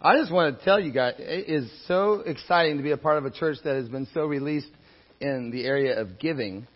I 0.00 0.18
just 0.18 0.30
want 0.30 0.58
to 0.58 0.64
tell 0.64 0.78
you 0.78 0.92
guys, 0.92 1.14
it 1.18 1.48
is 1.48 1.70
so 1.88 2.20
exciting 2.20 2.76
to 2.76 2.82
be 2.82 2.90
a 2.90 2.98
part 2.98 3.16
of 3.16 3.24
a 3.24 3.30
church 3.30 3.56
that 3.64 3.76
has 3.76 3.88
been 3.88 4.06
so 4.12 4.26
released 4.26 4.70
in 5.22 5.50
the 5.50 5.64
area 5.64 5.98
of 5.98 6.18
giving. 6.18 6.66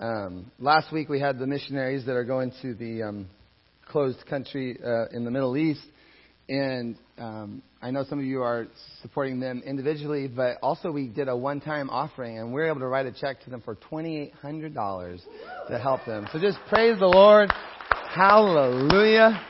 Um, 0.00 0.50
last 0.58 0.90
week 0.90 1.10
we 1.10 1.20
had 1.20 1.38
the 1.38 1.46
missionaries 1.46 2.06
that 2.06 2.12
are 2.12 2.24
going 2.24 2.50
to 2.62 2.72
the 2.72 3.02
um, 3.02 3.26
closed 3.86 4.24
country 4.24 4.78
uh, 4.82 5.14
in 5.14 5.26
the 5.26 5.30
Middle 5.30 5.54
East, 5.54 5.84
and 6.48 6.96
um, 7.18 7.62
I 7.82 7.90
know 7.90 8.04
some 8.08 8.18
of 8.18 8.24
you 8.24 8.40
are 8.40 8.66
supporting 9.02 9.38
them 9.38 9.62
individually, 9.66 10.26
but 10.26 10.56
also 10.62 10.90
we 10.90 11.08
did 11.08 11.28
a 11.28 11.36
one-time 11.36 11.90
offering, 11.90 12.38
and 12.38 12.54
we 12.54 12.62
are 12.62 12.68
able 12.68 12.80
to 12.80 12.86
write 12.86 13.04
a 13.04 13.12
check 13.12 13.42
to 13.44 13.50
them 13.50 13.60
for 13.60 13.76
$2,800 13.92 15.20
to 15.68 15.78
help 15.78 16.06
them. 16.06 16.26
So 16.32 16.40
just 16.40 16.56
praise 16.70 16.98
the 16.98 17.06
Lord. 17.06 17.52
Hallelujah. 18.14 19.42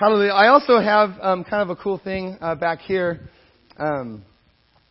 Hallelujah. 0.00 0.32
I 0.32 0.48
also 0.48 0.78
have 0.78 1.10
um, 1.20 1.44
kind 1.44 1.62
of 1.62 1.68
a 1.68 1.76
cool 1.76 1.98
thing 1.98 2.38
uh, 2.40 2.54
back 2.54 2.78
here. 2.78 3.20
Um, 3.76 4.24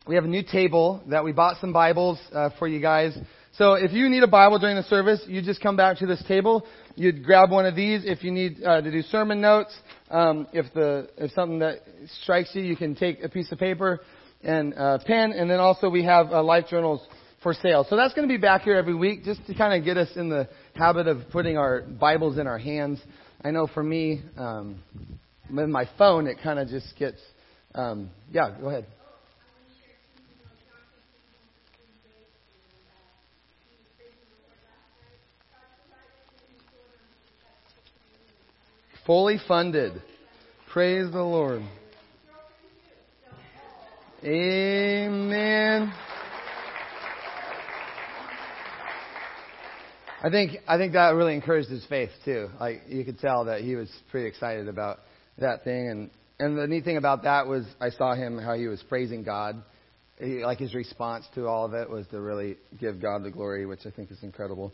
we 0.05 0.13
have 0.13 0.23
a 0.23 0.27
new 0.27 0.43
table 0.43 1.01
that 1.07 1.23
we 1.23 1.31
bought 1.31 1.59
some 1.59 1.73
Bibles 1.73 2.19
uh, 2.31 2.51
for 2.59 2.67
you 2.67 2.79
guys. 2.79 3.17
So 3.53 3.73
if 3.73 3.91
you 3.91 4.07
need 4.07 4.21
a 4.21 4.27
Bible 4.27 4.59
during 4.59 4.75
the 4.75 4.83
service, 4.83 5.19
you 5.25 5.41
just 5.41 5.61
come 5.61 5.75
back 5.75 5.97
to 5.97 6.05
this 6.05 6.23
table. 6.27 6.63
You'd 6.93 7.25
grab 7.25 7.49
one 7.49 7.65
of 7.65 7.75
these 7.75 8.03
if 8.05 8.23
you 8.23 8.29
need 8.29 8.63
uh, 8.63 8.81
to 8.81 8.91
do 8.91 9.01
sermon 9.01 9.41
notes. 9.41 9.75
Um, 10.11 10.45
if 10.53 10.71
the 10.75 11.09
if 11.17 11.31
something 11.31 11.57
that 11.57 11.79
strikes 12.21 12.53
you, 12.53 12.61
you 12.61 12.75
can 12.75 12.93
take 12.93 13.23
a 13.23 13.29
piece 13.29 13.51
of 13.51 13.57
paper 13.57 14.01
and 14.43 14.73
a 14.73 14.99
pen. 15.03 15.31
And 15.31 15.49
then 15.49 15.59
also 15.59 15.89
we 15.89 16.03
have 16.03 16.27
uh, 16.27 16.43
life 16.43 16.65
journals 16.69 17.01
for 17.41 17.55
sale. 17.55 17.83
So 17.89 17.95
that's 17.95 18.13
going 18.13 18.27
to 18.27 18.31
be 18.31 18.39
back 18.39 18.61
here 18.61 18.75
every 18.75 18.93
week, 18.93 19.23
just 19.23 19.43
to 19.47 19.55
kind 19.55 19.73
of 19.73 19.83
get 19.83 19.97
us 19.97 20.09
in 20.15 20.29
the 20.29 20.47
habit 20.75 21.07
of 21.07 21.31
putting 21.31 21.57
our 21.57 21.81
Bibles 21.81 22.37
in 22.37 22.45
our 22.45 22.59
hands. 22.59 22.99
I 23.41 23.51
know 23.51 23.67
for 23.67 23.81
me, 23.81 24.21
um, 24.37 24.83
with 25.53 25.69
my 25.69 25.87
phone, 25.97 26.27
it 26.27 26.39
kind 26.43 26.59
of 26.59 26.67
just 26.67 26.93
gets. 26.97 27.19
Um, 27.73 28.09
yeah, 28.31 28.55
go 28.59 28.67
ahead. 28.67 28.85
Fully 39.05 39.39
funded. 39.47 40.01
Praise 40.71 41.11
the 41.11 41.23
Lord. 41.23 41.63
Amen. 44.23 45.93
I 50.21 50.29
think 50.29 50.57
I 50.67 50.77
think 50.77 50.93
that 50.93 51.11
really 51.11 51.33
encouraged 51.33 51.69
his 51.69 51.85
faith 51.85 52.09
too. 52.25 52.49
Like 52.59 52.83
you 52.89 53.05
could 53.05 53.19
tell 53.19 53.45
that 53.45 53.61
he 53.61 53.75
was 53.75 53.89
pretty 54.11 54.27
excited 54.27 54.67
about 54.67 54.99
that 55.37 55.63
thing, 55.63 55.89
and 55.89 56.09
and 56.39 56.57
the 56.57 56.67
neat 56.67 56.83
thing 56.83 56.97
about 56.97 57.23
that 57.23 57.47
was 57.47 57.65
I 57.79 57.89
saw 57.91 58.15
him 58.15 58.37
how 58.37 58.53
he 58.55 58.67
was 58.67 58.83
praising 58.89 59.23
God. 59.23 59.63
He, 60.19 60.43
like 60.43 60.57
his 60.57 60.73
response 60.73 61.25
to 61.35 61.47
all 61.47 61.63
of 61.63 61.73
it 61.73 61.89
was 61.89 62.05
to 62.07 62.19
really 62.19 62.57
give 62.77 63.01
God 63.01 63.23
the 63.23 63.31
glory, 63.31 63.65
which 63.65 63.85
I 63.85 63.91
think 63.91 64.11
is 64.11 64.17
incredible. 64.21 64.73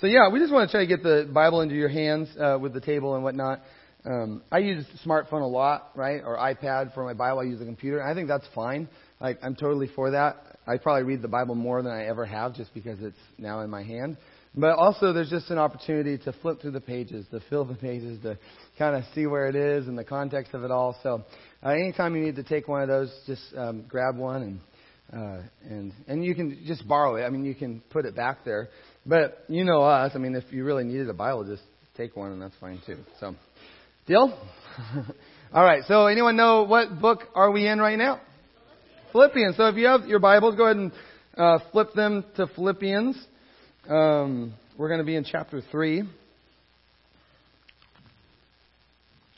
So 0.00 0.06
yeah, 0.06 0.30
we 0.30 0.38
just 0.38 0.50
want 0.50 0.70
to 0.70 0.72
try 0.72 0.80
to 0.80 0.86
get 0.86 1.02
the 1.02 1.28
Bible 1.30 1.60
into 1.60 1.74
your 1.74 1.90
hands 1.90 2.28
uh, 2.38 2.58
with 2.58 2.72
the 2.72 2.80
table 2.80 3.14
and 3.14 3.22
whatnot. 3.22 3.60
Um, 4.06 4.42
I 4.50 4.58
use 4.58 4.86
smartphone 5.04 5.42
a 5.42 5.46
lot, 5.46 5.90
right, 5.94 6.22
or 6.24 6.38
iPad 6.38 6.94
for 6.94 7.04
my 7.04 7.12
Bible. 7.12 7.40
I 7.40 7.42
use 7.42 7.58
the 7.58 7.66
computer. 7.66 8.02
I 8.02 8.14
think 8.14 8.28
that's 8.28 8.46
fine. 8.54 8.88
Like 9.20 9.40
I'm 9.42 9.56
totally 9.56 9.88
for 9.94 10.12
that. 10.12 10.58
I 10.66 10.78
probably 10.78 11.02
read 11.02 11.20
the 11.20 11.28
Bible 11.28 11.54
more 11.54 11.82
than 11.82 11.92
I 11.92 12.06
ever 12.06 12.24
have, 12.24 12.54
just 12.54 12.72
because 12.72 13.02
it's 13.02 13.18
now 13.36 13.60
in 13.60 13.68
my 13.68 13.82
hand. 13.82 14.16
But 14.56 14.78
also, 14.78 15.12
there's 15.12 15.28
just 15.28 15.50
an 15.50 15.58
opportunity 15.58 16.16
to 16.24 16.32
flip 16.40 16.62
through 16.62 16.70
the 16.70 16.80
pages, 16.80 17.26
to 17.30 17.40
fill 17.50 17.66
the 17.66 17.74
pages, 17.74 18.22
to 18.22 18.38
kind 18.78 18.96
of 18.96 19.04
see 19.14 19.26
where 19.26 19.48
it 19.48 19.54
is 19.54 19.86
and 19.86 19.98
the 19.98 20.04
context 20.04 20.54
of 20.54 20.64
it 20.64 20.70
all. 20.70 20.96
So, 21.02 21.24
uh, 21.62 21.68
anytime 21.68 22.16
you 22.16 22.24
need 22.24 22.36
to 22.36 22.42
take 22.42 22.66
one 22.66 22.80
of 22.80 22.88
those, 22.88 23.14
just 23.26 23.42
um, 23.54 23.84
grab 23.86 24.16
one 24.16 24.42
and 24.42 24.60
uh, 25.12 25.42
and 25.68 25.92
and 26.08 26.24
you 26.24 26.34
can 26.34 26.64
just 26.66 26.88
borrow 26.88 27.16
it. 27.16 27.24
I 27.24 27.28
mean, 27.28 27.44
you 27.44 27.54
can 27.54 27.80
put 27.90 28.06
it 28.06 28.16
back 28.16 28.44
there. 28.44 28.70
But 29.04 29.44
you 29.48 29.62
know 29.62 29.82
us. 29.82 30.12
I 30.14 30.18
mean, 30.18 30.34
if 30.34 30.44
you 30.50 30.64
really 30.64 30.84
needed 30.84 31.08
a 31.10 31.14
Bible, 31.14 31.44
just 31.44 31.62
take 31.96 32.16
one, 32.16 32.32
and 32.32 32.40
that's 32.40 32.56
fine 32.58 32.80
too. 32.86 32.96
So, 33.20 33.34
deal. 34.06 34.36
all 35.52 35.64
right. 35.64 35.82
So, 35.86 36.06
anyone 36.06 36.34
know 36.34 36.62
what 36.62 36.98
book 36.98 37.24
are 37.34 37.50
we 37.50 37.66
in 37.68 37.78
right 37.78 37.98
now? 37.98 38.22
Philippians. 39.12 39.56
So, 39.58 39.68
if 39.68 39.76
you 39.76 39.86
have 39.86 40.06
your 40.06 40.18
Bibles, 40.18 40.56
go 40.56 40.64
ahead 40.64 40.76
and 40.76 40.92
uh, 41.36 41.58
flip 41.72 41.92
them 41.94 42.24
to 42.36 42.46
Philippians. 42.48 43.16
Um, 43.88 44.52
we're 44.76 44.88
going 44.88 44.98
to 44.98 45.04
be 45.04 45.14
in 45.14 45.22
chapter 45.22 45.62
3. 45.70 46.02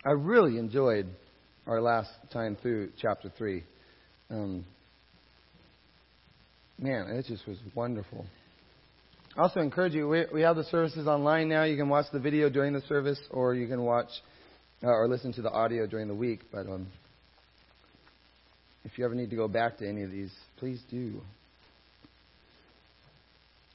I 0.07 0.11
really 0.13 0.57
enjoyed 0.57 1.07
our 1.67 1.83
last 1.83 2.09
time 2.33 2.57
through 2.63 2.93
chapter 2.99 3.31
3. 3.37 3.63
Um, 4.31 4.65
man, 6.79 7.11
it 7.11 7.27
just 7.27 7.47
was 7.47 7.59
wonderful. 7.75 8.25
I 9.37 9.43
also 9.43 9.61
encourage 9.61 9.93
you, 9.93 10.09
we, 10.09 10.25
we 10.33 10.41
have 10.41 10.57
the 10.57 10.65
services 10.65 11.07
online 11.07 11.51
now. 11.51 11.65
You 11.65 11.77
can 11.77 11.91
watch 11.91 12.07
the 12.11 12.19
video 12.19 12.49
during 12.49 12.73
the 12.73 12.83
service, 12.83 13.21
or 13.31 13.55
you 13.55 13.69
can 13.69 13.83
watch 13.83 14.09
uh, 14.83 14.87
or 14.87 15.09
listen 15.09 15.35
to 15.35 15.43
the 15.43 15.51
audio 15.51 15.87
during 15.87 16.09
the 16.09 16.15
week. 16.15 16.41
But 16.51 16.67
um, 16.67 16.87
if 18.85 18.97
you 18.97 19.05
ever 19.05 19.15
need 19.15 19.29
to 19.29 19.37
go 19.37 19.47
back 19.47 19.77
to 19.79 19.87
any 19.87 20.05
of 20.05 20.11
these, 20.11 20.33
please 20.57 20.81
do. 20.91 21.21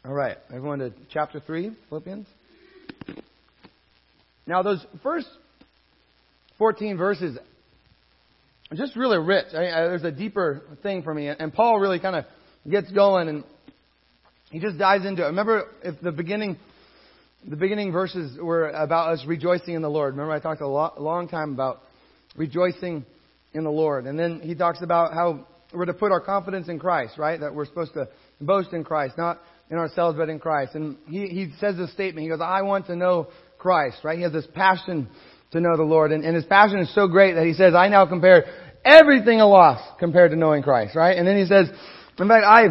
All 0.06 0.14
right, 0.14 0.36
everyone 0.54 0.80
to 0.80 0.92
chapter 1.14 1.40
3, 1.40 1.72
Philippians. 1.88 2.28
Now, 4.46 4.62
those 4.62 4.86
first 5.02 5.30
14 6.58 6.98
verses 6.98 7.38
are 8.70 8.76
just 8.76 8.98
really 8.98 9.18
rich. 9.18 9.46
I, 9.54 9.70
I, 9.70 9.82
there's 9.84 10.04
a 10.04 10.12
deeper 10.12 10.62
thing 10.84 11.04
for 11.04 11.14
me. 11.14 11.30
And 11.30 11.54
Paul 11.54 11.80
really 11.80 12.02
kind 12.02 12.18
of 12.18 12.26
gets 12.70 12.92
going 12.92 13.30
and 13.30 13.46
he 14.52 14.60
just 14.60 14.78
dives 14.78 15.06
into 15.06 15.24
it. 15.24 15.28
Remember, 15.28 15.70
if 15.86 16.02
the 16.02 16.12
beginning, 16.12 16.58
the 17.48 17.56
beginning 17.56 17.94
verses 17.94 18.38
were 18.38 18.72
about 18.72 19.14
us 19.14 19.24
rejoicing 19.26 19.74
in 19.74 19.82
the 19.82 19.90
Lord. 19.90 20.16
Remember, 20.16 20.34
I 20.34 20.40
talked 20.40 20.60
a, 20.60 20.68
lot, 20.68 20.98
a 20.98 21.02
long 21.02 21.30
time 21.30 21.54
about 21.54 21.80
rejoicing 22.36 23.06
in 23.54 23.64
the 23.64 23.72
Lord. 23.72 24.06
And 24.06 24.20
then 24.20 24.42
he 24.44 24.54
talks 24.54 24.82
about 24.82 25.14
how 25.14 25.48
we're 25.74 25.86
to 25.86 25.94
put 25.94 26.12
our 26.12 26.20
confidence 26.20 26.68
in 26.68 26.78
Christ, 26.78 27.18
right? 27.18 27.40
That 27.40 27.56
we're 27.56 27.68
supposed 27.68 27.94
to 27.94 28.10
boast 28.42 28.74
in 28.74 28.84
Christ, 28.84 29.18
not 29.18 29.40
in 29.74 29.80
ourselves 29.80 30.16
but 30.18 30.30
in 30.30 30.38
Christ. 30.38 30.76
And 30.76 30.98
he, 31.10 31.26
he 31.28 31.52
says 31.60 31.76
this 31.76 31.92
statement. 31.94 32.24
He 32.24 32.30
goes, 32.30 32.40
I 32.42 32.62
want 32.62 32.86
to 32.88 32.96
know 32.96 33.30
Christ, 33.58 33.98
right? 34.04 34.16
He 34.16 34.24
has 34.24 34.32
this 34.32 34.46
passion 34.54 35.10
to 35.52 35.60
know 35.60 35.76
the 35.76 35.84
Lord. 35.84 36.12
And, 36.12 36.24
and 36.24 36.36
his 36.36 36.46
passion 36.46 36.78
is 36.78 36.94
so 36.94 37.08
great 37.08 37.34
that 37.34 37.46
he 37.46 37.54
says, 37.54 37.74
I 37.74 37.88
now 37.88 38.06
compare 38.06 38.46
everything 38.86 39.42
a 39.42 39.48
loss 39.48 39.82
compared 40.00 40.30
to 40.30 40.38
knowing 40.38 40.62
Christ, 40.62 40.96
right? 40.96 41.18
And 41.18 41.28
then 41.28 41.38
he 41.38 41.46
says, 41.46 41.70
in 42.20 42.28
fact, 42.28 42.46
I 42.46 42.66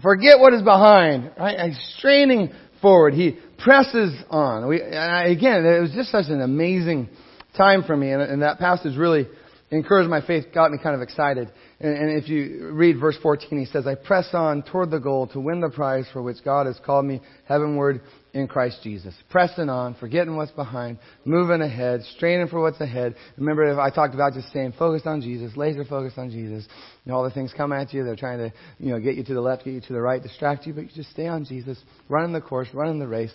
forget 0.00 0.38
what 0.38 0.54
is 0.54 0.62
behind, 0.62 1.32
right? 1.36 1.58
I'm 1.58 1.76
straining 1.98 2.52
forward. 2.80 3.14
He 3.14 3.36
presses 3.58 4.14
on. 4.30 4.68
We, 4.68 4.80
I, 4.80 5.24
again, 5.24 5.66
it 5.66 5.80
was 5.80 5.90
just 5.90 6.12
such 6.12 6.26
an 6.28 6.40
amazing 6.40 7.08
time 7.56 7.82
for 7.82 7.96
me, 7.96 8.12
and, 8.12 8.22
and 8.22 8.42
that 8.42 8.60
passage 8.60 8.96
really 8.96 9.26
encouraged 9.72 10.10
my 10.10 10.24
faith, 10.24 10.44
got 10.54 10.70
me 10.70 10.78
kind 10.80 10.94
of 10.94 11.00
excited. 11.00 11.50
And, 11.80 11.96
and 11.96 12.22
if 12.22 12.28
you 12.28 12.70
read 12.72 13.00
verse 13.00 13.16
14, 13.22 13.58
he 13.58 13.64
says, 13.64 13.86
I 13.86 13.94
press 13.94 14.28
on 14.34 14.62
toward 14.62 14.90
the 14.90 15.00
goal 15.00 15.26
to 15.28 15.40
win 15.40 15.60
the 15.60 15.70
prize 15.70 16.06
for 16.12 16.22
which 16.22 16.36
God 16.44 16.66
has 16.66 16.78
called 16.84 17.06
me 17.06 17.20
heavenward 17.46 18.02
in 18.34 18.46
Christ 18.46 18.80
Jesus. 18.82 19.14
Pressing 19.30 19.70
on, 19.70 19.94
forgetting 19.94 20.36
what's 20.36 20.52
behind, 20.52 20.98
moving 21.24 21.62
ahead, 21.62 22.02
straining 22.16 22.48
for 22.48 22.60
what's 22.60 22.80
ahead. 22.80 23.14
Remember, 23.38 23.80
I 23.80 23.90
talked 23.90 24.14
about 24.14 24.34
just 24.34 24.48
staying 24.50 24.72
focused 24.78 25.06
on 25.06 25.22
Jesus, 25.22 25.56
laser 25.56 25.84
focused 25.84 26.18
on 26.18 26.30
Jesus. 26.30 26.68
You 27.04 27.12
know, 27.12 27.18
all 27.18 27.24
the 27.24 27.30
things 27.30 27.52
come 27.56 27.72
at 27.72 27.92
you. 27.94 28.04
They're 28.04 28.14
trying 28.14 28.38
to, 28.38 28.52
you 28.78 28.92
know, 28.92 29.00
get 29.00 29.16
you 29.16 29.24
to 29.24 29.34
the 29.34 29.40
left, 29.40 29.64
get 29.64 29.72
you 29.72 29.80
to 29.80 29.92
the 29.92 30.00
right, 30.00 30.22
distract 30.22 30.66
you, 30.66 30.74
but 30.74 30.82
you 30.82 30.90
just 30.94 31.10
stay 31.10 31.26
on 31.26 31.46
Jesus, 31.46 31.78
running 32.08 32.32
the 32.32 32.42
course, 32.42 32.68
running 32.74 32.98
the 32.98 33.08
race 33.08 33.32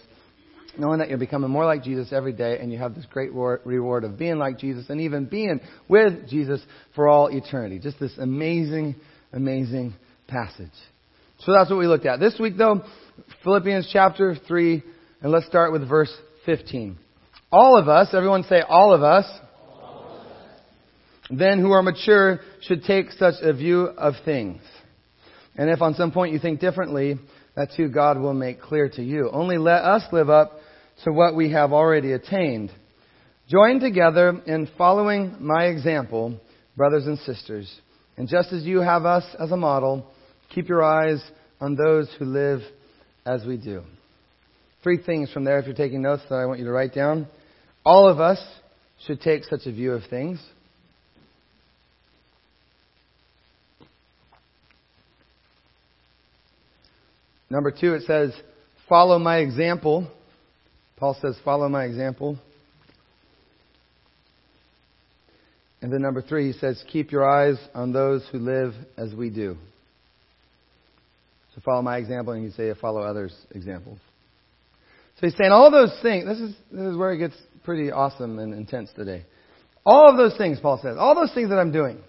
knowing 0.80 1.00
that 1.00 1.10
you're 1.10 1.18
becoming 1.18 1.50
more 1.50 1.66
like 1.66 1.84
Jesus 1.84 2.12
every 2.12 2.34
day 2.34 2.60
and 2.60 2.72
you 2.72 2.78
have 2.78 2.96
this 2.96 3.06
great 3.12 3.32
reward 3.34 4.04
of 4.04 4.18
being 4.18 4.38
like 4.38 4.58
Jesus 4.58 4.90
and 4.90 5.02
even 5.02 5.26
being 5.26 5.60
with 5.88 6.30
Jesus 6.30 6.62
for 6.96 7.08
all 7.08 7.28
eternity. 7.28 7.80
Just 7.80 8.00
this 8.00 8.18
amazing, 8.18 8.96
amazing 9.34 9.94
passage. 10.28 10.72
So 11.40 11.54
that's 11.54 11.70
what 11.70 11.80
we 11.80 11.88
looked 11.88 12.06
at. 12.06 12.20
This 12.20 12.38
week 12.40 12.58
though, 12.58 12.84
Philippians 13.44 13.90
chapter 13.92 14.36
3, 14.48 14.84
and 15.22 15.32
let's 15.32 15.48
start 15.48 15.72
with 15.72 15.88
verse 15.88 16.14
15. 16.46 16.98
All 17.52 17.78
of 17.78 17.88
us, 17.88 18.10
everyone 18.14 18.44
say 18.44 18.62
all 18.62 18.94
of 18.94 19.04
us, 19.04 19.26
then 21.30 21.60
who 21.60 21.72
are 21.72 21.82
mature 21.82 22.40
should 22.62 22.84
take 22.84 23.12
such 23.12 23.36
a 23.42 23.54
view 23.54 23.82
of 23.82 24.14
things. 24.24 24.62
And 25.56 25.70
if 25.70 25.82
on 25.82 25.96
some 25.96 26.12
point 26.12 26.34
you 26.34 26.40
think 26.40 26.60
differently, 26.60 27.20
that 27.56 27.70
too 27.76 27.90
God 27.90 28.20
will 28.20 28.34
make 28.34 28.62
clear 28.62 28.88
to 28.90 29.04
you. 29.04 29.30
Only 29.32 29.58
let 29.58 29.84
us 29.84 30.04
live 30.12 30.30
up 30.30 30.57
to 31.04 31.12
what 31.12 31.36
we 31.36 31.52
have 31.52 31.74
already 31.74 32.14
attained. 32.14 32.72
Join 33.50 33.80
together 33.80 34.42
in 34.46 34.68
following 34.78 35.38
my 35.40 35.66
example, 35.66 36.40
brothers 36.76 37.06
and 37.06 37.18
sisters. 37.20 37.74
And 38.18 38.28
just 38.28 38.52
as 38.52 38.64
you 38.64 38.80
have 38.80 39.06
us 39.06 39.24
as 39.40 39.52
a 39.52 39.58
model, 39.58 40.06
keep 40.54 40.68
your 40.68 40.84
eyes 40.84 41.24
on 41.62 41.76
those 41.76 42.10
who 42.18 42.26
live 42.26 42.62
as 43.26 43.46
we 43.46 43.58
do. 43.58 43.84
Three 44.84 45.02
things 45.02 45.32
from 45.32 45.44
there, 45.44 45.60
if 45.60 45.66
you're 45.66 45.76
taking 45.76 46.02
notes, 46.02 46.24
that 46.30 46.36
I 46.36 46.46
want 46.46 46.60
you 46.60 46.66
to 46.66 46.72
write 46.72 46.94
down. 46.94 47.28
All 47.86 48.08
of 48.10 48.20
us 48.20 48.40
should 49.06 49.22
take 49.22 49.44
such 49.44 49.62
a 49.66 49.72
view 49.72 49.94
of 49.94 50.04
things. 50.10 50.40
Number 57.50 57.72
two, 57.72 57.94
it 57.94 58.04
says, 58.04 58.34
follow 58.90 59.20
my 59.20 59.38
example. 59.38 60.12
Paul 60.98 61.16
says, 61.22 61.38
follow 61.46 61.70
my 61.70 61.86
example. 61.86 62.38
And 65.82 65.94
then 65.94 66.02
number 66.02 66.22
three, 66.22 66.52
he 66.52 66.58
says, 66.58 66.84
keep 66.92 67.12
your 67.12 67.30
eyes 67.30 67.58
on 67.76 67.94
those 67.94 68.28
who 68.32 68.40
live 68.40 68.74
as 68.98 69.14
we 69.14 69.30
do. 69.30 69.58
So 71.54 71.62
follow 71.64 71.84
my 71.84 71.98
example, 71.98 72.34
and 72.34 72.44
you 72.44 72.52
say, 72.52 72.74
follow 72.80 73.02
others' 73.02 73.36
examples. 73.52 74.00
So 75.20 75.28
he's 75.28 75.36
saying 75.38 75.52
all 75.52 75.72
those 75.72 75.98
things. 76.02 76.26
This 76.26 76.40
is, 76.40 76.56
this 76.72 76.88
is 76.92 76.98
where 76.98 77.12
it 77.14 77.20
gets 77.20 77.36
pretty 77.64 77.92
awesome 77.92 78.40
and 78.40 78.54
intense 78.54 78.90
today. 78.96 79.24
All 79.86 80.10
of 80.10 80.18
those 80.18 80.36
things, 80.38 80.60
Paul 80.60 80.80
says, 80.82 80.98
all 81.00 81.16
those 81.16 81.34
things 81.34 81.50
that 81.50 81.58
I'm 81.58 81.72
doing, 81.72 82.00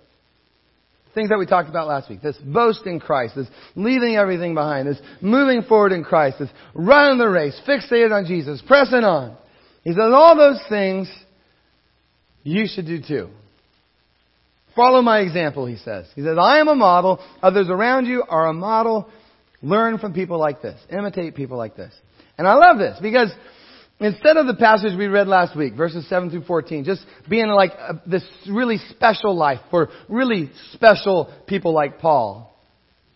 things 1.18 1.30
that 1.30 1.38
we 1.38 1.46
talked 1.46 1.68
about 1.68 1.88
last 1.88 2.08
week, 2.08 2.22
this 2.22 2.36
boast 2.36 2.86
in 2.86 3.00
Christ, 3.00 3.34
this 3.34 3.48
leaving 3.74 4.14
everything 4.14 4.54
behind, 4.54 4.86
this 4.86 5.00
moving 5.20 5.62
forward 5.62 5.90
in 5.90 6.04
Christ, 6.04 6.38
this 6.38 6.48
running 6.74 7.18
the 7.18 7.28
race, 7.28 7.60
fixated 7.66 8.12
on 8.12 8.24
Jesus, 8.24 8.62
pressing 8.64 9.02
on. 9.02 9.36
He 9.82 9.90
says 9.90 10.12
all 10.14 10.36
those 10.36 10.60
things 10.68 11.12
you 12.44 12.66
should 12.72 12.86
do 12.86 13.02
too. 13.02 13.30
Follow 14.76 15.02
my 15.02 15.18
example, 15.18 15.66
he 15.66 15.76
says. 15.76 16.06
He 16.14 16.22
says, 16.22 16.38
I 16.40 16.60
am 16.60 16.68
a 16.68 16.76
model. 16.76 17.18
Others 17.42 17.66
around 17.68 18.06
you 18.06 18.22
are 18.28 18.46
a 18.46 18.52
model. 18.52 19.10
Learn 19.60 19.98
from 19.98 20.14
people 20.14 20.38
like 20.38 20.62
this. 20.62 20.80
Imitate 20.88 21.34
people 21.34 21.58
like 21.58 21.74
this. 21.74 21.92
And 22.38 22.46
I 22.46 22.54
love 22.54 22.78
this 22.78 22.96
because 23.02 23.32
instead 24.00 24.36
of 24.36 24.46
the 24.46 24.54
passage 24.54 24.96
we 24.96 25.06
read 25.06 25.28
last 25.28 25.56
week, 25.56 25.74
verses 25.74 26.08
7 26.08 26.30
through 26.30 26.44
14, 26.44 26.84
just 26.84 27.04
being 27.28 27.48
like 27.48 27.72
a, 27.72 28.02
this 28.06 28.24
really 28.48 28.78
special 28.90 29.36
life 29.36 29.60
for 29.70 29.88
really 30.08 30.50
special 30.72 31.32
people 31.46 31.72
like 31.72 31.98
Paul, 31.98 32.54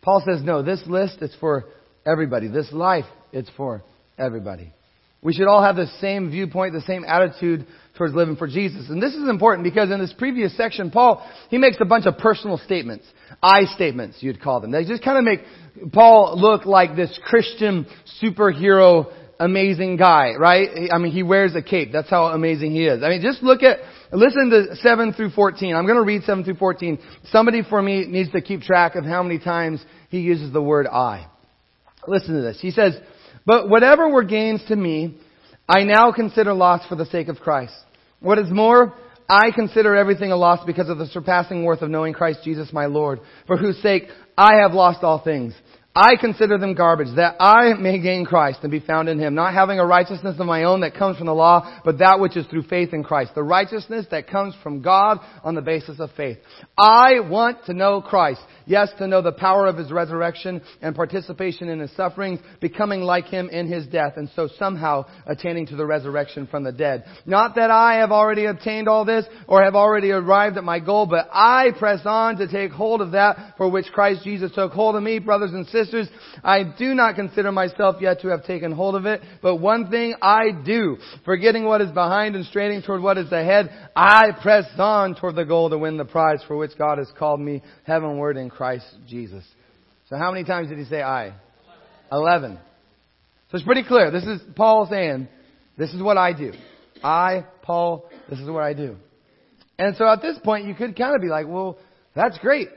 Paul 0.02 0.22
says, 0.26 0.42
no, 0.42 0.62
this 0.62 0.82
list 0.86 1.18
is 1.22 1.34
for 1.40 1.66
everybody. 2.04 2.48
This 2.48 2.72
life, 2.72 3.04
it's 3.32 3.50
for 3.56 3.82
everybody. 4.18 4.72
We 5.22 5.32
should 5.32 5.46
all 5.46 5.62
have 5.62 5.76
the 5.76 5.86
same 6.00 6.30
viewpoint, 6.30 6.74
the 6.74 6.80
same 6.80 7.04
attitude 7.04 7.64
towards 7.96 8.12
living 8.12 8.34
for 8.34 8.48
Jesus. 8.48 8.88
And 8.88 9.00
this 9.00 9.14
is 9.14 9.28
important 9.28 9.62
because 9.62 9.92
in 9.92 10.00
this 10.00 10.12
previous 10.12 10.56
section, 10.56 10.90
Paul, 10.90 11.24
he 11.48 11.58
makes 11.58 11.76
a 11.80 11.84
bunch 11.84 12.06
of 12.06 12.18
personal 12.18 12.58
statements. 12.58 13.04
I 13.40 13.66
statements, 13.66 14.16
you'd 14.20 14.42
call 14.42 14.60
them. 14.60 14.72
They 14.72 14.84
just 14.84 15.04
kind 15.04 15.18
of 15.18 15.24
make 15.24 15.92
Paul 15.92 16.34
look 16.36 16.66
like 16.66 16.96
this 16.96 17.16
Christian 17.24 17.86
superhero 18.20 19.12
amazing 19.44 19.96
guy, 19.96 20.34
right? 20.38 20.90
I 20.92 20.98
mean, 20.98 21.12
he 21.12 21.22
wears 21.22 21.54
a 21.54 21.62
cape. 21.62 21.90
That's 21.92 22.08
how 22.08 22.26
amazing 22.26 22.72
he 22.72 22.86
is. 22.86 23.02
I 23.02 23.08
mean, 23.08 23.22
just 23.22 23.42
look 23.42 23.62
at, 23.62 23.78
listen 24.12 24.50
to 24.50 24.76
7 24.76 25.12
through 25.14 25.30
14. 25.30 25.74
I'm 25.74 25.84
going 25.86 25.96
to 25.96 26.04
read 26.04 26.22
7 26.22 26.44
through 26.44 26.56
14. 26.56 26.98
Somebody 27.30 27.62
for 27.68 27.82
me 27.82 28.06
needs 28.06 28.30
to 28.32 28.40
keep 28.40 28.62
track 28.62 28.94
of 28.94 29.04
how 29.04 29.22
many 29.22 29.38
times 29.38 29.84
he 30.08 30.20
uses 30.20 30.52
the 30.52 30.62
word 30.62 30.86
I. 30.86 31.26
Listen 32.06 32.34
to 32.34 32.40
this. 32.42 32.60
He 32.60 32.70
says, 32.70 32.96
but 33.44 33.68
whatever 33.68 34.08
were 34.08 34.24
gains 34.24 34.62
to 34.68 34.76
me, 34.76 35.18
I 35.68 35.84
now 35.84 36.12
consider 36.12 36.52
loss 36.52 36.86
for 36.88 36.96
the 36.96 37.06
sake 37.06 37.28
of 37.28 37.38
Christ. 37.38 37.74
What 38.20 38.38
is 38.38 38.50
more, 38.50 38.94
I 39.28 39.50
consider 39.50 39.96
everything 39.96 40.30
a 40.30 40.36
loss 40.36 40.64
because 40.64 40.88
of 40.88 40.98
the 40.98 41.06
surpassing 41.06 41.64
worth 41.64 41.82
of 41.82 41.90
knowing 41.90 42.12
Christ 42.12 42.40
Jesus 42.44 42.72
my 42.72 42.86
Lord, 42.86 43.20
for 43.46 43.56
whose 43.56 43.80
sake 43.82 44.04
I 44.36 44.60
have 44.62 44.72
lost 44.72 45.02
all 45.02 45.22
things. 45.22 45.54
I 45.94 46.16
consider 46.16 46.56
them 46.56 46.74
garbage, 46.74 47.14
that 47.16 47.36
I 47.38 47.74
may 47.74 48.00
gain 48.00 48.24
Christ 48.24 48.60
and 48.62 48.70
be 48.70 48.80
found 48.80 49.10
in 49.10 49.18
Him, 49.18 49.34
not 49.34 49.52
having 49.52 49.78
a 49.78 49.84
righteousness 49.84 50.36
of 50.38 50.46
my 50.46 50.64
own 50.64 50.80
that 50.80 50.94
comes 50.94 51.18
from 51.18 51.26
the 51.26 51.34
law, 51.34 51.80
but 51.84 51.98
that 51.98 52.18
which 52.18 52.34
is 52.36 52.46
through 52.46 52.62
faith 52.62 52.94
in 52.94 53.04
Christ. 53.04 53.34
The 53.34 53.42
righteousness 53.42 54.06
that 54.10 54.26
comes 54.26 54.54
from 54.62 54.80
God 54.80 55.18
on 55.44 55.54
the 55.54 55.60
basis 55.60 56.00
of 56.00 56.10
faith. 56.16 56.38
I 56.78 57.20
want 57.20 57.66
to 57.66 57.74
know 57.74 58.00
Christ. 58.00 58.40
Yes, 58.66 58.90
to 58.98 59.06
know 59.06 59.22
the 59.22 59.32
power 59.32 59.66
of 59.66 59.76
His 59.76 59.90
resurrection 59.90 60.62
and 60.80 60.94
participation 60.94 61.68
in 61.68 61.80
His 61.80 61.94
sufferings, 61.96 62.40
becoming 62.60 63.00
like 63.00 63.26
Him 63.26 63.48
in 63.48 63.66
His 63.66 63.86
death, 63.86 64.14
and 64.16 64.28
so 64.34 64.48
somehow 64.58 65.04
attaining 65.26 65.66
to 65.66 65.76
the 65.76 65.86
resurrection 65.86 66.46
from 66.46 66.64
the 66.64 66.72
dead. 66.72 67.04
Not 67.26 67.56
that 67.56 67.70
I 67.70 67.96
have 67.96 68.12
already 68.12 68.46
obtained 68.46 68.88
all 68.88 69.04
this 69.04 69.24
or 69.48 69.62
have 69.62 69.74
already 69.74 70.10
arrived 70.10 70.56
at 70.56 70.64
my 70.64 70.80
goal, 70.80 71.06
but 71.06 71.28
I 71.32 71.70
press 71.78 72.00
on 72.04 72.36
to 72.36 72.48
take 72.48 72.70
hold 72.70 73.00
of 73.00 73.12
that 73.12 73.54
for 73.56 73.68
which 73.68 73.86
Christ 73.92 74.24
Jesus 74.24 74.52
took 74.54 74.72
hold 74.72 74.96
of 74.96 75.02
me, 75.02 75.18
brothers 75.18 75.52
and 75.52 75.66
sisters 75.66 76.08
I 76.44 76.62
do 76.62 76.94
not 76.94 77.14
consider 77.14 77.52
myself 77.52 77.96
yet 78.00 78.20
to 78.20 78.28
have 78.28 78.44
taken 78.44 78.72
hold 78.72 78.94
of 78.94 79.06
it, 79.06 79.20
but 79.42 79.56
one 79.56 79.90
thing 79.90 80.14
I 80.20 80.50
do, 80.64 80.96
forgetting 81.24 81.64
what 81.64 81.80
is 81.80 81.90
behind 81.90 82.36
and 82.36 82.44
straining 82.46 82.82
toward 82.82 83.02
what 83.02 83.18
is 83.18 83.30
ahead, 83.30 83.70
I 83.94 84.32
press 84.42 84.66
on 84.78 85.14
toward 85.14 85.36
the 85.36 85.44
goal 85.44 85.70
to 85.70 85.78
win 85.78 85.96
the 85.96 86.04
prize 86.04 86.42
for 86.46 86.56
which 86.56 86.76
God 86.76 86.98
has 86.98 87.10
called 87.18 87.40
me 87.40 87.62
heavenward 87.84 88.36
in 88.36 88.50
Christ 88.52 88.86
Jesus. 89.08 89.44
So 90.08 90.16
how 90.16 90.30
many 90.30 90.44
times 90.44 90.68
did 90.68 90.78
he 90.78 90.84
say 90.84 91.02
I? 91.02 91.32
Eleven. 92.10 92.58
So 93.50 93.56
it's 93.56 93.64
pretty 93.64 93.84
clear. 93.84 94.10
This 94.10 94.24
is 94.24 94.40
Paul 94.56 94.86
saying, 94.90 95.28
this 95.76 95.92
is 95.92 96.02
what 96.02 96.16
I 96.16 96.32
do. 96.32 96.52
I, 97.02 97.44
Paul, 97.62 98.08
this 98.30 98.38
is 98.38 98.48
what 98.48 98.62
I 98.62 98.74
do. 98.74 98.96
And 99.78 99.96
so 99.96 100.08
at 100.08 100.22
this 100.22 100.38
point, 100.44 100.66
you 100.66 100.74
could 100.74 100.96
kind 100.96 101.14
of 101.14 101.20
be 101.20 101.28
like, 101.28 101.46
well, 101.46 101.78
that's 102.14 102.38
great, 102.38 102.68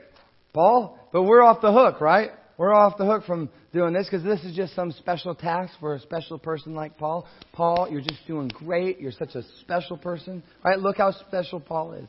Paul, 0.52 0.98
but 1.12 1.22
we're 1.22 1.42
off 1.42 1.60
the 1.60 1.72
hook, 1.72 2.00
right? 2.00 2.30
We're 2.58 2.72
off 2.74 2.96
the 2.96 3.04
hook 3.04 3.24
from 3.24 3.50
doing 3.72 3.92
this 3.92 4.08
because 4.10 4.24
this 4.24 4.42
is 4.44 4.56
just 4.56 4.74
some 4.74 4.90
special 4.92 5.34
task 5.34 5.74
for 5.78 5.94
a 5.94 6.00
special 6.00 6.38
person 6.38 6.74
like 6.74 6.96
Paul. 6.96 7.26
Paul, 7.52 7.88
you're 7.90 8.00
just 8.00 8.26
doing 8.26 8.48
great. 8.48 8.98
You're 8.98 9.12
such 9.12 9.34
a 9.34 9.42
special 9.60 9.98
person. 9.98 10.42
Right? 10.64 10.78
Look 10.78 10.96
how 10.96 11.12
special 11.12 11.60
Paul 11.60 11.92
is. 11.92 12.08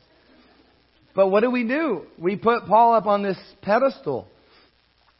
But 1.18 1.32
what 1.32 1.40
do 1.40 1.50
we 1.50 1.64
do? 1.64 2.02
We 2.16 2.36
put 2.36 2.66
Paul 2.66 2.94
up 2.94 3.06
on 3.06 3.24
this 3.24 3.36
pedestal. 3.62 4.28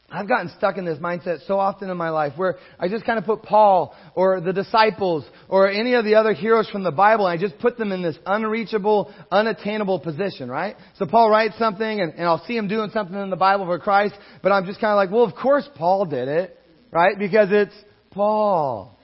I've 0.09 0.29
gotten 0.29 0.49
stuck 0.57 0.77
in 0.77 0.85
this 0.85 0.97
mindset 0.97 1.45
so 1.45 1.59
often 1.59 1.89
in 1.89 1.97
my 1.97 2.09
life 2.09 2.31
where 2.37 2.55
I 2.79 2.87
just 2.87 3.03
kind 3.05 3.19
of 3.19 3.25
put 3.25 3.43
Paul 3.43 3.93
or 4.15 4.39
the 4.39 4.53
disciples 4.53 5.25
or 5.49 5.69
any 5.69 5.95
of 5.95 6.05
the 6.05 6.15
other 6.15 6.31
heroes 6.31 6.69
from 6.69 6.83
the 6.83 6.91
Bible 6.91 7.27
and 7.27 7.37
I 7.37 7.41
just 7.45 7.59
put 7.59 7.77
them 7.77 7.91
in 7.91 8.01
this 8.01 8.17
unreachable, 8.25 9.13
unattainable 9.29 9.99
position, 9.99 10.49
right? 10.49 10.77
So 10.99 11.05
Paul 11.05 11.29
writes 11.29 11.57
something 11.59 11.99
and, 11.99 12.13
and 12.13 12.23
I'll 12.23 12.45
see 12.45 12.55
him 12.55 12.69
doing 12.69 12.91
something 12.93 13.21
in 13.21 13.29
the 13.29 13.35
Bible 13.35 13.65
for 13.65 13.77
Christ, 13.77 14.15
but 14.41 14.53
I'm 14.53 14.65
just 14.65 14.79
kind 14.79 14.91
of 14.91 14.95
like, 14.95 15.11
well, 15.11 15.25
of 15.25 15.35
course 15.35 15.67
Paul 15.75 16.05
did 16.05 16.29
it, 16.29 16.57
right? 16.91 17.19
Because 17.19 17.49
it's 17.51 17.75
Paul. 18.11 18.97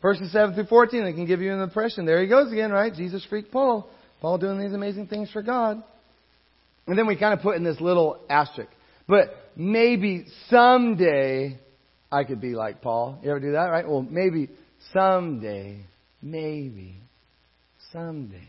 Verses 0.00 0.32
7 0.32 0.54
through 0.54 0.68
14, 0.68 1.04
they 1.04 1.12
can 1.12 1.26
give 1.26 1.42
you 1.42 1.52
an 1.52 1.60
impression. 1.60 2.06
There 2.06 2.22
he 2.22 2.28
goes 2.28 2.50
again, 2.50 2.72
right? 2.72 2.94
Jesus 2.94 3.22
freaked 3.28 3.52
Paul. 3.52 3.90
Paul 4.22 4.38
doing 4.38 4.60
these 4.60 4.72
amazing 4.72 5.08
things 5.08 5.28
for 5.32 5.42
God. 5.42 5.82
And 6.86 6.96
then 6.96 7.08
we 7.08 7.16
kind 7.16 7.34
of 7.34 7.40
put 7.40 7.56
in 7.56 7.64
this 7.64 7.80
little 7.80 8.20
asterisk. 8.30 8.70
But 9.08 9.34
maybe 9.56 10.26
someday 10.48 11.58
I 12.10 12.22
could 12.22 12.40
be 12.40 12.54
like 12.54 12.82
Paul. 12.82 13.18
You 13.22 13.30
ever 13.30 13.40
do 13.40 13.52
that, 13.52 13.64
right? 13.64 13.86
Well, 13.86 14.06
maybe 14.08 14.48
someday, 14.92 15.84
maybe 16.22 16.94
someday. 17.92 18.48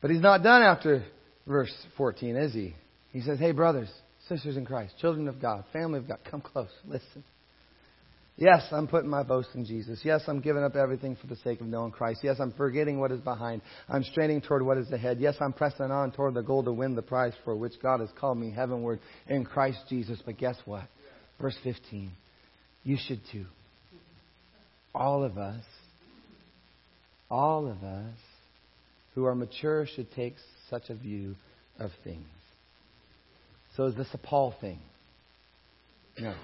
But 0.00 0.12
he's 0.12 0.22
not 0.22 0.42
done 0.42 0.62
after 0.62 1.04
verse 1.46 1.72
14, 1.98 2.36
is 2.36 2.54
he? 2.54 2.74
He 3.12 3.20
says, 3.20 3.38
Hey, 3.38 3.52
brothers, 3.52 3.90
sisters 4.30 4.56
in 4.56 4.64
Christ, 4.64 4.94
children 4.98 5.28
of 5.28 5.42
God, 5.42 5.64
family 5.74 5.98
of 5.98 6.08
God, 6.08 6.20
come 6.30 6.40
close, 6.40 6.70
listen. 6.86 7.22
Yes, 8.40 8.62
I'm 8.70 8.86
putting 8.86 9.10
my 9.10 9.24
boast 9.24 9.48
in 9.54 9.64
Jesus. 9.64 9.98
Yes, 10.04 10.22
I'm 10.28 10.40
giving 10.40 10.62
up 10.62 10.76
everything 10.76 11.16
for 11.16 11.26
the 11.26 11.34
sake 11.36 11.60
of 11.60 11.66
knowing 11.66 11.90
Christ. 11.90 12.20
Yes, 12.22 12.36
I'm 12.38 12.52
forgetting 12.52 13.00
what 13.00 13.10
is 13.10 13.20
behind. 13.20 13.62
I'm 13.88 14.04
straining 14.04 14.40
toward 14.40 14.62
what 14.62 14.78
is 14.78 14.92
ahead. 14.92 15.18
Yes, 15.18 15.34
I'm 15.40 15.52
pressing 15.52 15.90
on 15.90 16.12
toward 16.12 16.34
the 16.34 16.42
goal 16.42 16.62
to 16.62 16.72
win 16.72 16.94
the 16.94 17.02
prize 17.02 17.32
for 17.44 17.56
which 17.56 17.72
God 17.82 17.98
has 17.98 18.10
called 18.16 18.38
me 18.38 18.52
heavenward 18.52 19.00
in 19.26 19.44
Christ 19.44 19.80
Jesus. 19.88 20.20
But 20.24 20.38
guess 20.38 20.54
what? 20.66 20.84
Verse 21.40 21.56
15. 21.64 22.12
You 22.84 22.96
should 23.08 23.20
too. 23.32 23.46
All 24.94 25.24
of 25.24 25.36
us, 25.36 25.64
all 27.28 27.66
of 27.66 27.82
us 27.82 28.18
who 29.16 29.24
are 29.24 29.34
mature 29.34 29.84
should 29.96 30.12
take 30.12 30.36
such 30.70 30.90
a 30.90 30.94
view 30.94 31.34
of 31.80 31.90
things. 32.04 32.28
So 33.76 33.86
is 33.86 33.96
this 33.96 34.08
a 34.12 34.18
Paul 34.18 34.54
thing? 34.60 34.78
No. 36.20 36.34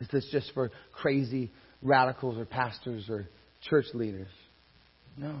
Is 0.00 0.08
this 0.08 0.26
just 0.32 0.52
for 0.54 0.70
crazy 0.92 1.50
radicals 1.82 2.38
or 2.38 2.44
pastors 2.44 3.08
or 3.08 3.28
church 3.68 3.86
leaders? 3.94 4.28
No. 5.16 5.38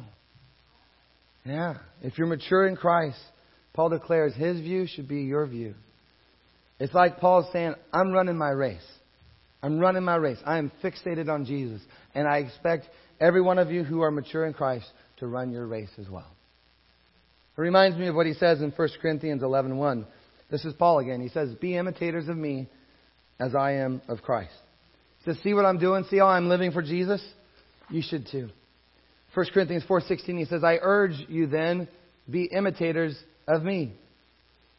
Yeah. 1.44 1.74
If 2.02 2.18
you're 2.18 2.26
mature 2.26 2.66
in 2.66 2.76
Christ, 2.76 3.18
Paul 3.72 3.90
declares 3.90 4.34
his 4.34 4.60
view 4.60 4.86
should 4.86 5.08
be 5.08 5.22
your 5.22 5.46
view. 5.46 5.74
It's 6.78 6.94
like 6.94 7.18
Paul's 7.18 7.46
saying, 7.52 7.74
I'm 7.92 8.10
running 8.10 8.36
my 8.36 8.50
race. 8.50 8.86
I'm 9.62 9.78
running 9.78 10.02
my 10.02 10.16
race. 10.16 10.38
I 10.44 10.58
am 10.58 10.72
fixated 10.82 11.28
on 11.28 11.44
Jesus. 11.44 11.80
And 12.14 12.26
I 12.26 12.38
expect 12.38 12.86
every 13.20 13.42
one 13.42 13.58
of 13.58 13.70
you 13.70 13.84
who 13.84 14.00
are 14.00 14.10
mature 14.10 14.46
in 14.46 14.54
Christ 14.54 14.86
to 15.18 15.26
run 15.26 15.52
your 15.52 15.66
race 15.66 15.90
as 15.98 16.08
well. 16.08 16.30
It 17.56 17.60
reminds 17.60 17.98
me 17.98 18.08
of 18.08 18.14
what 18.14 18.26
he 18.26 18.32
says 18.34 18.62
in 18.62 18.70
1 18.70 18.88
Corinthians 19.02 19.42
11.1. 19.42 20.06
This 20.50 20.64
is 20.64 20.72
Paul 20.74 20.98
again. 20.98 21.20
He 21.20 21.28
says, 21.28 21.54
Be 21.56 21.76
imitators 21.76 22.28
of 22.28 22.36
me 22.36 22.68
as 23.40 23.54
I 23.54 23.72
am 23.72 24.02
of 24.06 24.22
Christ. 24.22 24.52
Says, 25.24 25.36
see 25.42 25.54
what 25.54 25.64
I'm 25.64 25.78
doing? 25.78 26.04
See 26.10 26.18
how 26.18 26.26
I'm 26.26 26.48
living 26.48 26.72
for 26.72 26.82
Jesus? 26.82 27.22
You 27.88 28.02
should 28.02 28.28
too. 28.30 28.50
1 29.34 29.46
Corinthians 29.52 29.84
4.16, 29.88 30.38
he 30.38 30.44
says, 30.44 30.62
I 30.62 30.78
urge 30.80 31.14
you 31.28 31.46
then, 31.46 31.88
be 32.30 32.44
imitators 32.44 33.18
of 33.48 33.62
me. 33.62 33.92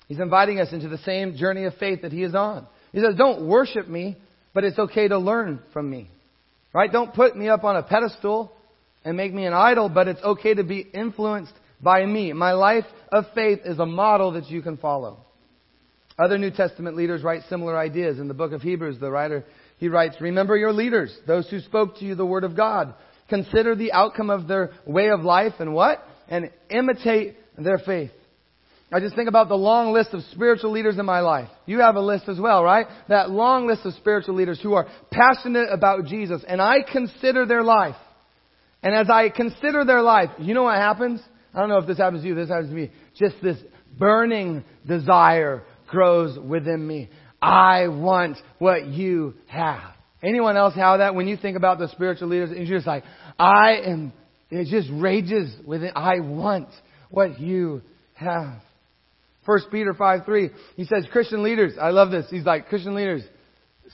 He's 0.07 0.19
inviting 0.19 0.59
us 0.59 0.73
into 0.73 0.89
the 0.89 0.97
same 0.99 1.35
journey 1.35 1.65
of 1.65 1.73
faith 1.75 2.01
that 2.01 2.11
he 2.11 2.23
is 2.23 2.35
on. 2.35 2.67
He 2.91 2.99
says, 2.99 3.15
don't 3.17 3.47
worship 3.47 3.87
me, 3.87 4.17
but 4.53 4.63
it's 4.63 4.77
okay 4.77 5.07
to 5.07 5.17
learn 5.17 5.61
from 5.73 5.89
me. 5.89 6.09
Right? 6.73 6.91
Don't 6.91 7.13
put 7.13 7.35
me 7.35 7.49
up 7.49 7.63
on 7.63 7.75
a 7.75 7.83
pedestal 7.83 8.51
and 9.03 9.17
make 9.17 9.33
me 9.33 9.45
an 9.45 9.53
idol, 9.53 9.89
but 9.89 10.07
it's 10.07 10.21
okay 10.21 10.53
to 10.53 10.63
be 10.63 10.79
influenced 10.79 11.53
by 11.81 12.05
me. 12.05 12.33
My 12.33 12.51
life 12.53 12.85
of 13.11 13.25
faith 13.33 13.59
is 13.65 13.79
a 13.79 13.85
model 13.85 14.33
that 14.33 14.49
you 14.49 14.61
can 14.61 14.77
follow. 14.77 15.19
Other 16.23 16.37
New 16.37 16.51
Testament 16.51 16.95
leaders 16.95 17.23
write 17.23 17.41
similar 17.49 17.77
ideas. 17.77 18.19
In 18.19 18.27
the 18.27 18.33
book 18.33 18.51
of 18.51 18.61
Hebrews, 18.61 18.99
the 18.99 19.09
writer, 19.09 19.45
he 19.77 19.87
writes, 19.87 20.15
Remember 20.19 20.55
your 20.55 20.73
leaders, 20.73 21.15
those 21.25 21.49
who 21.49 21.59
spoke 21.59 21.97
to 21.97 22.05
you 22.05 22.15
the 22.15 22.25
word 22.25 22.43
of 22.43 22.55
God. 22.55 22.93
Consider 23.29 23.75
the 23.75 23.93
outcome 23.93 24.29
of 24.29 24.47
their 24.47 24.71
way 24.85 25.09
of 25.09 25.21
life 25.21 25.53
and 25.59 25.73
what? 25.73 26.05
And 26.27 26.51
imitate 26.69 27.37
their 27.57 27.79
faith. 27.79 28.11
I 28.93 28.99
just 28.99 29.15
think 29.15 29.29
about 29.29 29.47
the 29.47 29.55
long 29.55 29.93
list 29.93 30.09
of 30.13 30.21
spiritual 30.31 30.71
leaders 30.71 30.99
in 30.99 31.05
my 31.05 31.21
life. 31.21 31.47
You 31.65 31.79
have 31.79 31.95
a 31.95 32.01
list 32.01 32.27
as 32.27 32.37
well, 32.37 32.61
right? 32.61 32.87
That 33.07 33.29
long 33.29 33.65
list 33.65 33.85
of 33.85 33.93
spiritual 33.93 34.35
leaders 34.35 34.59
who 34.61 34.73
are 34.73 34.87
passionate 35.11 35.69
about 35.71 36.05
Jesus. 36.05 36.43
And 36.45 36.61
I 36.61 36.79
consider 36.91 37.45
their 37.45 37.63
life. 37.63 37.95
And 38.83 38.93
as 38.93 39.09
I 39.09 39.29
consider 39.29 39.85
their 39.85 40.01
life, 40.01 40.29
you 40.39 40.53
know 40.53 40.63
what 40.63 40.77
happens? 40.77 41.21
I 41.53 41.59
don't 41.61 41.69
know 41.69 41.77
if 41.77 41.87
this 41.87 41.99
happens 41.99 42.23
to 42.23 42.27
you, 42.27 42.35
this 42.35 42.49
happens 42.49 42.69
to 42.69 42.75
me. 42.75 42.91
Just 43.15 43.35
this 43.41 43.57
burning 43.97 44.63
desire 44.85 45.63
grows 45.91 46.39
within 46.39 46.85
me. 46.85 47.09
I 47.41 47.87
want 47.87 48.37
what 48.57 48.87
you 48.87 49.35
have. 49.47 49.93
Anyone 50.23 50.57
else 50.57 50.75
have 50.75 50.99
that 50.99 51.15
when 51.15 51.27
you 51.27 51.37
think 51.37 51.57
about 51.57 51.79
the 51.79 51.87
spiritual 51.89 52.29
leaders? 52.29 52.51
You're 52.55 52.77
just 52.77 52.87
like, 52.87 53.03
I 53.39 53.81
am, 53.85 54.13
it 54.49 54.67
just 54.69 54.89
rages 54.91 55.53
within, 55.65 55.91
I 55.95 56.19
want 56.19 56.69
what 57.09 57.39
you 57.39 57.81
have. 58.13 58.61
First 59.45 59.67
Peter 59.71 59.93
5 59.93 60.25
3, 60.25 60.49
he 60.75 60.85
says, 60.85 61.05
Christian 61.11 61.41
leaders, 61.41 61.73
I 61.81 61.89
love 61.89 62.11
this. 62.11 62.27
He's 62.29 62.45
like, 62.45 62.67
Christian 62.67 62.93
leaders, 62.93 63.23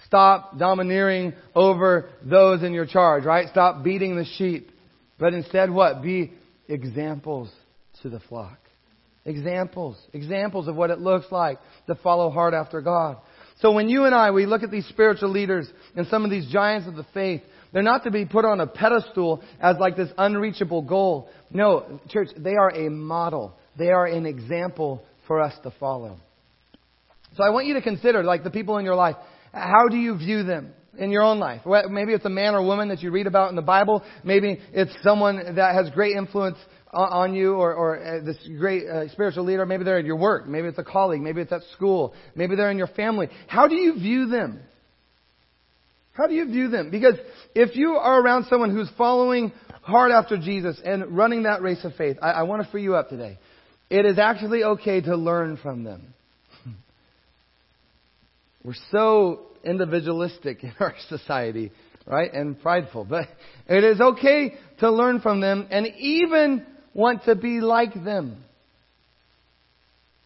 stop 0.05 0.57
domineering 0.57 1.33
over 1.55 2.09
those 2.21 2.63
in 2.63 2.73
your 2.73 2.85
charge, 2.85 3.23
right? 3.23 3.47
Stop 3.49 3.83
beating 3.83 4.17
the 4.17 4.25
sheep. 4.37 4.71
But 5.17 5.33
instead, 5.33 5.71
what? 5.71 6.01
Be 6.01 6.33
examples 6.67 7.49
to 8.01 8.09
the 8.09 8.19
flock. 8.19 8.59
Examples. 9.27 9.97
Examples 10.13 10.69
of 10.69 10.75
what 10.75 10.89
it 10.89 10.99
looks 10.99 11.25
like 11.31 11.59
to 11.87 11.95
follow 11.95 12.31
hard 12.31 12.53
after 12.53 12.81
God. 12.81 13.17
So 13.59 13.73
when 13.73 13.89
you 13.89 14.05
and 14.05 14.15
I, 14.15 14.31
we 14.31 14.45
look 14.45 14.63
at 14.63 14.71
these 14.71 14.87
spiritual 14.87 15.29
leaders 15.29 15.67
and 15.95 16.07
some 16.07 16.23
of 16.23 16.31
these 16.31 16.47
giants 16.49 16.87
of 16.87 16.95
the 16.95 17.05
faith, 17.13 17.41
they're 17.73 17.83
not 17.83 18.05
to 18.05 18.11
be 18.11 18.25
put 18.25 18.45
on 18.45 18.61
a 18.61 18.67
pedestal 18.67 19.43
as 19.59 19.75
like 19.79 19.97
this 19.97 20.09
unreachable 20.17 20.81
goal. 20.81 21.29
No, 21.51 21.99
church, 22.09 22.29
they 22.37 22.53
are 22.55 22.69
a 22.69 22.89
model. 22.89 23.53
They 23.77 23.89
are 23.89 24.05
an 24.05 24.25
example 24.25 25.03
for 25.27 25.41
us 25.41 25.53
to 25.63 25.71
follow. 25.77 26.17
So 27.35 27.43
I 27.43 27.49
want 27.49 27.67
you 27.67 27.73
to 27.73 27.81
consider, 27.81 28.23
like 28.23 28.45
the 28.45 28.49
people 28.49 28.77
in 28.77 28.85
your 28.85 28.95
life, 28.95 29.17
how 29.51 29.89
do 29.89 29.97
you 29.97 30.17
view 30.17 30.43
them? 30.43 30.73
in 30.97 31.11
your 31.11 31.21
own 31.21 31.37
life. 31.37 31.61
Maybe 31.65 32.13
it's 32.13 32.25
a 32.25 32.29
man 32.29 32.55
or 32.55 32.63
woman 32.63 32.89
that 32.89 33.03
you 33.03 33.11
read 33.11 33.27
about 33.27 33.51
in 33.51 33.55
the 33.55 33.61
Bible. 33.61 34.03
Maybe 34.23 34.59
it's 34.73 34.91
someone 35.03 35.55
that 35.55 35.75
has 35.75 35.91
great 35.91 36.15
influence 36.15 36.57
on 36.93 37.33
you 37.33 37.53
or, 37.53 37.73
or 37.73 37.97
uh, 37.97 38.23
this 38.23 38.37
great 38.57 38.87
uh, 38.87 39.09
spiritual 39.09 39.43
leader. 39.43 39.65
Maybe 39.65 39.83
they're 39.83 39.99
at 39.99 40.05
your 40.05 40.15
work. 40.15 40.47
Maybe 40.47 40.67
it's 40.67 40.79
a 40.79 40.83
colleague. 40.83 41.21
Maybe 41.21 41.41
it's 41.41 41.51
at 41.51 41.61
school. 41.73 42.13
Maybe 42.35 42.55
they're 42.55 42.71
in 42.71 42.77
your 42.77 42.87
family. 42.87 43.29
How 43.47 43.67
do 43.67 43.75
you 43.75 43.93
view 43.93 44.27
them? 44.27 44.61
How 46.13 46.25
do 46.27 46.33
you 46.33 46.45
view 46.45 46.69
them? 46.69 46.89
Because 46.89 47.15
if 47.53 47.75
you 47.75 47.91
are 47.91 48.19
around 48.19 48.45
someone 48.49 48.71
who's 48.71 48.89
following 48.97 49.51
hard 49.81 50.11
after 50.11 50.37
Jesus 50.37 50.79
and 50.83 51.15
running 51.15 51.43
that 51.43 51.61
race 51.61 51.83
of 51.83 51.93
faith, 51.95 52.17
I, 52.21 52.31
I 52.31 52.43
want 52.43 52.63
to 52.63 52.71
free 52.71 52.81
you 52.83 52.95
up 52.95 53.09
today. 53.09 53.37
It 53.89 54.05
is 54.05 54.17
actually 54.17 54.63
okay 54.63 55.01
to 55.01 55.15
learn 55.15 55.57
from 55.57 55.83
them. 55.83 56.13
We're 58.63 58.73
so 58.91 59.41
individualistic 59.63 60.63
in 60.63 60.73
our 60.79 60.95
society, 61.09 61.71
right? 62.07 62.33
And 62.33 62.59
prideful. 62.59 63.05
But 63.05 63.27
it 63.67 63.83
is 63.83 64.01
okay 64.01 64.55
to 64.79 64.91
learn 64.91 65.21
from 65.21 65.39
them 65.39 65.67
and 65.69 65.85
even 65.99 66.65
want 66.97 67.23
to 67.25 67.35
be 67.35 67.61
like 67.61 67.93
them. 67.93 68.43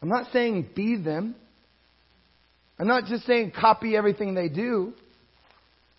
I'm 0.02 0.10
not 0.10 0.32
saying 0.34 0.70
be 0.76 0.96
them. 0.96 1.36
I'm 2.80 2.88
not 2.88 3.06
just 3.06 3.28
saying 3.28 3.52
copy 3.52 3.96
everything 3.96 4.34
they 4.34 4.50
do. 4.50 4.94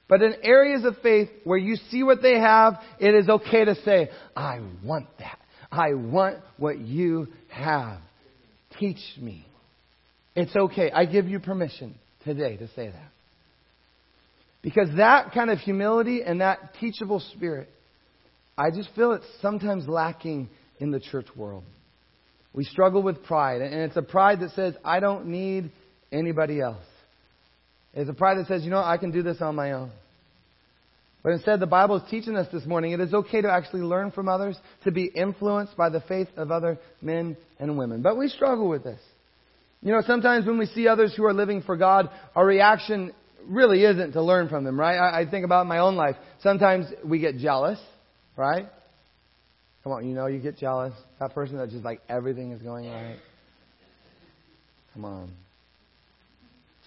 But 0.09 0.23
in 0.23 0.35
areas 0.43 0.85
of 0.85 0.97
faith 1.03 1.29
where 1.45 1.59
you 1.59 1.77
see 1.91 2.03
what 2.03 2.21
they 2.21 2.39
have, 2.41 2.81
it 2.99 3.15
is 3.15 3.29
okay 3.29 3.65
to 3.65 3.77
say, 3.85 4.11
I 4.35 4.61
want 4.83 5.07
that. 5.21 5.39
I 5.71 5.95
want 5.95 6.39
what 6.57 6.79
you 6.79 7.29
have. 7.49 7.99
Teach 8.79 8.99
me. 9.21 9.47
It's 10.35 10.55
okay. 10.57 10.91
I 10.91 11.05
give 11.05 11.29
you 11.29 11.39
permission 11.39 11.95
today 12.25 12.57
to 12.57 12.67
say 12.69 12.89
that. 12.89 13.11
Because 14.63 14.89
that 14.97 15.33
kind 15.33 15.51
of 15.51 15.59
humility 15.59 16.23
and 16.23 16.41
that 16.41 16.75
teachable 16.81 17.21
spirit, 17.35 17.69
I 18.57 18.71
just 18.71 18.91
feel 18.95 19.13
it's 19.13 19.27
sometimes 19.41 19.89
lacking 19.89 20.49
in 20.83 20.91
the 20.91 20.99
church 20.99 21.29
world. 21.37 21.63
We 22.53 22.65
struggle 22.65 23.03
with 23.03 23.23
pride, 23.23 23.63
and 23.63 23.83
it's 23.83 23.97
a 23.97 24.03
pride 24.03 24.41
that 24.41 24.51
says, 24.51 24.75
I 24.85 24.99
don't 24.99 25.27
need 25.27 25.71
anybody 26.11 26.61
else. 26.61 26.85
It's 27.95 28.11
a 28.11 28.13
pride 28.13 28.39
that 28.39 28.49
says, 28.49 28.65
you 28.65 28.71
know, 28.71 28.83
I 28.83 28.97
can 28.97 29.13
do 29.13 29.23
this 29.23 29.41
on 29.41 29.55
my 29.55 29.73
own. 29.73 29.93
But 31.23 31.35
instead, 31.35 31.61
the 31.61 31.69
Bible 31.69 31.99
is 31.99 32.11
teaching 32.11 32.37
us 32.37 32.49
this 32.53 32.67
morning 32.67 32.91
it 32.91 33.01
is 33.01 33.15
okay 33.15 33.41
to 33.41 33.49
actually 33.51 33.83
learn 33.83 34.11
from 34.11 34.29
others, 34.29 34.59
to 34.83 34.91
be 34.91 35.05
influenced 35.05 35.77
by 35.77 35.89
the 35.89 36.01
faith 36.01 36.27
of 36.37 36.51
other 36.51 36.79
men 37.01 37.37
and 37.61 37.79
women. 37.79 38.03
But 38.03 38.19
we 38.19 38.27
struggle 38.27 38.69
with 38.69 38.83
this. 38.83 39.01
You 39.83 39.93
know, 39.93 40.03
sometimes 40.05 40.47
when 40.47 40.59
we 40.59 40.67
see 40.67 40.89
others 40.89 41.15
who 41.17 41.25
are 41.25 41.33
living 41.33 41.63
for 41.63 41.77
God, 41.77 42.11
our 42.35 42.45
reaction 42.45 43.13
really 43.47 43.85
isn't 43.85 44.13
to 44.13 44.23
learn 44.23 44.49
from 44.49 44.65
them, 44.65 44.79
right? 44.79 44.97
I, 44.97 45.21
I 45.21 45.31
think 45.31 45.45
about 45.45 45.67
my 45.69 45.79
own 45.79 45.95
life. 45.95 46.17
Sometimes 46.43 46.87
we 47.05 47.21
get 47.21 47.39
jealous, 47.39 47.79
right? 48.37 48.67
Come 49.83 49.93
on, 49.93 50.09
you 50.09 50.15
know 50.15 50.27
you 50.27 50.39
get 50.39 50.59
jealous. 50.59 50.95
That 51.19 51.35
person 51.35 51.57
that 51.59 51.71
just 51.71 51.85
like 51.85 52.01
everything 52.09 52.53
is 52.53 52.63
going 52.63 52.89
right. 52.89 53.19
Come 54.95 55.05
on. 55.05 55.33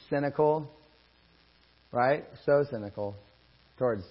Cynical, 0.10 0.70
right? 1.92 2.24
So 2.46 2.64
cynical 2.70 3.16
towards, 3.78 4.04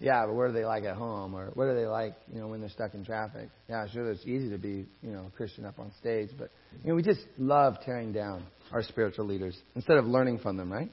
yeah, 0.00 0.24
but 0.26 0.34
what 0.34 0.44
are 0.44 0.52
they 0.52 0.64
like 0.64 0.84
at 0.84 0.96
home? 0.96 1.34
Or 1.34 1.50
what 1.54 1.64
are 1.64 1.74
they 1.74 1.86
like, 1.86 2.14
you 2.32 2.40
know, 2.40 2.48
when 2.48 2.60
they're 2.60 2.70
stuck 2.70 2.94
in 2.94 3.04
traffic? 3.04 3.48
Yeah, 3.68 3.86
sure, 3.92 4.10
it's 4.10 4.24
easy 4.24 4.50
to 4.50 4.58
be, 4.58 4.86
you 5.02 5.12
know, 5.12 5.26
a 5.26 5.36
Christian 5.36 5.64
up 5.64 5.78
on 5.78 5.92
stage, 6.00 6.30
but, 6.38 6.50
you 6.82 6.90
know, 6.90 6.96
we 6.96 7.02
just 7.02 7.20
love 7.38 7.76
tearing 7.84 8.12
down 8.12 8.44
our 8.72 8.82
spiritual 8.82 9.26
leaders 9.26 9.56
instead 9.74 9.98
of 9.98 10.06
learning 10.06 10.38
from 10.38 10.56
them, 10.56 10.72
right? 10.72 10.90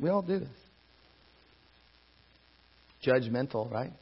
We 0.00 0.10
all 0.10 0.22
do 0.22 0.40
this. 0.40 0.48
Judgmental, 3.06 3.70
right? 3.70 3.92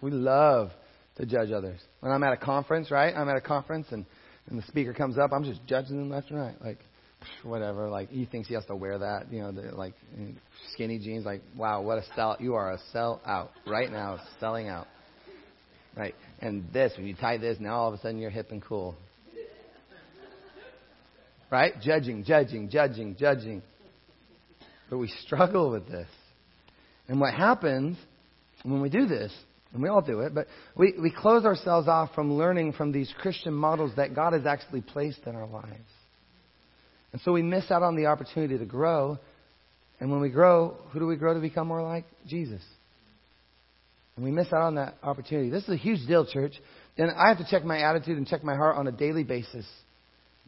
We 0.00 0.10
love 0.10 0.70
to 1.22 1.26
judge 1.26 1.52
others. 1.52 1.78
When 2.00 2.10
I'm 2.10 2.24
at 2.24 2.32
a 2.32 2.36
conference, 2.36 2.90
right? 2.90 3.14
I'm 3.16 3.28
at 3.28 3.36
a 3.36 3.40
conference 3.40 3.86
and, 3.92 4.04
and 4.50 4.58
the 4.58 4.66
speaker 4.66 4.92
comes 4.92 5.18
up, 5.18 5.32
I'm 5.32 5.44
just 5.44 5.64
judging 5.68 5.96
them 5.96 6.10
left 6.10 6.30
and 6.30 6.40
right. 6.40 6.54
Like, 6.60 6.78
whatever. 7.44 7.88
Like, 7.88 8.10
he 8.10 8.24
thinks 8.24 8.48
he 8.48 8.54
has 8.54 8.64
to 8.66 8.74
wear 8.74 8.98
that, 8.98 9.32
you 9.32 9.40
know, 9.40 9.52
the, 9.52 9.74
like 9.74 9.94
skinny 10.72 10.98
jeans. 10.98 11.24
Like, 11.24 11.42
wow, 11.56 11.80
what 11.80 11.98
a 11.98 12.02
sell. 12.16 12.36
You 12.40 12.54
are 12.54 12.72
a 12.72 12.78
sell 12.92 13.20
out 13.24 13.52
right 13.68 13.90
now, 13.90 14.18
selling 14.40 14.68
out. 14.68 14.88
Right. 15.96 16.16
And 16.40 16.72
this, 16.72 16.92
when 16.96 17.06
you 17.06 17.14
tie 17.14 17.36
this, 17.36 17.58
now 17.60 17.76
all 17.76 17.88
of 17.88 17.94
a 17.94 18.02
sudden 18.02 18.18
you're 18.18 18.30
hip 18.30 18.50
and 18.50 18.60
cool. 18.60 18.96
Right? 21.52 21.74
Judging, 21.80 22.24
judging, 22.24 22.68
judging, 22.68 23.14
judging. 23.16 23.62
But 24.90 24.98
we 24.98 25.06
struggle 25.24 25.70
with 25.70 25.86
this. 25.86 26.08
And 27.06 27.20
what 27.20 27.32
happens 27.32 27.96
when 28.64 28.80
we 28.80 28.88
do 28.88 29.06
this, 29.06 29.32
and 29.72 29.82
we 29.82 29.88
all 29.88 30.02
do 30.02 30.20
it, 30.20 30.34
but 30.34 30.48
we, 30.76 30.94
we 31.00 31.10
close 31.10 31.44
ourselves 31.44 31.88
off 31.88 32.14
from 32.14 32.34
learning 32.34 32.74
from 32.74 32.92
these 32.92 33.12
Christian 33.20 33.54
models 33.54 33.92
that 33.96 34.14
God 34.14 34.34
has 34.34 34.44
actually 34.44 34.82
placed 34.82 35.20
in 35.26 35.34
our 35.34 35.46
lives. 35.46 35.90
And 37.12 37.20
so 37.22 37.32
we 37.32 37.42
miss 37.42 37.70
out 37.70 37.82
on 37.82 37.96
the 37.96 38.06
opportunity 38.06 38.58
to 38.58 38.64
grow. 38.64 39.18
And 40.00 40.10
when 40.10 40.20
we 40.20 40.28
grow, 40.30 40.76
who 40.90 40.98
do 40.98 41.06
we 41.06 41.16
grow 41.16 41.34
to 41.34 41.40
become 41.40 41.68
more 41.68 41.82
like? 41.82 42.04
Jesus. 42.26 42.62
And 44.16 44.24
we 44.24 44.30
miss 44.30 44.48
out 44.48 44.62
on 44.62 44.74
that 44.74 44.96
opportunity. 45.02 45.48
This 45.48 45.62
is 45.64 45.70
a 45.70 45.76
huge 45.76 46.06
deal, 46.06 46.26
church. 46.26 46.52
And 46.98 47.10
I 47.10 47.28
have 47.28 47.38
to 47.38 47.46
check 47.50 47.64
my 47.64 47.78
attitude 47.78 48.18
and 48.18 48.26
check 48.26 48.44
my 48.44 48.54
heart 48.54 48.76
on 48.76 48.86
a 48.86 48.92
daily 48.92 49.24
basis. 49.24 49.66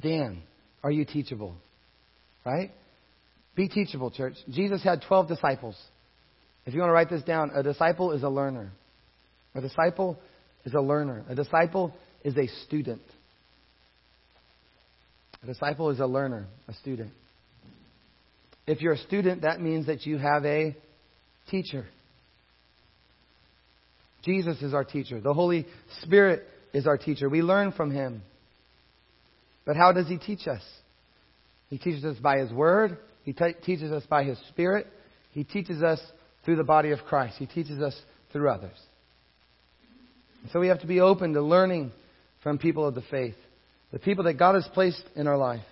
Dan, 0.02 0.42
are 0.82 0.90
you 0.90 1.06
teachable? 1.06 1.54
Right? 2.44 2.72
Be 3.56 3.68
teachable, 3.68 4.10
church. 4.10 4.34
Jesus 4.50 4.82
had 4.82 5.02
12 5.08 5.28
disciples. 5.28 5.76
If 6.66 6.74
you 6.74 6.80
want 6.80 6.90
to 6.90 6.94
write 6.94 7.08
this 7.08 7.22
down, 7.22 7.52
a 7.54 7.62
disciple 7.62 8.12
is 8.12 8.22
a 8.22 8.28
learner. 8.28 8.72
A 9.54 9.60
disciple 9.60 10.18
is 10.64 10.74
a 10.74 10.80
learner. 10.80 11.24
A 11.28 11.34
disciple 11.34 11.94
is 12.24 12.36
a 12.36 12.46
student. 12.66 13.02
A 15.42 15.46
disciple 15.46 15.90
is 15.90 16.00
a 16.00 16.06
learner, 16.06 16.46
a 16.68 16.74
student. 16.74 17.10
If 18.66 18.80
you're 18.80 18.94
a 18.94 18.98
student, 18.98 19.42
that 19.42 19.60
means 19.60 19.86
that 19.86 20.06
you 20.06 20.16
have 20.16 20.44
a 20.44 20.74
teacher. 21.50 21.86
Jesus 24.24 24.62
is 24.62 24.72
our 24.72 24.84
teacher. 24.84 25.20
The 25.20 25.34
Holy 25.34 25.66
Spirit 26.02 26.44
is 26.72 26.86
our 26.86 26.96
teacher. 26.96 27.28
We 27.28 27.42
learn 27.42 27.72
from 27.72 27.90
Him. 27.90 28.22
But 29.66 29.76
how 29.76 29.92
does 29.92 30.08
He 30.08 30.16
teach 30.16 30.48
us? 30.48 30.62
He 31.68 31.76
teaches 31.76 32.04
us 32.04 32.16
by 32.18 32.38
His 32.38 32.50
Word 32.52 32.98
He 33.24 33.32
teaches 33.32 33.90
us 33.90 34.04
by 34.08 34.24
His 34.24 34.38
Spirit. 34.50 34.86
He 35.32 35.44
teaches 35.44 35.82
us 35.82 36.00
through 36.44 36.56
the 36.56 36.64
body 36.64 36.90
of 36.90 37.00
Christ. 37.00 37.36
He 37.38 37.46
teaches 37.46 37.80
us 37.80 37.98
through 38.32 38.50
others. 38.50 38.76
So 40.52 40.60
we 40.60 40.68
have 40.68 40.80
to 40.80 40.86
be 40.86 41.00
open 41.00 41.34
to 41.34 41.42
learning 41.42 41.92
from 42.42 42.58
people 42.58 42.86
of 42.86 42.94
the 42.94 43.02
faith, 43.10 43.36
the 43.92 43.98
people 43.98 44.24
that 44.24 44.34
God 44.34 44.54
has 44.54 44.68
placed 44.74 45.02
in 45.16 45.26
our 45.26 45.38
life. 45.38 45.62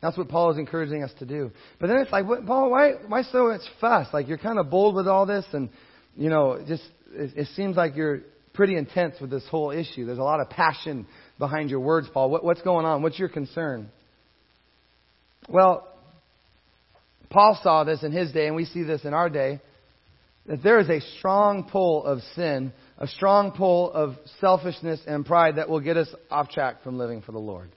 That's 0.00 0.16
what 0.16 0.28
Paul 0.28 0.50
is 0.50 0.58
encouraging 0.58 1.02
us 1.02 1.12
to 1.18 1.26
do. 1.26 1.50
But 1.78 1.88
then 1.88 1.98
it's 1.98 2.10
like, 2.10 2.26
what, 2.26 2.46
Paul, 2.46 2.70
why, 2.70 2.92
why 3.06 3.22
so 3.22 3.48
much 3.48 3.60
fuss? 3.80 4.08
Like 4.12 4.28
you're 4.28 4.38
kind 4.38 4.58
of 4.58 4.70
bold 4.70 4.94
with 4.94 5.06
all 5.06 5.26
this, 5.26 5.44
and 5.52 5.68
you 6.16 6.30
know, 6.30 6.62
just 6.66 6.82
it, 7.12 7.36
it 7.36 7.48
seems 7.54 7.76
like 7.76 7.96
you're 7.96 8.20
pretty 8.54 8.76
intense 8.76 9.16
with 9.20 9.30
this 9.30 9.46
whole 9.50 9.70
issue. 9.70 10.06
There's 10.06 10.18
a 10.18 10.22
lot 10.22 10.40
of 10.40 10.48
passion 10.48 11.06
behind 11.38 11.70
your 11.70 11.80
words, 11.80 12.08
Paul. 12.12 12.30
What, 12.30 12.44
what's 12.44 12.62
going 12.62 12.86
on? 12.86 13.02
What's 13.02 13.18
your 13.18 13.28
concern? 13.28 13.90
Well, 15.48 15.86
Paul 17.28 17.58
saw 17.62 17.84
this 17.84 18.02
in 18.02 18.12
his 18.12 18.32
day, 18.32 18.46
and 18.46 18.56
we 18.56 18.64
see 18.64 18.82
this 18.82 19.04
in 19.04 19.14
our 19.14 19.28
day, 19.28 19.60
that 20.46 20.62
there 20.62 20.78
is 20.78 20.88
a 20.88 21.00
strong 21.18 21.68
pull 21.70 22.04
of 22.04 22.20
sin, 22.34 22.72
a 22.98 23.06
strong 23.06 23.52
pull 23.52 23.92
of 23.92 24.16
selfishness 24.40 25.00
and 25.06 25.24
pride 25.24 25.56
that 25.56 25.68
will 25.68 25.80
get 25.80 25.96
us 25.96 26.08
off 26.30 26.48
track 26.48 26.82
from 26.82 26.98
living 26.98 27.22
for 27.22 27.32
the 27.32 27.38
Lord. 27.38 27.70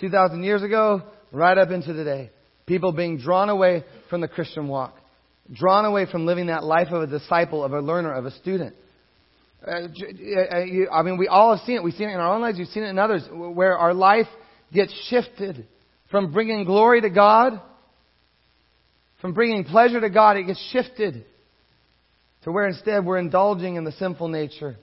2,000 0.00 0.44
years 0.44 0.62
ago, 0.62 1.02
right 1.32 1.56
up 1.56 1.70
into 1.70 1.92
today, 1.92 2.30
people 2.66 2.92
being 2.92 3.18
drawn 3.18 3.48
away 3.48 3.84
from 4.08 4.20
the 4.20 4.28
Christian 4.28 4.68
walk, 4.68 4.96
drawn 5.52 5.84
away 5.84 6.06
from 6.10 6.26
living 6.26 6.46
that 6.46 6.64
life 6.64 6.88
of 6.90 7.02
a 7.02 7.06
disciple, 7.06 7.64
of 7.64 7.72
a 7.72 7.80
learner, 7.80 8.12
of 8.12 8.24
a 8.24 8.30
student. 8.32 8.74
Uh, 9.66 9.70
uh 9.72 10.92
I 10.92 11.02
mean, 11.02 11.18
we 11.18 11.28
all 11.28 11.54
have 11.54 11.64
seen 11.66 11.76
it. 11.76 11.82
We've 11.82 11.94
seen 11.94 12.08
it 12.08 12.14
in 12.14 12.20
our 12.20 12.34
own 12.34 12.40
lives. 12.40 12.58
We've 12.58 12.68
seen 12.68 12.84
it 12.84 12.88
in 12.88 12.98
others, 12.98 13.22
where 13.30 13.76
our 13.76 13.92
life 13.92 14.28
gets 14.72 14.92
shifted 15.08 15.66
from 16.10 16.32
bringing 16.32 16.64
glory 16.64 17.00
to 17.02 17.10
God, 17.10 17.60
from 19.20 19.34
bringing 19.34 19.64
pleasure 19.64 20.00
to 20.00 20.08
God. 20.08 20.36
It 20.36 20.44
gets 20.44 20.70
shifted 20.72 21.24
to 22.44 22.52
where 22.52 22.66
instead 22.66 23.04
we're 23.04 23.18
indulging 23.18 23.76
in 23.76 23.84
the 23.84 23.92
sinful 23.92 24.28
nature, 24.28 24.76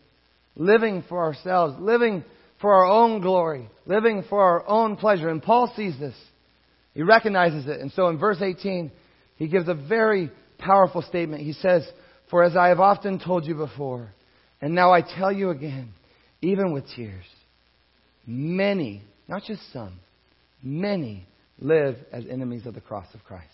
living 0.56 1.04
for 1.08 1.24
ourselves, 1.24 1.76
living 1.80 2.24
for 2.62 2.74
our 2.74 2.86
own 2.86 3.22
glory, 3.22 3.70
living 3.86 4.24
for 4.30 4.42
our 4.42 4.68
own 4.68 4.96
pleasure. 4.96 5.30
And 5.30 5.42
Paul 5.42 5.72
sees 5.76 5.98
this. 6.00 6.16
He 6.94 7.04
recognizes 7.04 7.68
it. 7.68 7.80
And 7.80 7.92
so 7.92 8.08
in 8.08 8.18
verse 8.18 8.42
18, 8.42 8.92
he 9.38 9.48
gives 9.48 9.68
a 9.68 9.76
very 9.76 10.32
powerful 10.58 11.02
statement. 11.04 11.44
He 11.44 11.54
says, 11.54 11.88
For 12.30 12.44
as 12.44 12.56
I 12.56 12.70
have 12.70 12.80
often 12.80 13.20
told 13.20 13.46
you 13.46 13.56
before, 13.56 14.12
and 14.62 14.74
now 14.74 14.92
I 14.92 15.02
tell 15.02 15.32
you 15.32 15.52
again, 15.52 15.94
even 16.42 16.74
with 16.74 16.86
tears, 16.96 17.26
many, 18.26 19.04
not 19.28 19.44
just 19.44 19.62
some, 19.72 20.00
many 20.64 21.28
live 21.60 21.96
as 22.12 22.26
enemies 22.30 22.66
of 22.66 22.74
the 22.74 22.82
cross 22.82 23.08
of 23.14 23.24
Christ. 23.24 23.46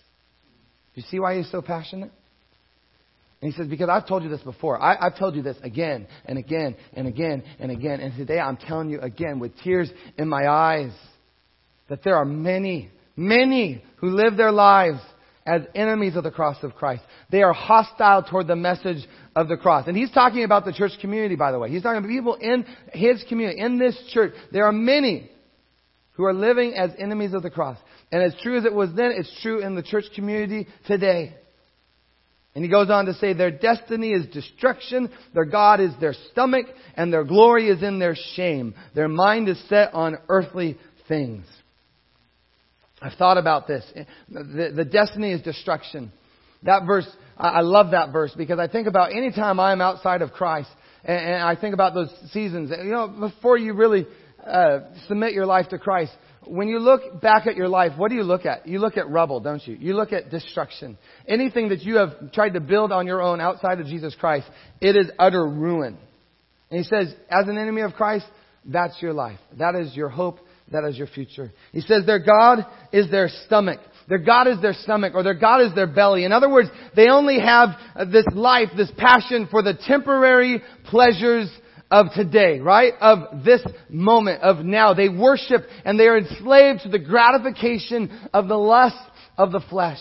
Do 0.95 1.01
you 1.01 1.07
see 1.09 1.19
why 1.19 1.37
he's 1.37 1.51
so 1.51 1.61
passionate? 1.61 2.11
And 3.43 3.51
he 3.51 3.57
says, 3.57 3.67
Because 3.67 3.89
I've 3.89 4.07
told 4.07 4.23
you 4.23 4.29
this 4.29 4.39
before. 4.39 4.81
I, 4.81 4.95
have 5.03 5.19
told 5.19 5.35
you 5.35 5.41
this 5.41 5.57
again 5.63 6.07
and 6.23 6.39
again 6.39 6.77
and 6.93 7.09
again 7.09 7.43
and 7.59 7.73
again. 7.73 7.99
And 7.99 8.15
today 8.15 8.39
I'm 8.39 8.55
telling 8.55 8.89
you 8.89 9.01
again 9.01 9.39
with 9.39 9.51
tears 9.65 9.91
in 10.17 10.29
my 10.29 10.47
eyes 10.47 10.93
that 11.89 12.05
there 12.05 12.15
are 12.15 12.23
many, 12.23 12.89
many 13.17 13.83
who 13.97 14.11
live 14.11 14.37
their 14.37 14.53
lives 14.53 15.01
as 15.45 15.63
enemies 15.75 16.15
of 16.15 16.23
the 16.23 16.31
cross 16.31 16.55
of 16.63 16.75
Christ. 16.75 17.03
They 17.31 17.41
are 17.41 17.51
hostile 17.51 18.23
toward 18.23 18.47
the 18.47 18.55
message 18.55 19.05
of 19.35 19.49
the 19.49 19.57
cross. 19.57 19.87
And 19.87 19.97
he's 19.97 20.11
talking 20.11 20.45
about 20.45 20.63
the 20.63 20.71
church 20.71 20.93
community, 21.01 21.35
by 21.35 21.51
the 21.51 21.59
way. 21.59 21.69
He's 21.69 21.83
talking 21.83 21.97
about 21.97 22.07
people 22.07 22.35
in 22.35 22.65
his 22.93 23.25
community, 23.27 23.59
in 23.59 23.77
this 23.77 24.01
church. 24.13 24.31
There 24.53 24.65
are 24.67 24.71
many 24.71 25.29
who 26.13 26.23
are 26.23 26.33
living 26.33 26.75
as 26.75 26.91
enemies 26.97 27.33
of 27.33 27.43
the 27.43 27.49
cross. 27.49 27.77
And 28.09 28.23
as 28.23 28.33
true 28.41 28.57
as 28.57 28.63
it 28.63 28.73
was 28.73 28.93
then, 28.95 29.11
it's 29.11 29.41
true 29.41 29.59
in 29.59 29.75
the 29.75 29.83
church 29.83 30.05
community 30.15 30.65
today. 30.87 31.35
And 32.55 32.63
he 32.63 32.69
goes 32.69 32.89
on 32.89 33.05
to 33.05 33.13
say, 33.15 33.33
their 33.33 33.51
destiny 33.51 34.11
is 34.11 34.27
destruction, 34.27 35.09
their 35.33 35.45
God 35.45 35.79
is 35.79 35.91
their 35.99 36.13
stomach, 36.31 36.67
and 36.95 37.11
their 37.11 37.23
glory 37.23 37.67
is 37.67 37.81
in 37.81 37.97
their 37.97 38.15
shame. 38.35 38.75
Their 38.93 39.07
mind 39.07 39.49
is 39.49 39.61
set 39.69 39.93
on 39.93 40.17
earthly 40.29 40.77
things. 41.07 41.45
I've 43.01 43.13
thought 43.13 43.37
about 43.37 43.67
this. 43.67 43.83
The, 44.29 44.71
the 44.75 44.85
destiny 44.85 45.31
is 45.31 45.41
destruction. 45.41 46.11
That 46.61 46.85
verse, 46.85 47.07
I 47.37 47.61
love 47.61 47.91
that 47.91 48.13
verse 48.13 48.33
because 48.37 48.59
I 48.59 48.67
think 48.67 48.87
about 48.87 49.11
any 49.11 49.31
time 49.31 49.59
I'm 49.59 49.81
outside 49.81 50.21
of 50.21 50.31
Christ, 50.31 50.69
and, 51.03 51.43
I 51.43 51.55
think 51.55 51.73
about 51.73 51.93
those 51.93 52.13
seasons. 52.31 52.69
You 52.69 52.91
know, 52.91 53.07
before 53.07 53.57
you 53.57 53.73
really 53.73 54.05
uh, 54.45 54.79
submit 55.07 55.33
your 55.33 55.45
life 55.45 55.69
to 55.69 55.77
Christ, 55.77 56.13
when 56.47 56.67
you 56.67 56.79
look 56.79 57.21
back 57.21 57.47
at 57.47 57.55
your 57.55 57.67
life, 57.67 57.93
what 57.97 58.09
do 58.09 58.15
you 58.15 58.23
look 58.23 58.45
at? 58.45 58.67
You 58.67 58.79
look 58.79 58.97
at 58.97 59.09
rubble, 59.09 59.39
don't 59.39 59.65
you? 59.67 59.75
You 59.75 59.95
look 59.95 60.13
at 60.13 60.29
destruction. 60.29 60.97
Anything 61.27 61.69
that 61.69 61.81
you 61.81 61.97
have 61.97 62.31
tried 62.31 62.53
to 62.53 62.59
build 62.59 62.91
on 62.91 63.07
your 63.07 63.21
own 63.21 63.41
outside 63.41 63.79
of 63.79 63.87
Jesus 63.87 64.15
Christ, 64.19 64.47
it 64.81 64.95
is 64.95 65.09
utter 65.19 65.45
ruin. 65.45 65.97
And 66.69 66.77
he 66.77 66.83
says, 66.83 67.13
as 67.29 67.47
an 67.47 67.57
enemy 67.57 67.81
of 67.81 67.93
Christ, 67.93 68.25
that's 68.65 69.01
your 69.01 69.13
life. 69.13 69.39
That 69.57 69.75
is 69.75 69.95
your 69.95 70.09
hope. 70.09 70.39
That 70.71 70.85
is 70.85 70.97
your 70.97 71.07
future. 71.07 71.51
He 71.71 71.81
says 71.81 72.05
their 72.05 72.23
God 72.23 72.65
is 72.91 73.11
their 73.11 73.29
stomach. 73.45 73.79
Their 74.07 74.17
God 74.17 74.47
is 74.47 74.61
their 74.61 74.73
stomach 74.73 75.13
or 75.13 75.21
their 75.21 75.33
God 75.33 75.61
is 75.61 75.75
their 75.75 75.87
belly. 75.87 76.25
In 76.25 76.31
other 76.31 76.49
words, 76.49 76.69
they 76.95 77.09
only 77.09 77.39
have 77.39 77.69
this 78.11 78.25
life, 78.33 78.69
this 78.75 78.91
passion 78.97 79.47
for 79.51 79.61
the 79.61 79.77
temporary 79.87 80.63
pleasures 80.85 81.49
of 81.93 82.07
today, 82.15 82.59
right? 82.59 82.93
Of 82.99 83.43
this 83.45 83.61
moment, 83.87 84.41
of 84.41 84.65
now. 84.65 84.95
They 84.95 85.09
worship 85.09 85.61
and 85.85 85.99
they 85.99 86.07
are 86.07 86.17
enslaved 86.17 86.81
to 86.81 86.89
the 86.89 86.97
gratification 86.97 88.11
of 88.33 88.47
the 88.47 88.57
lust 88.57 88.97
of 89.37 89.51
the 89.51 89.61
flesh. 89.69 89.99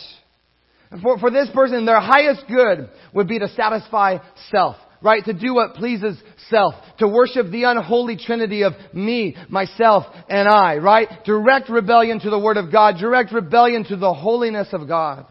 For, 1.03 1.19
for 1.19 1.31
this 1.31 1.51
person, 1.55 1.85
their 1.85 2.01
highest 2.01 2.45
good 2.49 2.89
would 3.13 3.29
be 3.29 3.39
to 3.39 3.49
satisfy 3.49 4.19
self, 4.51 4.77
right? 5.03 5.23
To 5.27 5.35
do 5.35 5.55
what 5.55 5.75
pleases 5.75 6.17
self. 6.49 6.75
To 6.99 7.09
worship 7.09 7.51
the 7.51 7.65
unholy 7.65 8.17
trinity 8.17 8.63
of 8.63 8.73
me, 8.95 9.37
myself, 9.51 10.07
and 10.31 10.49
I, 10.49 10.77
right? 10.79 11.09
Direct 11.27 11.69
rebellion 11.69 12.21
to 12.21 12.31
the 12.31 12.39
Word 12.39 12.57
of 12.57 12.73
God. 12.73 12.97
Direct 12.99 13.33
rebellion 13.33 13.85
to 13.85 13.97
the 13.97 14.15
holiness 14.15 14.69
of 14.73 14.89
God. 14.89 15.27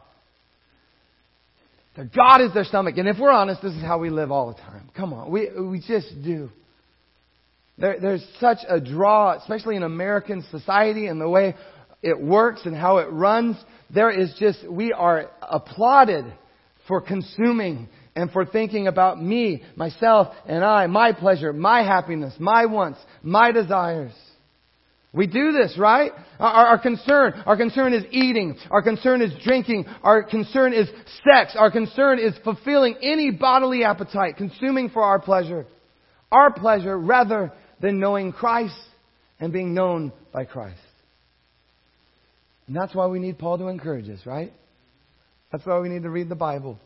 God 2.16 2.42
is 2.42 2.54
their 2.54 2.64
stomach. 2.64 2.98
And 2.98 3.08
if 3.08 3.18
we're 3.20 3.32
honest, 3.32 3.62
this 3.62 3.74
is 3.74 3.82
how 3.82 4.00
we 4.00 4.10
live 4.10 4.32
all 4.32 4.48
the 4.48 4.62
time. 4.62 4.90
Come 4.96 5.14
on. 5.14 5.32
We, 5.32 5.50
we 5.60 5.80
just 5.80 6.24
do. 6.24 6.50
There, 7.78 7.98
there's 8.00 8.26
such 8.40 8.60
a 8.68 8.80
draw, 8.80 9.38
especially 9.38 9.76
in 9.76 9.84
American 9.84 10.44
society 10.52 11.08
and 11.08 11.20
the 11.20 11.30
way 11.30 11.56
it 12.02 12.20
works 12.20 12.62
and 12.66 12.76
how 12.76 12.98
it 12.98 13.10
runs. 13.12 13.58
There 13.94 14.12
is 14.12 14.34
just, 14.40 14.70
we 14.70 14.94
are 14.94 15.32
applauded 15.42 16.26
for 16.88 17.02
consuming 17.02 17.90
and 18.16 18.32
for 18.32 18.46
thinking 18.46 18.88
about 18.88 19.22
me, 19.22 19.64
myself, 19.76 20.34
and 20.46 20.64
I, 20.64 20.88
my 20.88 21.14
pleasure, 21.14 21.54
my 21.54 21.84
happiness, 21.84 22.34
my 22.40 22.66
wants, 22.66 23.00
my 23.24 23.52
desires. 23.52 24.14
We 25.13 25.28
do 25.28 25.52
this, 25.52 25.78
right? 25.78 26.12
Our, 26.39 26.67
our, 26.67 26.80
concern, 26.80 27.34
our 27.45 27.58
concern 27.58 27.93
is 27.93 28.06
eating. 28.12 28.58
Our 28.69 28.82
concern 28.82 29.21
is 29.21 29.32
drinking. 29.43 29.86
Our 30.04 30.24
concern 30.24 30.74
is 30.74 30.88
sex. 31.30 31.54
Our 31.58 31.69
concern 31.69 32.19
is 32.19 32.34
fulfilling 32.45 32.95
any 33.02 33.32
bodily 33.32 33.84
appetite, 33.84 34.38
consuming 34.38 34.89
for 34.89 35.04
our 35.04 35.19
pleasure. 35.19 35.65
Our 36.32 36.54
pleasure 36.54 36.97
rather 36.97 37.52
than 37.82 38.00
knowing 38.00 38.32
Christ 38.32 38.78
and 39.39 39.52
being 39.52 39.74
known 39.74 40.13
by 40.32 40.45
Christ. 40.45 40.80
And 42.67 42.76
that's 42.76 42.95
why 42.95 43.08
we 43.08 43.19
need 43.19 43.38
Paul 43.38 43.58
to 43.58 43.67
encourage 43.67 44.08
us, 44.08 44.26
right? 44.26 44.54
That's 45.52 45.65
why 45.65 45.80
we 45.80 45.89
need 45.89 46.04
to 46.04 46.10
read 46.10 46.30
the 46.30 46.36
Bible. 46.36 46.80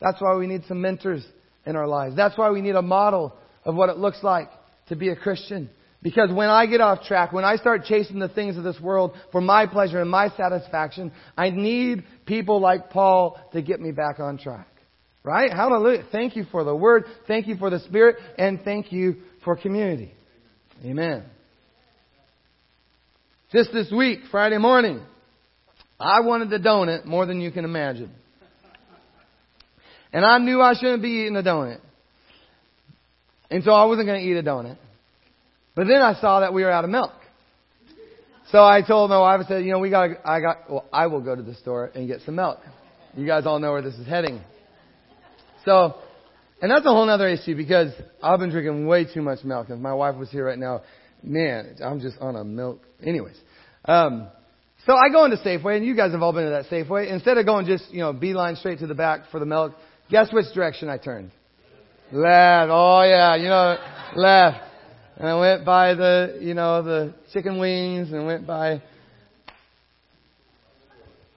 That's 0.00 0.20
why 0.20 0.34
we 0.34 0.48
need 0.48 0.64
some 0.66 0.80
mentors 0.80 1.24
in 1.64 1.76
our 1.76 1.86
lives. 1.86 2.16
That's 2.16 2.36
why 2.36 2.50
we 2.50 2.60
need 2.60 2.74
a 2.74 2.82
model 2.82 3.32
of 3.64 3.76
what 3.76 3.88
it 3.88 3.98
looks 3.98 4.18
like 4.24 4.48
to 4.88 4.96
be 4.96 5.10
a 5.10 5.16
Christian. 5.16 5.70
Because 6.02 6.30
when 6.32 6.48
I 6.48 6.66
get 6.66 6.80
off 6.80 7.04
track, 7.04 7.32
when 7.32 7.44
I 7.44 7.56
start 7.56 7.84
chasing 7.84 8.18
the 8.18 8.28
things 8.28 8.56
of 8.56 8.64
this 8.64 8.80
world 8.80 9.12
for 9.30 9.40
my 9.40 9.66
pleasure 9.66 10.00
and 10.00 10.10
my 10.10 10.30
satisfaction, 10.36 11.12
I 11.36 11.50
need 11.50 12.04
people 12.26 12.60
like 12.60 12.90
Paul 12.90 13.38
to 13.52 13.62
get 13.62 13.80
me 13.80 13.92
back 13.92 14.18
on 14.18 14.36
track. 14.36 14.66
Right? 15.22 15.52
Hallelujah. 15.52 16.04
Thank 16.10 16.34
you 16.34 16.44
for 16.50 16.64
the 16.64 16.74
Word. 16.74 17.04
Thank 17.28 17.46
you 17.46 17.56
for 17.56 17.70
the 17.70 17.78
Spirit. 17.80 18.16
And 18.36 18.60
thank 18.64 18.90
you 18.90 19.18
for 19.44 19.56
community. 19.56 20.12
Amen. 20.84 21.24
Just 23.52 23.72
this 23.72 23.92
week, 23.92 24.20
Friday 24.32 24.58
morning, 24.58 25.00
I 26.00 26.20
wanted 26.20 26.50
the 26.50 26.58
donut 26.58 27.04
more 27.04 27.26
than 27.26 27.40
you 27.40 27.52
can 27.52 27.64
imagine. 27.64 28.10
And 30.12 30.24
I 30.24 30.38
knew 30.38 30.60
I 30.60 30.74
shouldn't 30.74 31.02
be 31.02 31.10
eating 31.10 31.36
a 31.36 31.42
donut. 31.42 31.78
And 33.50 33.62
so 33.62 33.70
I 33.70 33.84
wasn't 33.84 34.08
going 34.08 34.20
to 34.20 34.26
eat 34.26 34.36
a 34.36 34.42
donut. 34.42 34.78
But 35.74 35.86
then 35.86 36.02
I 36.02 36.14
saw 36.20 36.40
that 36.40 36.52
we 36.52 36.62
were 36.62 36.70
out 36.70 36.84
of 36.84 36.90
milk. 36.90 37.12
So 38.50 38.62
I 38.62 38.82
told 38.82 39.08
my 39.08 39.18
wife, 39.18 39.40
I 39.44 39.48
said, 39.48 39.64
you 39.64 39.72
know, 39.72 39.78
we 39.78 39.88
got, 39.88 40.10
I 40.24 40.40
got, 40.40 40.70
well, 40.70 40.84
I 40.92 41.06
will 41.06 41.22
go 41.22 41.34
to 41.34 41.42
the 41.42 41.54
store 41.54 41.90
and 41.94 42.06
get 42.06 42.20
some 42.26 42.34
milk. 42.34 42.58
You 43.16 43.26
guys 43.26 43.46
all 43.46 43.58
know 43.58 43.72
where 43.72 43.82
this 43.82 43.94
is 43.94 44.06
heading. 44.06 44.42
So, 45.64 45.94
and 46.60 46.70
that's 46.70 46.84
a 46.84 46.90
whole 46.90 47.08
other 47.08 47.28
issue 47.28 47.56
because 47.56 47.92
I've 48.22 48.38
been 48.38 48.50
drinking 48.50 48.86
way 48.86 49.06
too 49.12 49.22
much 49.22 49.42
milk. 49.44 49.70
If 49.70 49.78
my 49.78 49.94
wife 49.94 50.16
was 50.16 50.30
here 50.30 50.46
right 50.46 50.58
now, 50.58 50.82
man, 51.22 51.76
I'm 51.82 52.00
just 52.00 52.18
on 52.20 52.36
a 52.36 52.44
milk. 52.44 52.82
Anyways, 53.02 53.36
um, 53.86 54.28
So 54.86 54.94
I 54.94 55.10
go 55.10 55.24
into 55.24 55.36
Safeway, 55.38 55.76
and 55.76 55.86
you 55.86 55.94
guys 55.94 56.10
have 56.12 56.22
all 56.22 56.32
been 56.32 56.44
to 56.44 56.50
that 56.50 56.66
Safeway. 56.66 57.10
Instead 57.10 57.38
of 57.38 57.46
going 57.46 57.66
just, 57.66 57.90
you 57.90 58.00
know, 58.00 58.12
beeline 58.12 58.56
straight 58.56 58.80
to 58.80 58.86
the 58.86 58.94
back 58.94 59.30
for 59.30 59.38
the 59.38 59.46
milk, 59.46 59.74
guess 60.10 60.32
which 60.32 60.46
direction 60.54 60.88
I 60.88 60.98
turned? 60.98 61.30
Left. 62.10 62.68
Oh 62.70 63.02
yeah, 63.02 63.36
you 63.36 63.48
know, 63.48 63.76
left. 64.16 64.71
And 65.16 65.28
I 65.28 65.38
went 65.38 65.64
by 65.64 65.94
the, 65.94 66.38
you 66.40 66.54
know, 66.54 66.82
the 66.82 67.14
chicken 67.32 67.58
wings 67.58 68.12
and 68.12 68.26
went 68.26 68.46
by, 68.46 68.82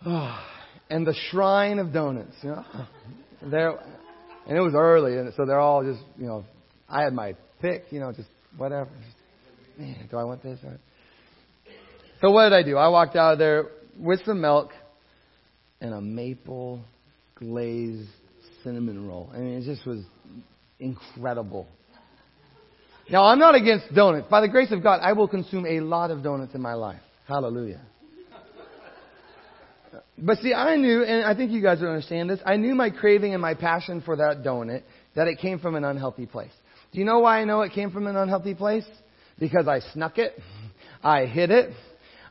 oh, 0.06 0.44
and 0.90 1.06
the 1.06 1.16
shrine 1.30 1.80
of 1.80 1.94
donuts, 1.94 2.36
you 2.42 2.50
know. 2.50 2.66
There, 3.48 3.78
and 4.48 4.58
it 4.58 4.62
was 4.62 4.74
early, 4.76 5.18
and 5.18 5.32
so 5.36 5.46
they're 5.46 5.60
all 5.60 5.84
just, 5.84 6.02
you 6.18 6.26
know, 6.26 6.46
I 6.90 7.04
had 7.04 7.14
my 7.14 7.36
pick, 7.62 7.84
you 7.92 8.00
know, 8.00 8.12
just 8.12 8.30
whatever. 8.58 8.90
Man, 9.78 10.08
do 10.10 10.18
I 10.18 10.24
want 10.24 10.42
this? 10.42 10.60
So 12.22 12.32
what 12.32 12.50
did 12.50 12.54
I 12.54 12.64
do? 12.64 12.78
I 12.78 12.88
walked 12.88 13.16
out 13.16 13.34
of 13.34 13.40
there 13.40 13.66
with 14.00 14.22
some 14.26 14.42
milk 14.42 14.72
and 15.82 15.94
a 15.94 16.02
maple 16.02 16.82
glazed 17.36 18.10
cinnamon 18.64 19.08
roll. 19.08 19.30
I 19.34 19.38
mean, 19.38 19.58
it 19.60 19.66
just 19.66 19.86
was 19.86 20.02
incredible. 20.80 21.68
Now, 23.10 23.26
I'm 23.26 23.40
not 23.40 23.56
against 23.56 23.94
donuts. 23.94 24.28
By 24.30 24.42
the 24.42 24.48
grace 24.48 24.72
of 24.72 24.82
God, 24.82 25.00
I 25.02 25.14
will 25.14 25.28
consume 25.28 25.66
a 25.66 25.80
lot 25.80 26.12
of 26.12 26.24
donuts 26.24 26.56
in 26.56 26.62
my 26.62 26.74
life. 26.74 27.02
Hallelujah. 27.28 27.82
But 30.18 30.40
see, 30.40 30.54
I 30.54 30.76
knew, 30.78 31.04
and 31.04 31.26
I 31.26 31.36
think 31.36 31.52
you 31.52 31.62
guys 31.62 31.82
will 31.82 31.90
understand 31.90 32.30
this, 32.30 32.40
I 32.46 32.56
knew 32.56 32.74
my 32.74 32.90
craving 32.90 33.34
and 33.34 33.42
my 33.42 33.54
passion 33.54 34.02
for 34.02 34.16
that 34.16 34.44
donut, 34.44 34.84
that 35.16 35.28
it 35.28 35.40
came 35.40 35.60
from 35.60 35.76
an 35.76 35.84
unhealthy 35.84 36.26
place. 36.26 36.52
Do 36.94 37.00
you 37.00 37.06
know 37.06 37.20
why 37.20 37.42
I 37.42 37.46
know 37.46 37.62
it 37.62 37.74
came 37.74 37.92
from 37.92 38.08
an 38.08 38.16
unhealthy 38.16 38.54
place? 38.54 38.86
Because 39.38 39.68
I 39.68 39.80
snuck 39.94 40.18
it, 40.18 40.34
I 41.04 41.26
hid 41.26 41.52
it, 41.52 41.74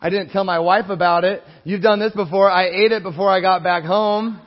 I 0.00 0.10
didn't 0.10 0.30
tell 0.30 0.44
my 0.44 0.58
wife 0.58 0.90
about 0.90 1.24
it. 1.24 1.42
You've 1.64 1.82
done 1.82 1.98
this 1.98 2.12
before. 2.12 2.50
I 2.50 2.66
ate 2.66 2.92
it 2.92 3.02
before 3.02 3.30
I 3.30 3.40
got 3.40 3.62
back 3.62 3.84
home. 3.84 4.40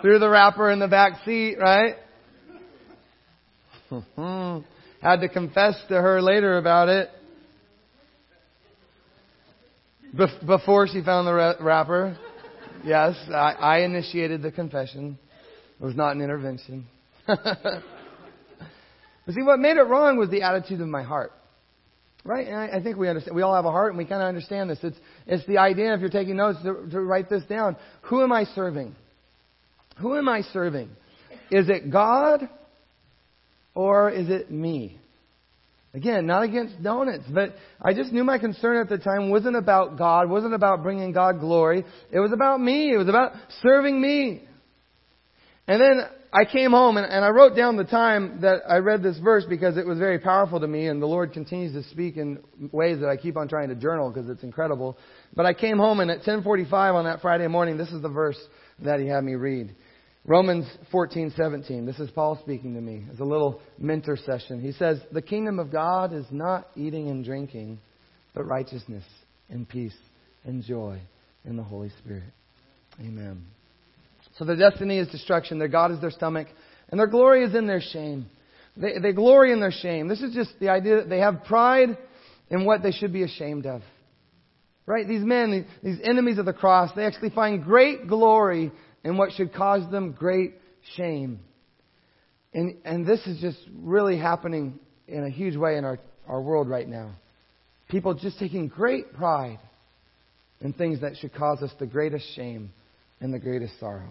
Threw 0.00 0.18
the 0.18 0.28
wrapper 0.28 0.70
in 0.70 0.78
the 0.78 0.88
back 0.88 1.22
seat, 1.24 1.56
right? 1.58 1.96
Had 5.00 5.20
to 5.20 5.28
confess 5.28 5.74
to 5.88 5.94
her 5.94 6.20
later 6.20 6.58
about 6.58 6.88
it. 6.88 7.10
before 10.46 10.88
she 10.88 11.02
found 11.02 11.26
the 11.26 11.56
wrapper. 11.60 12.18
Yes, 12.84 13.14
I, 13.28 13.52
I 13.52 13.78
initiated 13.80 14.42
the 14.42 14.50
confession. 14.50 15.18
It 15.80 15.84
was 15.84 15.94
not 15.94 16.16
an 16.16 16.22
intervention. 16.22 16.86
but 17.26 17.82
see, 19.28 19.42
what 19.42 19.58
made 19.58 19.76
it 19.76 19.82
wrong 19.82 20.16
was 20.16 20.30
the 20.30 20.42
attitude 20.42 20.80
of 20.80 20.88
my 20.88 21.02
heart. 21.02 21.32
Right? 22.24 22.46
And 22.46 22.56
I, 22.56 22.78
I 22.78 22.82
think 22.82 22.96
we 22.96 23.08
understand. 23.08 23.36
We 23.36 23.42
all 23.42 23.54
have 23.54 23.64
a 23.64 23.70
heart 23.70 23.92
and 23.92 23.98
we 23.98 24.04
kind 24.04 24.22
of 24.22 24.28
understand 24.28 24.70
this. 24.70 24.78
It's, 24.82 24.98
it's 25.26 25.46
the 25.46 25.58
idea, 25.58 25.94
if 25.94 26.00
you're 26.00 26.10
taking 26.10 26.36
notes, 26.36 26.58
to, 26.62 26.88
to 26.90 27.00
write 27.00 27.30
this 27.30 27.44
down. 27.44 27.76
Who 28.02 28.22
am 28.22 28.32
I 28.32 28.44
serving? 28.44 28.94
Who 30.00 30.16
am 30.16 30.28
I 30.28 30.42
serving? 30.42 30.90
Is 31.50 31.68
it 31.68 31.90
God 31.90 32.48
or 33.78 34.10
is 34.10 34.28
it 34.28 34.50
me? 34.50 34.98
Again, 35.94 36.26
not 36.26 36.42
against 36.42 36.82
donuts, 36.82 37.26
but 37.32 37.54
I 37.80 37.94
just 37.94 38.12
knew 38.12 38.24
my 38.24 38.38
concern 38.38 38.78
at 38.78 38.88
the 38.88 38.98
time 38.98 39.30
wasn't 39.30 39.54
about 39.54 39.96
God, 39.96 40.28
wasn't 40.28 40.54
about 40.54 40.82
bringing 40.82 41.12
God 41.12 41.38
glory. 41.38 41.84
It 42.10 42.18
was 42.18 42.32
about 42.32 42.60
me. 42.60 42.92
It 42.92 42.96
was 42.96 43.08
about 43.08 43.34
serving 43.62 44.00
me. 44.00 44.42
And 45.68 45.80
then 45.80 46.00
I 46.32 46.44
came 46.44 46.72
home 46.72 46.96
and, 46.96 47.06
and 47.06 47.24
I 47.24 47.28
wrote 47.28 47.54
down 47.54 47.76
the 47.76 47.84
time 47.84 48.40
that 48.40 48.62
I 48.68 48.78
read 48.78 49.00
this 49.00 49.16
verse 49.20 49.44
because 49.48 49.76
it 49.76 49.86
was 49.86 49.98
very 50.00 50.18
powerful 50.18 50.58
to 50.58 50.66
me 50.66 50.88
and 50.88 51.00
the 51.00 51.06
Lord 51.06 51.32
continues 51.32 51.72
to 51.74 51.88
speak 51.88 52.16
in 52.16 52.40
ways 52.72 52.98
that 52.98 53.08
I 53.08 53.16
keep 53.16 53.36
on 53.36 53.46
trying 53.46 53.68
to 53.68 53.76
journal 53.76 54.10
because 54.10 54.28
it's 54.28 54.42
incredible. 54.42 54.98
But 55.36 55.46
I 55.46 55.54
came 55.54 55.78
home 55.78 56.00
and 56.00 56.10
at 56.10 56.18
1045 56.18 56.96
on 56.96 57.04
that 57.04 57.20
Friday 57.20 57.46
morning, 57.46 57.78
this 57.78 57.90
is 57.90 58.02
the 58.02 58.08
verse 58.08 58.38
that 58.80 58.98
he 58.98 59.06
had 59.06 59.22
me 59.22 59.36
read. 59.36 59.72
Romans 60.26 60.66
14:17. 60.92 61.86
This 61.86 61.98
is 61.98 62.10
Paul 62.10 62.38
speaking 62.42 62.74
to 62.74 62.80
me. 62.80 63.04
It's 63.10 63.20
a 63.20 63.24
little 63.24 63.60
mentor 63.78 64.16
session. 64.16 64.60
He 64.60 64.72
says, 64.72 65.00
"The 65.12 65.22
kingdom 65.22 65.58
of 65.58 65.70
God 65.70 66.12
is 66.12 66.26
not 66.30 66.68
eating 66.76 67.08
and 67.08 67.24
drinking, 67.24 67.78
but 68.34 68.44
righteousness 68.44 69.04
and 69.48 69.68
peace 69.68 69.96
and 70.44 70.62
joy 70.62 71.00
in 71.44 71.56
the 71.56 71.62
Holy 71.62 71.90
Spirit." 71.90 72.32
Amen. 73.00 73.44
So 74.36 74.44
their 74.44 74.56
destiny 74.56 74.98
is 74.98 75.08
destruction. 75.08 75.58
Their 75.58 75.68
God 75.68 75.92
is 75.92 76.00
their 76.00 76.10
stomach. 76.10 76.48
And 76.90 76.98
their 76.98 77.06
glory 77.06 77.44
is 77.44 77.54
in 77.54 77.66
their 77.66 77.80
shame. 77.80 78.26
They, 78.76 78.98
they 78.98 79.12
glory 79.12 79.52
in 79.52 79.60
their 79.60 79.72
shame. 79.72 80.08
This 80.08 80.22
is 80.22 80.34
just 80.34 80.58
the 80.60 80.68
idea 80.68 80.96
that 80.96 81.08
they 81.08 81.18
have 81.18 81.44
pride 81.44 81.96
in 82.50 82.64
what 82.64 82.82
they 82.82 82.92
should 82.92 83.12
be 83.12 83.22
ashamed 83.22 83.66
of. 83.66 83.82
Right? 84.86 85.06
These 85.06 85.24
men, 85.24 85.66
these 85.82 85.98
enemies 86.02 86.38
of 86.38 86.46
the 86.46 86.52
cross, 86.52 86.90
they 86.94 87.04
actually 87.04 87.30
find 87.30 87.62
great 87.62 88.08
glory 88.08 88.72
in 89.04 89.16
what 89.16 89.32
should 89.32 89.52
cause 89.52 89.90
them 89.90 90.12
great 90.12 90.54
shame. 90.96 91.40
And, 92.54 92.76
and 92.84 93.06
this 93.06 93.20
is 93.26 93.40
just 93.40 93.58
really 93.74 94.18
happening 94.18 94.78
in 95.06 95.24
a 95.24 95.30
huge 95.30 95.56
way 95.56 95.76
in 95.76 95.84
our, 95.84 95.98
our 96.26 96.40
world 96.40 96.68
right 96.68 96.88
now. 96.88 97.12
People 97.88 98.14
just 98.14 98.38
taking 98.38 98.68
great 98.68 99.12
pride 99.14 99.58
in 100.60 100.72
things 100.72 101.00
that 101.00 101.16
should 101.16 101.34
cause 101.34 101.62
us 101.62 101.70
the 101.78 101.86
greatest 101.86 102.24
shame 102.34 102.72
and 103.20 103.32
the 103.32 103.38
greatest 103.38 103.78
sorrow. 103.80 104.10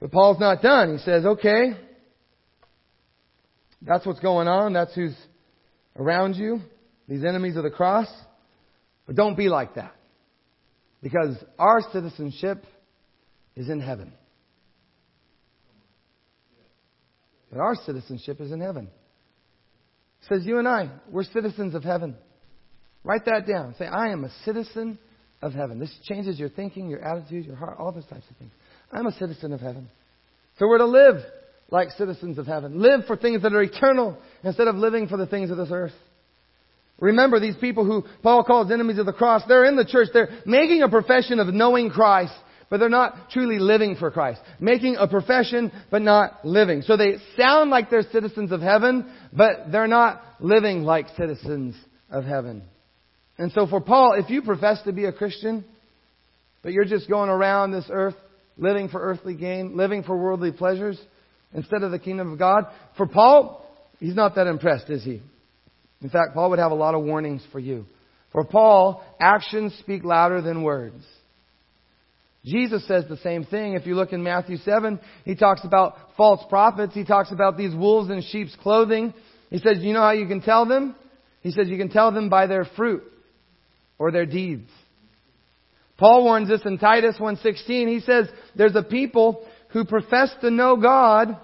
But 0.00 0.12
Paul's 0.12 0.40
not 0.40 0.62
done. 0.62 0.96
He 0.96 1.04
says, 1.04 1.24
okay, 1.24 1.72
that's 3.82 4.06
what's 4.06 4.20
going 4.20 4.48
on. 4.48 4.72
That's 4.72 4.94
who's 4.94 5.16
around 5.96 6.36
you, 6.36 6.60
these 7.08 7.24
enemies 7.24 7.56
of 7.56 7.64
the 7.64 7.70
cross. 7.70 8.08
But 9.06 9.16
don't 9.16 9.36
be 9.36 9.48
like 9.48 9.74
that. 9.74 9.94
Because 11.02 11.36
our 11.58 11.80
citizenship 11.92 12.64
is 13.56 13.68
in 13.68 13.80
heaven. 13.80 14.12
But 17.50 17.60
our 17.60 17.74
citizenship 17.74 18.40
is 18.40 18.52
in 18.52 18.60
heaven. 18.60 18.88
It 20.22 20.28
says 20.28 20.46
you 20.46 20.58
and 20.58 20.68
I, 20.68 20.90
we're 21.10 21.24
citizens 21.24 21.74
of 21.74 21.82
heaven. 21.82 22.14
Write 23.02 23.24
that 23.24 23.46
down. 23.46 23.74
Say, 23.78 23.86
I 23.86 24.10
am 24.10 24.24
a 24.24 24.30
citizen 24.44 24.98
of 25.42 25.52
heaven. 25.52 25.78
This 25.78 25.94
changes 26.04 26.38
your 26.38 26.50
thinking, 26.50 26.88
your 26.90 27.02
attitude, 27.02 27.46
your 27.46 27.56
heart, 27.56 27.76
all 27.78 27.92
those 27.92 28.06
types 28.06 28.26
of 28.30 28.36
things. 28.36 28.52
I'm 28.92 29.06
a 29.06 29.12
citizen 29.12 29.52
of 29.52 29.60
heaven. 29.60 29.88
So 30.58 30.66
we're 30.68 30.78
to 30.78 30.86
live 30.86 31.16
like 31.70 31.90
citizens 31.90 32.38
of 32.38 32.46
heaven. 32.46 32.80
Live 32.80 33.06
for 33.06 33.16
things 33.16 33.42
that 33.42 33.54
are 33.54 33.62
eternal 33.62 34.18
instead 34.44 34.68
of 34.68 34.76
living 34.76 35.08
for 35.08 35.16
the 35.16 35.26
things 35.26 35.50
of 35.50 35.56
this 35.56 35.70
earth. 35.70 35.94
Remember 36.98 37.40
these 37.40 37.56
people 37.56 37.86
who 37.86 38.04
Paul 38.22 38.44
calls 38.44 38.70
enemies 38.70 38.98
of 38.98 39.06
the 39.06 39.12
cross. 39.12 39.42
They're 39.48 39.64
in 39.64 39.76
the 39.76 39.86
church. 39.86 40.08
They're 40.12 40.28
making 40.44 40.82
a 40.82 40.88
profession 40.88 41.38
of 41.38 41.46
knowing 41.48 41.88
Christ, 41.88 42.34
but 42.70 42.78
they're 42.78 42.88
not 42.88 43.30
truly 43.30 43.58
living 43.58 43.96
for 43.96 44.10
Christ. 44.10 44.40
Making 44.60 44.96
a 44.96 45.08
profession, 45.08 45.72
but 45.90 46.02
not 46.02 46.44
living. 46.44 46.82
So 46.82 46.96
they 46.96 47.16
sound 47.36 47.70
like 47.70 47.90
they're 47.90 48.08
citizens 48.10 48.52
of 48.52 48.60
heaven, 48.60 49.12
but 49.32 49.72
they're 49.72 49.88
not 49.88 50.22
living 50.38 50.84
like 50.84 51.08
citizens 51.18 51.74
of 52.08 52.24
heaven. 52.24 52.62
And 53.36 53.50
so 53.52 53.66
for 53.66 53.80
Paul, 53.80 54.14
if 54.14 54.30
you 54.30 54.42
profess 54.42 54.80
to 54.84 54.92
be 54.92 55.04
a 55.04 55.12
Christian, 55.12 55.64
but 56.62 56.72
you're 56.72 56.84
just 56.84 57.08
going 57.08 57.28
around 57.28 57.72
this 57.72 57.86
earth 57.90 58.14
living 58.56 58.88
for 58.88 59.00
earthly 59.00 59.34
gain, 59.34 59.76
living 59.76 60.04
for 60.04 60.16
worldly 60.16 60.52
pleasures 60.52 61.00
instead 61.52 61.82
of 61.82 61.90
the 61.90 61.98
kingdom 61.98 62.32
of 62.32 62.38
God. 62.38 62.66
For 62.96 63.06
Paul, 63.06 63.66
he's 63.98 64.14
not 64.14 64.36
that 64.36 64.46
impressed, 64.46 64.90
is 64.90 65.02
he? 65.02 65.20
In 66.02 66.08
fact, 66.08 66.34
Paul 66.34 66.50
would 66.50 66.58
have 66.60 66.70
a 66.70 66.76
lot 66.76 66.94
of 66.94 67.02
warnings 67.02 67.42
for 67.50 67.58
you. 67.58 67.86
For 68.32 68.44
Paul, 68.44 69.02
actions 69.20 69.74
speak 69.80 70.04
louder 70.04 70.40
than 70.40 70.62
words. 70.62 71.04
Jesus 72.44 72.86
says 72.88 73.04
the 73.08 73.18
same 73.18 73.44
thing. 73.44 73.74
If 73.74 73.86
you 73.86 73.94
look 73.94 74.12
in 74.12 74.22
Matthew 74.22 74.56
7, 74.58 74.98
he 75.24 75.34
talks 75.34 75.62
about 75.64 75.96
false 76.16 76.40
prophets. 76.48 76.94
He 76.94 77.04
talks 77.04 77.30
about 77.32 77.58
these 77.58 77.74
wolves 77.74 78.10
in 78.10 78.22
sheep's 78.22 78.56
clothing. 78.62 79.12
He 79.50 79.58
says, 79.58 79.78
you 79.80 79.92
know 79.92 80.00
how 80.00 80.12
you 80.12 80.26
can 80.26 80.40
tell 80.40 80.64
them? 80.64 80.94
He 81.42 81.50
says, 81.50 81.68
you 81.68 81.76
can 81.76 81.90
tell 81.90 82.12
them 82.12 82.28
by 82.28 82.46
their 82.46 82.64
fruit 82.64 83.02
or 83.98 84.10
their 84.10 84.26
deeds. 84.26 84.70
Paul 85.98 86.24
warns 86.24 86.50
us 86.50 86.62
in 86.64 86.78
Titus 86.78 87.16
1:16. 87.18 87.88
He 87.88 88.00
says 88.00 88.26
there's 88.56 88.74
a 88.74 88.82
people 88.82 89.46
who 89.68 89.84
profess 89.84 90.34
to 90.40 90.50
know 90.50 90.76
God, 90.76 91.36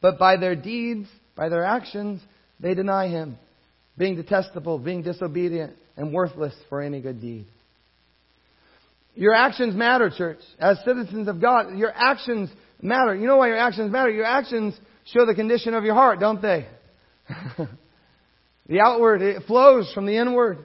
but 0.00 0.18
by 0.18 0.38
their 0.38 0.56
deeds, 0.56 1.06
by 1.36 1.50
their 1.50 1.64
actions, 1.64 2.22
they 2.58 2.72
deny 2.72 3.08
him, 3.08 3.38
being 3.98 4.16
detestable, 4.16 4.78
being 4.78 5.02
disobedient, 5.02 5.76
and 5.98 6.14
worthless 6.14 6.54
for 6.70 6.80
any 6.80 7.02
good 7.02 7.20
deed. 7.20 7.44
Your 9.18 9.34
actions 9.34 9.74
matter, 9.74 10.12
church. 10.16 10.38
As 10.60 10.78
citizens 10.84 11.26
of 11.26 11.40
God, 11.40 11.76
your 11.76 11.92
actions 11.92 12.50
matter. 12.80 13.16
You 13.16 13.26
know 13.26 13.38
why 13.38 13.48
your 13.48 13.58
actions 13.58 13.90
matter? 13.90 14.10
Your 14.10 14.24
actions 14.24 14.78
show 15.06 15.26
the 15.26 15.34
condition 15.34 15.74
of 15.74 15.82
your 15.82 15.94
heart, 15.94 16.20
don't 16.20 16.40
they? 16.40 16.68
the 18.68 18.78
outward, 18.80 19.20
it 19.20 19.42
flows 19.48 19.90
from 19.92 20.06
the 20.06 20.16
inward. 20.16 20.58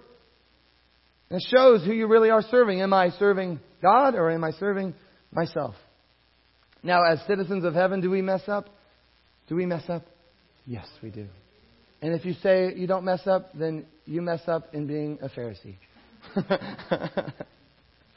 It 1.31 1.43
shows 1.49 1.83
who 1.83 1.93
you 1.93 2.05
really 2.05 2.29
are 2.29 2.43
serving. 2.43 2.79
Am 2.79 2.93
I 2.93 3.09
serving 3.17 3.59
God 3.81 4.13
or 4.13 4.29
am 4.29 4.43
I 4.43 4.51
serving 4.51 4.93
myself? 5.31 5.73
Now, 6.83 7.01
as 7.11 7.25
citizens 7.25 7.65
of 7.65 7.73
heaven, 7.73 8.01
do 8.01 8.11
we 8.11 8.21
mess 8.21 8.43
up? 8.47 8.69
Do 9.47 9.55
we 9.55 9.65
mess 9.65 9.89
up? 9.89 10.03
Yes, 10.67 10.85
we 11.01 11.09
do. 11.09 11.25
And 12.03 12.13
if 12.13 12.23
you 12.23 12.33
say 12.33 12.75
you 12.75 12.85
don't 12.85 13.03
mess 13.03 13.25
up, 13.25 13.49
then 13.55 13.87
you 14.05 14.21
mess 14.21 14.41
up 14.45 14.75
in 14.75 14.85
being 14.85 15.17
a 15.23 15.29
Pharisee. 15.29 15.77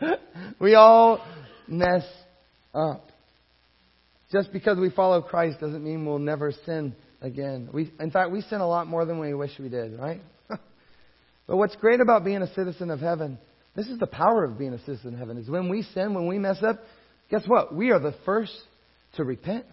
we 0.61 0.74
all 0.74 1.24
mess 1.68 2.04
up. 2.74 3.09
Just 4.32 4.52
because 4.52 4.78
we 4.78 4.90
follow 4.90 5.22
Christ 5.22 5.61
doesn't 5.61 5.85
mean 5.85 6.04
we'll 6.04 6.18
never 6.18 6.52
sin 6.64 6.94
again. 7.20 7.68
We, 7.72 7.92
in 8.00 8.11
fact, 8.11 8.30
we 8.30 8.40
sin 8.42 8.61
a 8.61 8.68
lot 8.68 8.87
more 8.87 9.04
than 9.04 9.18
we 9.18 9.32
wish 9.35 9.52
we 9.59 9.68
did, 9.68 9.98
right? 9.98 10.20
but 10.48 11.56
what's 11.56 11.76
great 11.76 12.00
about 12.00 12.24
being 12.24 12.42
a 12.42 12.52
citizen 12.54 12.90
of 12.90 13.00
heaven, 13.00 13.38
this 13.74 13.87
is 13.87 13.98
the 13.98 14.06
power 14.06 14.44
of 14.44 14.59
being 14.59 14.74
a 14.74 14.78
citizen 14.80 15.14
of 15.14 15.18
heaven, 15.18 15.38
is 15.38 15.48
when 15.48 15.68
we 15.68 15.82
sin, 15.82 16.14
when 16.14 16.26
we 16.26 16.38
mess 16.38 16.59
up, 16.62 16.80
guess 17.30 17.42
what? 17.46 17.74
We 17.74 17.90
are 17.90 18.00
the 18.00 18.14
first 18.24 18.56
to 19.14 19.24
repent. 19.24 19.64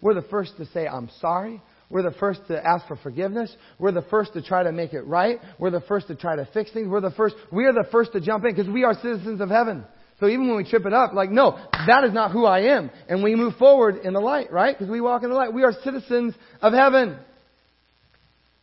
We're 0.00 0.14
the 0.14 0.26
first 0.28 0.56
to 0.58 0.66
say, 0.66 0.86
I'm 0.86 1.10
sorry. 1.20 1.60
We're 1.90 2.02
the 2.02 2.16
first 2.18 2.40
to 2.48 2.66
ask 2.66 2.86
for 2.86 2.96
forgiveness. 2.96 3.54
We're 3.78 3.92
the 3.92 4.02
first 4.02 4.34
to 4.34 4.42
try 4.42 4.62
to 4.62 4.72
make 4.72 4.92
it 4.92 5.02
right. 5.02 5.38
We're 5.58 5.70
the 5.70 5.80
first 5.80 6.08
to 6.08 6.14
try 6.14 6.36
to 6.36 6.46
fix 6.52 6.70
things. 6.72 6.88
We're 6.88 7.00
the 7.00 7.12
first, 7.12 7.34
we 7.50 7.64
are 7.64 7.72
the 7.72 7.86
first 7.90 8.12
to 8.12 8.20
jump 8.20 8.44
in 8.44 8.54
because 8.54 8.70
we 8.70 8.84
are 8.84 8.94
citizens 8.94 9.40
of 9.40 9.48
heaven. 9.48 9.84
So 10.20 10.26
even 10.26 10.48
when 10.48 10.56
we 10.56 10.68
trip 10.68 10.84
it 10.84 10.92
up, 10.92 11.14
like, 11.14 11.30
no, 11.30 11.58
that 11.86 12.04
is 12.04 12.12
not 12.12 12.32
who 12.32 12.44
I 12.44 12.76
am. 12.76 12.90
And 13.08 13.22
we 13.22 13.34
move 13.36 13.54
forward 13.54 13.98
in 14.04 14.12
the 14.12 14.20
light, 14.20 14.52
right? 14.52 14.76
Because 14.76 14.90
we 14.90 15.00
walk 15.00 15.22
in 15.22 15.30
the 15.30 15.36
light. 15.36 15.54
We 15.54 15.62
are 15.62 15.72
citizens 15.84 16.34
of 16.60 16.72
heaven. 16.72 17.16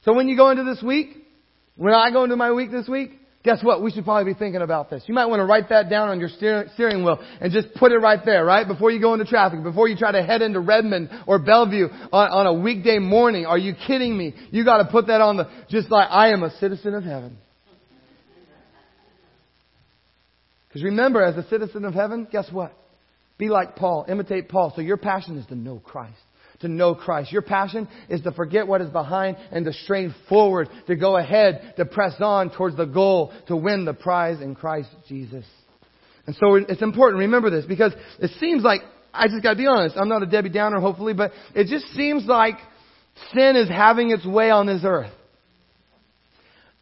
So 0.03 0.13
when 0.13 0.27
you 0.27 0.35
go 0.35 0.51
into 0.51 0.63
this 0.63 0.83
week, 0.83 1.15
when 1.77 1.93
I 1.93 2.11
go 2.11 2.25
into 2.25 2.35
my 2.35 2.51
week 2.51 2.71
this 2.71 2.87
week, 2.87 3.11
guess 3.45 3.63
what? 3.63 3.81
We 3.81 3.91
should 3.91 4.03
probably 4.03 4.33
be 4.33 4.37
thinking 4.37 4.61
about 4.61 4.89
this. 4.89 5.03
You 5.05 5.13
might 5.13 5.27
want 5.27 5.39
to 5.39 5.45
write 5.45 5.69
that 5.69 5.89
down 5.89 6.09
on 6.09 6.19
your 6.19 6.29
steering 6.29 7.05
wheel 7.05 7.23
and 7.39 7.53
just 7.53 7.73
put 7.75 7.91
it 7.91 7.99
right 7.99 8.19
there, 8.25 8.43
right? 8.43 8.67
Before 8.67 8.91
you 8.91 8.99
go 8.99 9.13
into 9.13 9.25
traffic, 9.25 9.63
before 9.63 9.87
you 9.87 9.95
try 9.95 10.11
to 10.11 10.23
head 10.23 10.41
into 10.41 10.59
Redmond 10.59 11.09
or 11.27 11.39
Bellevue 11.39 11.87
on, 12.11 12.31
on 12.31 12.47
a 12.47 12.53
weekday 12.53 12.97
morning. 12.97 13.45
Are 13.45 13.57
you 13.57 13.75
kidding 13.87 14.17
me? 14.17 14.33
You 14.49 14.65
gotta 14.65 14.85
put 14.91 15.07
that 15.07 15.21
on 15.21 15.37
the, 15.37 15.49
just 15.69 15.89
like, 15.89 16.09
I 16.09 16.33
am 16.33 16.43
a 16.43 16.49
citizen 16.57 16.95
of 16.95 17.03
heaven. 17.03 17.37
Because 20.67 20.83
remember, 20.83 21.23
as 21.23 21.37
a 21.37 21.47
citizen 21.47 21.85
of 21.85 21.93
heaven, 21.93 22.27
guess 22.29 22.49
what? 22.51 22.73
Be 23.37 23.47
like 23.47 23.75
Paul. 23.75 24.05
Imitate 24.09 24.49
Paul. 24.49 24.73
So 24.75 24.81
your 24.81 24.97
passion 24.97 25.37
is 25.37 25.45
to 25.47 25.55
know 25.55 25.79
Christ. 25.79 26.17
To 26.61 26.67
know 26.69 26.95
Christ. 26.95 27.31
Your 27.31 27.41
passion 27.41 27.87
is 28.07 28.21
to 28.21 28.31
forget 28.31 28.65
what 28.65 28.81
is 28.81 28.89
behind 28.89 29.37
and 29.51 29.65
to 29.65 29.73
strain 29.73 30.15
forward, 30.29 30.69
to 30.87 30.95
go 30.95 31.17
ahead, 31.17 31.73
to 31.75 31.85
press 31.85 32.13
on 32.19 32.49
towards 32.49 32.77
the 32.77 32.85
goal, 32.85 33.33
to 33.47 33.57
win 33.57 33.83
the 33.83 33.93
prize 33.93 34.39
in 34.39 34.55
Christ 34.55 34.89
Jesus. 35.07 35.45
And 36.25 36.35
so 36.37 36.55
it's 36.55 36.81
important, 36.81 37.19
remember 37.19 37.49
this, 37.49 37.65
because 37.65 37.93
it 38.19 38.31
seems 38.39 38.63
like, 38.63 38.81
I 39.13 39.27
just 39.27 39.43
gotta 39.43 39.57
be 39.57 39.67
honest, 39.67 39.95
I'm 39.97 40.09
not 40.09 40.23
a 40.23 40.25
Debbie 40.25 40.49
Downer 40.49 40.79
hopefully, 40.79 41.13
but 41.13 41.31
it 41.53 41.67
just 41.67 41.87
seems 41.93 42.25
like 42.25 42.55
sin 43.33 43.55
is 43.55 43.69
having 43.69 44.11
its 44.11 44.25
way 44.25 44.49
on 44.49 44.65
this 44.65 44.81
earth. 44.83 45.11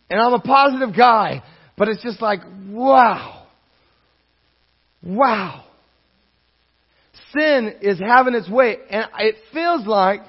And 0.10 0.22
I'm 0.22 0.34
a 0.34 0.40
positive 0.40 0.96
guy, 0.96 1.44
but 1.78 1.90
it's 1.90 2.04
just 2.04 2.22
like, 2.22 2.40
wow. 2.68 3.48
Wow. 5.04 5.66
Sin 7.36 7.76
is 7.82 8.00
having 8.00 8.36
its 8.36 8.50
way, 8.50 8.78
and 8.90 9.06
it 9.20 9.36
feels 9.54 9.86
like 9.88 10.22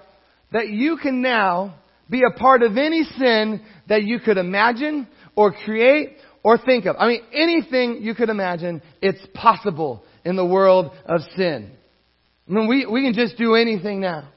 that 0.53 0.69
you 0.69 0.97
can 0.97 1.21
now 1.21 1.75
be 2.09 2.23
a 2.23 2.39
part 2.39 2.63
of 2.63 2.77
any 2.77 3.05
sin 3.19 3.61
that 3.89 4.05
you 4.05 4.21
could 4.21 4.39
imagine 4.39 5.07
or 5.37 5.53
create 5.53 6.17
or 6.43 6.59
think 6.59 6.87
of. 6.87 6.97
I 6.99 7.09
mean, 7.09 7.23
anything 7.33 8.03
you 8.03 8.15
could 8.15 8.29
imagine, 8.29 8.83
it's 9.03 9.25
possible 9.35 10.05
in 10.25 10.37
the 10.37 10.45
world 10.45 10.93
of 11.07 11.21
sin. 11.37 11.71
I 12.49 12.53
mean, 12.53 12.69
we, 12.69 12.87
we 12.87 13.03
can 13.03 13.15
just 13.15 13.37
do 13.37 13.55
anything 13.55 14.01
now. 14.01 14.29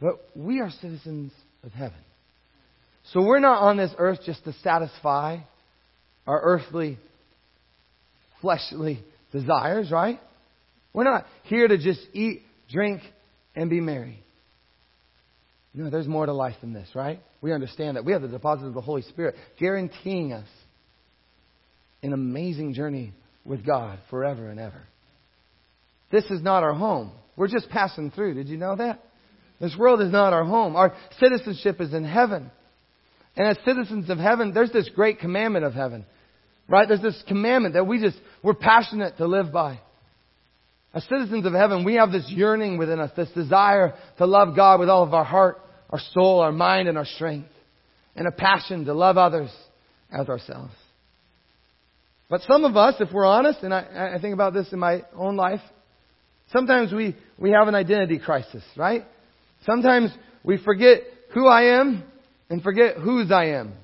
But 0.00 0.20
we 0.34 0.60
are 0.60 0.70
citizens 0.70 1.32
of 1.62 1.72
heaven. 1.72 1.98
So 3.12 3.22
we're 3.22 3.40
not 3.40 3.62
on 3.62 3.76
this 3.76 3.92
earth 3.98 4.20
just 4.26 4.44
to 4.44 4.52
satisfy 4.62 5.38
our 6.26 6.40
earthly 6.40 6.98
fleshly 8.40 9.02
desires, 9.32 9.90
right? 9.90 10.20
We're 10.92 11.04
not 11.04 11.26
here 11.44 11.68
to 11.68 11.76
just 11.78 12.00
eat, 12.12 12.42
drink, 12.70 13.02
and 13.54 13.68
be 13.68 13.80
merry. 13.80 14.22
No, 15.74 15.90
there's 15.90 16.06
more 16.06 16.24
to 16.24 16.32
life 16.32 16.56
than 16.62 16.72
this, 16.72 16.88
right? 16.94 17.20
We 17.42 17.52
understand 17.52 17.96
that. 17.96 18.04
We 18.04 18.12
have 18.12 18.22
the 18.22 18.28
deposit 18.28 18.66
of 18.66 18.74
the 18.74 18.80
Holy 18.80 19.02
Spirit 19.02 19.34
guaranteeing 19.58 20.32
us 20.32 20.48
an 22.02 22.12
amazing 22.12 22.72
journey 22.72 23.12
with 23.44 23.64
God 23.64 23.98
forever 24.08 24.48
and 24.48 24.58
ever. 24.58 24.82
This 26.10 26.24
is 26.30 26.42
not 26.42 26.62
our 26.62 26.72
home. 26.72 27.12
We're 27.36 27.48
just 27.48 27.68
passing 27.68 28.10
through. 28.10 28.34
Did 28.34 28.48
you 28.48 28.56
know 28.56 28.76
that? 28.76 29.02
This 29.60 29.76
world 29.78 30.00
is 30.00 30.12
not 30.12 30.32
our 30.32 30.44
home. 30.44 30.76
Our 30.76 30.94
citizenship 31.18 31.80
is 31.80 31.92
in 31.92 32.04
heaven. 32.04 32.50
And 33.36 33.48
as 33.48 33.58
citizens 33.64 34.08
of 34.08 34.18
heaven, 34.18 34.52
there's 34.54 34.72
this 34.72 34.88
great 34.94 35.18
commandment 35.18 35.64
of 35.64 35.74
heaven. 35.74 36.06
Right? 36.68 36.88
There's 36.88 37.02
this 37.02 37.22
commandment 37.28 37.74
that 37.74 37.86
we 37.86 38.00
just, 38.00 38.16
we're 38.42 38.54
passionate 38.54 39.16
to 39.18 39.26
live 39.26 39.52
by. 39.52 39.80
As 40.92 41.04
citizens 41.04 41.44
of 41.44 41.52
heaven, 41.52 41.84
we 41.84 41.94
have 41.94 42.10
this 42.10 42.24
yearning 42.28 42.78
within 42.78 42.98
us, 42.98 43.10
this 43.16 43.30
desire 43.30 43.94
to 44.18 44.26
love 44.26 44.56
God 44.56 44.80
with 44.80 44.88
all 44.88 45.02
of 45.02 45.14
our 45.14 45.24
heart, 45.24 45.60
our 45.90 46.00
soul, 46.12 46.40
our 46.40 46.52
mind, 46.52 46.88
and 46.88 46.96
our 46.96 47.04
strength. 47.04 47.50
And 48.16 48.26
a 48.26 48.32
passion 48.32 48.86
to 48.86 48.94
love 48.94 49.18
others 49.18 49.50
as 50.10 50.28
ourselves. 50.28 50.72
But 52.28 52.40
some 52.48 52.64
of 52.64 52.76
us, 52.76 52.94
if 52.98 53.12
we're 53.12 53.26
honest, 53.26 53.62
and 53.62 53.72
I, 53.72 54.14
I 54.16 54.20
think 54.20 54.34
about 54.34 54.54
this 54.54 54.72
in 54.72 54.78
my 54.78 55.02
own 55.14 55.36
life, 55.36 55.60
sometimes 56.52 56.92
we, 56.92 57.14
we 57.38 57.50
have 57.50 57.68
an 57.68 57.74
identity 57.74 58.18
crisis, 58.18 58.64
right? 58.76 59.04
Sometimes 59.64 60.10
we 60.42 60.56
forget 60.56 61.02
who 61.34 61.46
I 61.46 61.80
am 61.80 62.04
and 62.48 62.62
forget 62.62 62.96
whose 62.96 63.30
I 63.30 63.50
am. 63.50 63.74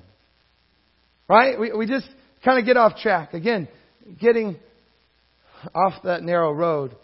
Right? 1.29 1.59
We, 1.59 1.71
we 1.71 1.85
just, 1.85 2.07
kind 2.43 2.59
of 2.59 2.65
get 2.65 2.77
off 2.77 2.97
track. 2.97 3.33
Again, 3.33 3.67
getting 4.19 4.57
off 5.73 5.93
that 6.03 6.23
narrow 6.23 6.51
road. 6.51 6.95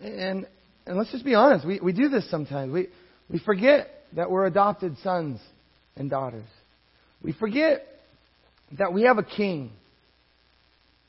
And, 0.00 0.46
and 0.86 0.98
let's 0.98 1.12
just 1.12 1.24
be 1.24 1.34
honest, 1.34 1.66
we, 1.66 1.80
we 1.80 1.92
do 1.92 2.08
this 2.08 2.28
sometimes. 2.30 2.72
We, 2.72 2.88
we 3.28 3.38
forget 3.38 3.88
that 4.16 4.30
we're 4.30 4.46
adopted 4.46 4.96
sons 5.02 5.40
and 5.96 6.10
daughters. 6.10 6.48
We 7.22 7.32
forget 7.32 7.86
that 8.78 8.92
we 8.92 9.02
have 9.02 9.18
a 9.18 9.22
king 9.22 9.72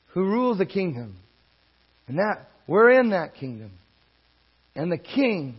who 0.08 0.24
rules 0.24 0.60
a 0.60 0.66
kingdom. 0.66 1.16
And 2.06 2.18
that 2.18 2.48
we're 2.66 2.90
in 3.00 3.10
that 3.10 3.34
kingdom. 3.34 3.70
And 4.74 4.90
the 4.90 4.98
king 4.98 5.56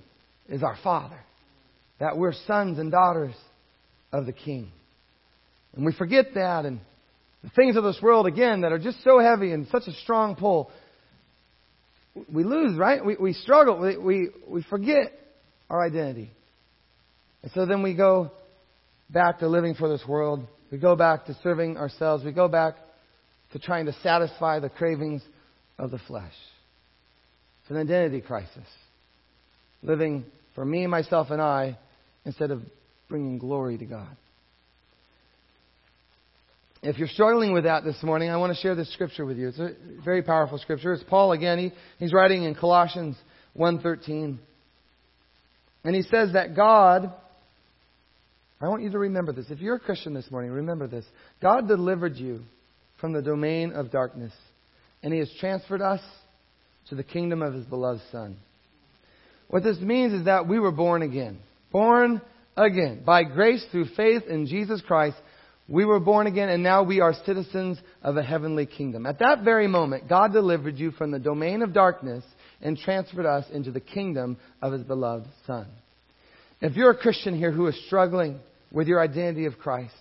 is 0.47 0.63
our 0.63 0.77
father. 0.83 1.19
That 1.99 2.17
we're 2.17 2.33
sons 2.47 2.79
and 2.79 2.91
daughters 2.91 3.35
of 4.11 4.25
the 4.25 4.33
king. 4.33 4.71
And 5.75 5.85
we 5.85 5.93
forget 5.93 6.33
that 6.35 6.65
and 6.65 6.79
the 7.43 7.49
things 7.49 7.75
of 7.75 7.83
this 7.83 7.99
world, 8.01 8.25
again, 8.25 8.61
that 8.61 8.71
are 8.71 8.79
just 8.79 9.03
so 9.03 9.19
heavy 9.19 9.51
and 9.51 9.67
such 9.67 9.83
a 9.87 9.91
strong 10.03 10.35
pull, 10.35 10.71
we 12.31 12.43
lose, 12.43 12.77
right? 12.77 13.03
We, 13.03 13.17
we 13.19 13.33
struggle. 13.33 13.79
We, 13.79 13.97
we, 13.97 14.29
we 14.47 14.63
forget 14.69 15.11
our 15.69 15.83
identity. 15.83 16.31
And 17.41 17.51
so 17.53 17.65
then 17.65 17.83
we 17.83 17.95
go 17.95 18.31
back 19.09 19.39
to 19.39 19.47
living 19.47 19.75
for 19.75 19.89
this 19.89 20.03
world. 20.07 20.47
We 20.71 20.77
go 20.77 20.95
back 20.95 21.25
to 21.25 21.37
serving 21.43 21.77
ourselves. 21.77 22.23
We 22.23 22.31
go 22.31 22.47
back 22.47 22.75
to 23.51 23.59
trying 23.59 23.87
to 23.87 23.93
satisfy 24.01 24.59
the 24.59 24.69
cravings 24.69 25.21
of 25.77 25.91
the 25.91 25.99
flesh. 26.07 26.33
It's 27.61 27.71
an 27.71 27.77
identity 27.77 28.21
crisis. 28.21 28.67
Living 29.81 30.25
for 30.55 30.63
me, 30.63 30.87
myself, 30.87 31.29
and 31.29 31.41
I 31.41 31.77
instead 32.25 32.51
of 32.51 32.61
bringing 33.09 33.37
glory 33.37 33.77
to 33.77 33.85
God. 33.85 34.15
If 36.85 36.97
you're 36.97 37.07
struggling 37.07 37.53
with 37.53 37.63
that 37.63 37.85
this 37.85 37.95
morning, 38.03 38.29
I 38.29 38.35
want 38.35 38.53
to 38.53 38.61
share 38.61 38.75
this 38.75 38.91
scripture 38.91 39.25
with 39.25 39.37
you. 39.37 39.47
It's 39.47 39.57
a 39.57 39.71
very 40.03 40.21
powerful 40.21 40.57
scripture. 40.57 40.91
It's 40.91 41.03
Paul 41.03 41.31
again. 41.31 41.57
He, 41.57 41.71
he's 41.97 42.11
writing 42.11 42.43
in 42.43 42.55
Colossians 42.55 43.15
1.13. 43.57 44.37
And 45.85 45.95
he 45.95 46.01
says 46.01 46.33
that 46.33 46.57
God, 46.57 47.13
I 48.61 48.67
want 48.67 48.83
you 48.83 48.91
to 48.91 48.99
remember 48.99 49.31
this. 49.31 49.45
If 49.49 49.59
you're 49.59 49.77
a 49.77 49.79
Christian 49.79 50.13
this 50.13 50.29
morning, 50.29 50.51
remember 50.51 50.87
this. 50.87 51.05
God 51.41 51.69
delivered 51.69 52.17
you 52.17 52.41
from 52.99 53.13
the 53.13 53.21
domain 53.21 53.71
of 53.71 53.89
darkness, 53.89 54.33
and 55.01 55.13
he 55.13 55.19
has 55.19 55.31
transferred 55.39 55.81
us 55.81 56.01
to 56.89 56.95
the 56.95 57.03
kingdom 57.03 57.41
of 57.41 57.53
his 57.53 57.65
beloved 57.65 58.01
Son. 58.11 58.35
What 59.47 59.63
this 59.63 59.79
means 59.79 60.11
is 60.11 60.25
that 60.25 60.49
we 60.49 60.59
were 60.59 60.71
born 60.71 61.01
again. 61.01 61.39
Born 61.71 62.21
again. 62.57 63.03
By 63.05 63.23
grace 63.23 63.65
through 63.71 63.85
faith 63.95 64.23
in 64.27 64.47
Jesus 64.47 64.81
Christ 64.85 65.15
we 65.67 65.85
were 65.85 65.99
born 65.99 66.27
again 66.27 66.49
and 66.49 66.61
now 66.61 66.83
we 66.83 66.99
are 66.99 67.13
citizens 67.25 67.79
of 68.01 68.17
a 68.17 68.23
heavenly 68.23 68.65
kingdom. 68.65 69.05
At 69.05 69.19
that 69.19 69.43
very 69.43 69.67
moment, 69.67 70.09
God 70.09 70.33
delivered 70.33 70.77
you 70.77 70.91
from 70.91 71.11
the 71.11 71.19
domain 71.19 71.61
of 71.61 71.73
darkness 71.73 72.23
and 72.61 72.77
transferred 72.77 73.25
us 73.25 73.45
into 73.51 73.71
the 73.71 73.79
kingdom 73.79 74.37
of 74.61 74.73
His 74.73 74.83
beloved 74.83 75.27
Son. 75.47 75.67
If 76.61 76.75
you're 76.75 76.91
a 76.91 76.97
Christian 76.97 77.37
here 77.37 77.51
who 77.51 77.67
is 77.67 77.85
struggling 77.87 78.39
with 78.71 78.87
your 78.87 79.01
identity 79.01 79.45
of 79.45 79.57
Christ 79.57 79.95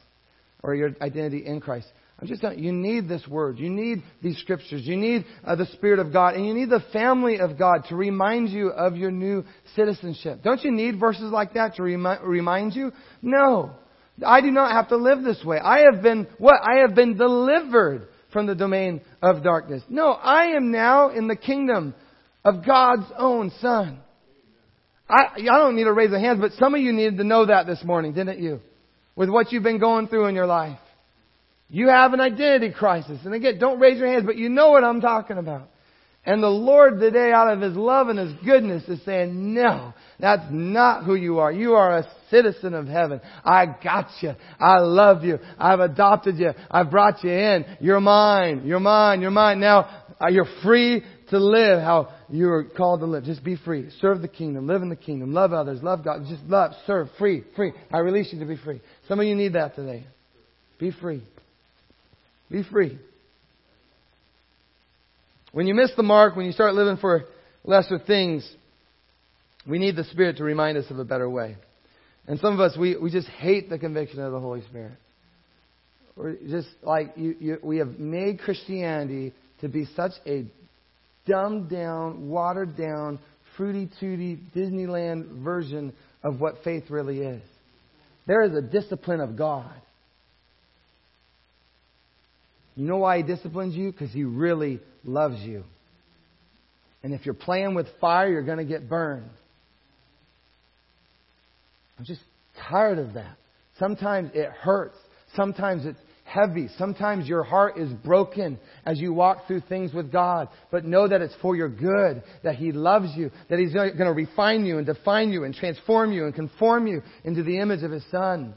or 0.63 0.75
your 0.75 0.95
identity 1.01 1.45
in 1.47 1.61
Christ, 1.61 1.87
I'm 2.23 2.29
just 2.29 2.41
telling 2.41 2.61
you, 2.61 2.67
you 2.67 2.73
need 2.73 3.09
this 3.09 3.27
word. 3.27 3.59
You 3.59 3.69
need 3.69 4.05
these 4.23 4.39
scriptures. 4.39 4.83
You 4.85 4.97
need 4.97 5.25
uh, 5.45 5.57
the 5.57 5.67
Spirit 5.67 5.99
of 5.99 6.13
God. 6.13 6.35
And 6.35 6.47
you 6.47 6.55
need 6.55 6.71
the 6.71 6.85
family 6.93 7.41
of 7.41 7.59
God 7.59 7.87
to 7.89 7.97
remind 7.97 8.51
you 8.51 8.69
of 8.69 8.97
your 8.97 9.11
new 9.11 9.45
citizenship. 9.75 10.41
Don't 10.45 10.63
you 10.63 10.71
need 10.71 11.01
verses 11.01 11.33
like 11.33 11.55
that 11.55 11.75
to 11.77 11.83
remi- 11.83 12.23
remind 12.23 12.77
you? 12.77 12.93
No. 13.23 13.73
I 14.25 14.41
do 14.41 14.51
not 14.51 14.73
have 14.73 14.89
to 14.89 14.97
live 14.97 15.23
this 15.23 15.43
way. 15.45 15.59
I 15.59 15.91
have 15.91 16.03
been, 16.03 16.27
what? 16.39 16.57
I 16.63 16.81
have 16.81 16.95
been 16.95 17.17
delivered 17.17 18.09
from 18.33 18.47
the 18.47 18.55
domain 18.55 19.01
of 19.21 19.43
darkness. 19.43 19.83
No, 19.89 20.13
I 20.13 20.57
am 20.57 20.71
now 20.71 21.11
in 21.11 21.29
the 21.29 21.37
kingdom 21.37 21.95
of 22.45 22.65
God's 22.67 23.11
own 23.17 23.53
Son. 23.61 24.01
I, 25.09 25.41
I 25.41 25.59
don't 25.59 25.77
need 25.77 25.85
to 25.85 25.93
raise 25.93 26.13
a 26.13 26.21
hand, 26.21 26.41
but 26.41 26.53
some 26.53 26.75
of 26.75 26.81
you 26.81 26.93
needed 26.93 27.19
to 27.19 27.25
know 27.25 27.47
that 27.47 27.67
this 27.67 27.83
morning, 27.85 28.15
didn't 28.15 28.39
you? 28.39 28.61
With 29.15 29.29
what 29.29 29.53
you've 29.53 29.63
been 29.63 29.79
going 29.81 30.09
through 30.09 30.27
in 30.27 30.35
your 30.35 30.47
life. 30.47 30.79
You 31.69 31.89
have 31.89 32.13
an 32.13 32.21
identity 32.21 32.73
crisis. 32.73 33.19
And 33.25 33.35
again, 33.35 33.59
don't 33.59 33.81
raise 33.81 33.99
your 33.99 34.09
hands, 34.09 34.25
but 34.27 34.37
you 34.37 34.49
know 34.49 34.71
what 34.71 34.85
I'm 34.85 35.01
talking 35.01 35.39
about. 35.39 35.71
And 36.25 36.43
the 36.43 36.49
Lord 36.49 37.01
today, 37.01 37.33
out 37.33 37.53
of 37.53 37.61
His 37.61 37.75
love 37.75 38.09
and 38.09 38.19
His 38.19 38.33
goodness, 38.45 38.85
is 38.89 39.05
saying, 39.05 39.55
no, 39.55 39.93
that's 40.21 40.45
not 40.51 41.05
who 41.05 41.15
you 41.15 41.39
are. 41.39 41.51
You 41.51 41.75
are 41.75 41.99
a 41.99 42.07
citizen 42.33 42.75
of 42.75 42.89
heaven. 42.89 43.21
I 43.45 43.67
got 43.67 44.09
you. 44.21 44.33
I 44.59 44.79
love 44.81 45.23
you. 45.23 45.39
I've 45.59 45.79
adopted 45.79 46.39
you. 46.39 46.51
I've 46.69 46.91
brought 46.91 47.23
you 47.23 47.31
in. 47.31 47.65
You're 47.81 48.01
mine. 48.01 48.63
You're 48.65 48.81
mine. 48.81 49.21
You're 49.21 49.31
mine. 49.31 49.61
Now, 49.61 50.05
uh, 50.21 50.29
you're 50.29 50.49
free 50.65 51.05
to 51.31 51.39
live 51.39 51.81
how 51.81 52.13
you're 52.29 52.65
called 52.65 53.01
to 53.01 53.07
live. 53.07 53.25
Just 53.25 53.45
be 53.45 53.57
free. 53.57 53.91
Serve 54.01 54.23
the 54.23 54.29
kingdom. 54.29 54.67
Live 54.67 54.83
in 54.83 54.89
the 54.89 54.97
kingdom. 54.97 55.33
Love 55.33 55.53
others. 55.53 55.83
Love 55.83 56.05
God. 56.05 56.23
Just 56.29 56.43
love. 56.45 56.73
Serve. 56.87 57.09
Free. 57.19 57.45
Free. 57.55 57.73
I 57.93 57.99
release 57.99 58.33
you 58.33 58.41
to 58.41 58.47
be 58.47 58.57
free. 58.57 58.81
Some 59.07 59.21
of 59.21 59.27
you 59.27 59.37
need 59.37 59.53
that 59.53 59.77
today. 59.77 60.05
Be 60.81 60.91
free. 60.91 61.23
Be 62.51 62.65
free. 62.65 62.99
When 65.53 65.67
you 65.67 65.75
miss 65.75 65.91
the 65.97 66.03
mark, 66.03 66.35
when 66.35 66.47
you 66.47 66.53
start 66.53 66.75
living 66.75 66.97
for 66.97 67.25
lesser 67.65 67.99
things, 67.99 68.51
we 69.67 69.79
need 69.79 69.97
the 69.97 70.05
Spirit 70.05 70.39
to 70.39 70.45
remind 70.45 70.79
us 70.79 70.91
of 70.91 70.99
a 70.99 71.05
better 71.05 71.29
way. 71.29 71.57
And 72.27 72.39
some 72.39 72.55
of 72.55 72.61
us, 72.61 72.77
we, 72.79 72.97
we 72.97 73.11
just 73.11 73.29
hate 73.29 73.69
the 73.69 73.79
conviction 73.79 74.21
of 74.21 74.33
the 74.33 74.41
Holy 74.41 74.63
Spirit. 74.63 74.93
We're 76.17 76.37
just 76.49 76.69
like, 76.83 77.15
you, 77.17 77.37
you, 77.41 77.59
we 77.63 77.79
have 77.79 77.99
made 77.99 78.39
Christianity 78.41 79.33
to 79.61 79.69
be 79.69 79.87
such 79.97 80.13
a 80.27 80.45
dumbed 81.27 81.71
down, 81.71 82.29
watered 82.29 82.77
down, 82.77 83.19
fruity 83.57 83.89
tooty 83.99 84.39
Disneyland 84.55 85.43
version 85.43 85.93
of 86.23 86.41
what 86.41 86.57
faith 86.65 86.85
really 86.91 87.21
is. 87.21 87.43
There 88.27 88.43
is 88.43 88.55
a 88.55 88.63
discipline 88.63 89.21
of 89.21 89.37
God. 89.37 89.73
You 92.77 92.87
know 92.87 92.99
why 92.99 93.19
He 93.19 93.23
disciplines 93.23 93.75
you? 93.75 93.91
Because 93.91 94.13
He 94.13 94.25
really 94.25 94.81
loves 95.05 95.41
you. 95.41 95.65
And 97.03 97.13
if 97.13 97.27
you're 97.27 97.35
playing 97.35 97.75
with 97.75 97.87
fire, 98.01 98.31
you're 98.31 98.45
going 98.45 98.59
to 98.59 98.65
get 98.65 98.89
burned. 98.89 99.29
I'm 102.03 102.07
just 102.07 102.25
tired 102.69 102.99
of 102.99 103.15
that. 103.15 103.37
Sometimes 103.79 104.33
it 104.35 104.51
hurts. 104.51 104.97
Sometimes 105.37 105.87
it's 105.87 106.01
heavy. 106.25 106.67
Sometimes 106.77 107.29
your 107.29 107.45
heart 107.45 107.79
is 107.79 107.93
broken 107.93 108.59
as 108.85 108.99
you 108.99 109.15
walk 109.15 109.47
through 109.47 109.61
things 109.69 109.95
with 109.95 110.11
God. 110.11 110.49
But 110.73 110.85
know 110.85 111.07
that 111.07 111.23
it's 111.23 111.37
for 111.41 111.55
your 111.55 111.69
good, 111.69 112.25
that 112.43 112.57
He 112.57 112.73
loves 112.73 113.11
you, 113.15 113.31
that 113.49 113.61
He's 113.61 113.73
going 113.73 113.97
to 113.99 114.13
refine 114.13 114.67
you 114.67 114.79
and 114.79 114.87
define 114.87 115.31
you 115.33 115.45
and 115.45 115.55
transform 115.55 116.11
you 116.11 116.25
and 116.25 116.35
conform 116.35 116.89
you 116.89 117.03
into 117.23 117.45
the 117.45 117.61
image 117.61 117.85
of 117.85 117.93
His 117.93 118.03
Son. 118.11 118.55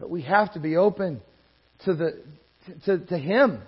But 0.00 0.10
we 0.10 0.22
have 0.22 0.52
to 0.54 0.58
be 0.58 0.76
open 0.76 1.20
to, 1.84 1.94
the, 1.94 2.24
to, 2.86 3.06
to 3.06 3.18
Him. 3.18 3.62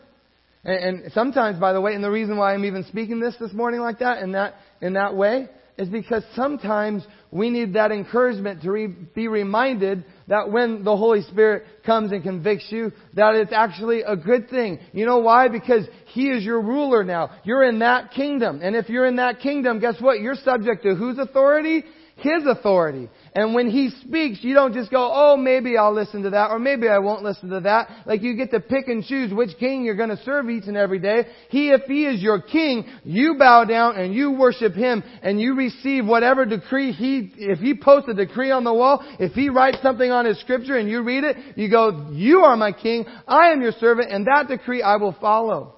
And, 0.65 1.05
and 1.05 1.13
sometimes, 1.13 1.61
by 1.61 1.75
the 1.75 1.81
way, 1.81 1.95
and 1.95 2.03
the 2.03 2.11
reason 2.11 2.37
why 2.39 2.53
I'm 2.53 2.65
even 2.65 2.83
speaking 2.87 3.21
this 3.21 3.37
this 3.39 3.53
morning 3.53 3.83
like 3.83 4.01
that, 4.01 4.21
in 4.21 4.33
that, 4.33 4.57
in 4.81 4.95
that 4.95 5.15
way, 5.15 5.49
is 5.77 5.89
because 5.89 6.23
sometimes 6.35 7.05
we 7.31 7.51
need 7.51 7.75
that 7.75 7.91
encouragement 7.91 8.63
to 8.63 8.71
re- 8.71 8.87
be 8.87 9.27
reminded 9.27 10.05
that 10.29 10.51
when 10.51 10.85
the 10.85 10.97
Holy 10.97 11.23
Spirit 11.23 11.65
comes 11.85 12.13
and 12.13 12.23
convicts 12.23 12.67
you, 12.71 12.93
that 13.15 13.35
it's 13.35 13.53
actually 13.53 14.03
a 14.03 14.17
good 14.17 14.49
thing. 14.49 14.79
You 14.93 15.05
know 15.05 15.19
why? 15.19 15.49
Because 15.49 15.85
He 16.07 16.29
is 16.29 16.45
your 16.45 16.61
ruler 16.61 17.03
now. 17.03 17.31
You're 17.43 17.65
in 17.65 17.81
that 17.81 18.13
kingdom. 18.13 18.61
And 18.63 18.77
if 18.77 18.89
you're 18.89 19.07
in 19.07 19.17
that 19.17 19.41
kingdom, 19.41 19.81
guess 19.81 20.01
what? 20.01 20.21
You're 20.21 20.37
subject 20.37 20.85
to 20.85 20.95
whose 20.95 21.19
authority? 21.19 21.83
His 22.17 22.47
authority. 22.47 23.11
And 23.37 23.53
when 23.53 23.68
He 23.68 23.90
speaks, 24.03 24.38
you 24.42 24.55
don't 24.55 24.75
just 24.75 24.92
go, 24.92 25.11
oh, 25.12 25.37
maybe 25.37 25.77
I'll 25.77 25.92
listen 25.92 26.23
to 26.23 26.31
that, 26.31 26.51
or 26.51 26.61
maybe 26.61 26.88
I 26.88 26.99
won't 26.99 27.25
listen 27.25 27.51
to 27.51 27.61
that. 27.61 28.07
Like 28.07 28.23
you 28.23 28.37
get 28.37 28.53
to 28.53 28.61
pick 28.61 28.87
and 28.87 29.05
choose 29.05 29.33
which 29.33 29.51
king 29.59 29.85
you're 29.85 29.97
going 29.97 30.11
to 30.11 30.23
serve 30.25 30.49
each 30.49 30.68
and 30.68 30.77
every 30.77 31.01
day. 31.01 31.25
He, 31.49 31.70
if 31.70 31.83
He 31.83 32.07
is 32.07 32.23
your 32.23 32.40
king, 32.40 32.85
you 33.03 33.35
bow 33.37 33.64
down 33.64 33.97
and 33.97 34.14
you 34.14 34.31
worship 34.31 34.75
Him, 34.75 35.03
and 35.20 35.40
you 35.40 35.57
receive 35.57 36.07
whatever 36.07 36.44
decree 36.44 36.92
He, 36.92 37.33
if 37.37 37.59
He 37.59 37.75
posts 37.75 38.09
a 38.09 38.14
decree 38.14 38.53
on 38.53 38.62
the 38.62 38.73
wall, 38.73 39.05
if 39.18 39.33
He 39.33 39.49
writes 39.49 39.79
something 39.83 40.12
on 40.12 40.27
His 40.27 40.38
scripture 40.40 40.77
and 40.77 40.88
you 40.88 41.03
read 41.03 41.25
it, 41.25 41.37
you 41.57 41.68
go, 41.68 42.11
you 42.12 42.40
are 42.40 42.57
my 42.57 42.70
king, 42.70 43.05
I 43.27 43.51
am 43.51 43.62
your 43.62 43.73
servant, 43.81 44.12
and 44.12 44.29
that 44.29 44.47
decree 44.47 44.81
I 44.81 44.94
will 44.97 45.16
follow. 45.20 45.75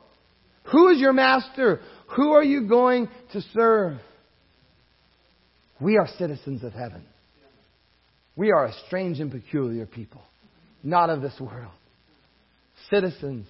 Who 0.72 0.88
is 0.88 0.98
your 0.98 1.14
master? 1.14 1.80
Who 2.16 2.32
are 2.32 2.44
you 2.44 2.68
going 2.68 3.08
to 3.32 3.40
serve? 3.54 3.98
We 5.80 5.96
are 5.96 6.08
citizens 6.18 6.62
of 6.62 6.74
heaven. 6.74 7.04
We 8.36 8.52
are 8.52 8.66
a 8.66 8.72
strange 8.86 9.18
and 9.18 9.30
peculiar 9.30 9.86
people, 9.86 10.20
not 10.82 11.10
of 11.10 11.22
this 11.22 11.34
world. 11.40 11.72
Citizens 12.90 13.46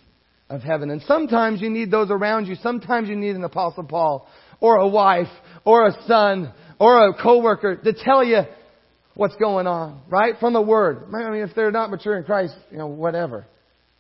of 0.49 0.63
heaven. 0.63 0.91
And 0.91 1.03
sometimes 1.03 1.61
you 1.61 1.71
need 1.71 1.91
those 1.91 2.11
around 2.11 2.47
you. 2.47 2.55
Sometimes 2.63 3.09
you 3.09 3.17
need 3.17 3.35
an 3.35 3.45
apostle 3.45 3.85
Paul 3.85 4.29
or 4.61 4.77
a 4.77 4.89
wife 4.89 5.27
or 5.65 5.89
a 5.89 6.03
son 6.07 6.53
or 6.79 7.09
a 7.09 7.15
coworker 7.15 7.77
to 7.77 7.93
tell 7.93 8.25
you 8.25 8.43
what's 9.15 9.35
going 9.37 9.67
on, 9.67 10.03
right? 10.09 10.35
From 10.39 10.53
the 10.53 10.63
Word. 10.63 11.09
I 11.13 11.31
mean, 11.31 11.43
if 11.43 11.55
they're 11.57 11.73
not 11.73 11.91
mature 11.91 12.17
in 12.17 12.25
Christ, 12.25 12.55
you 12.71 12.79
know, 12.79 12.87
whatever. 12.87 13.45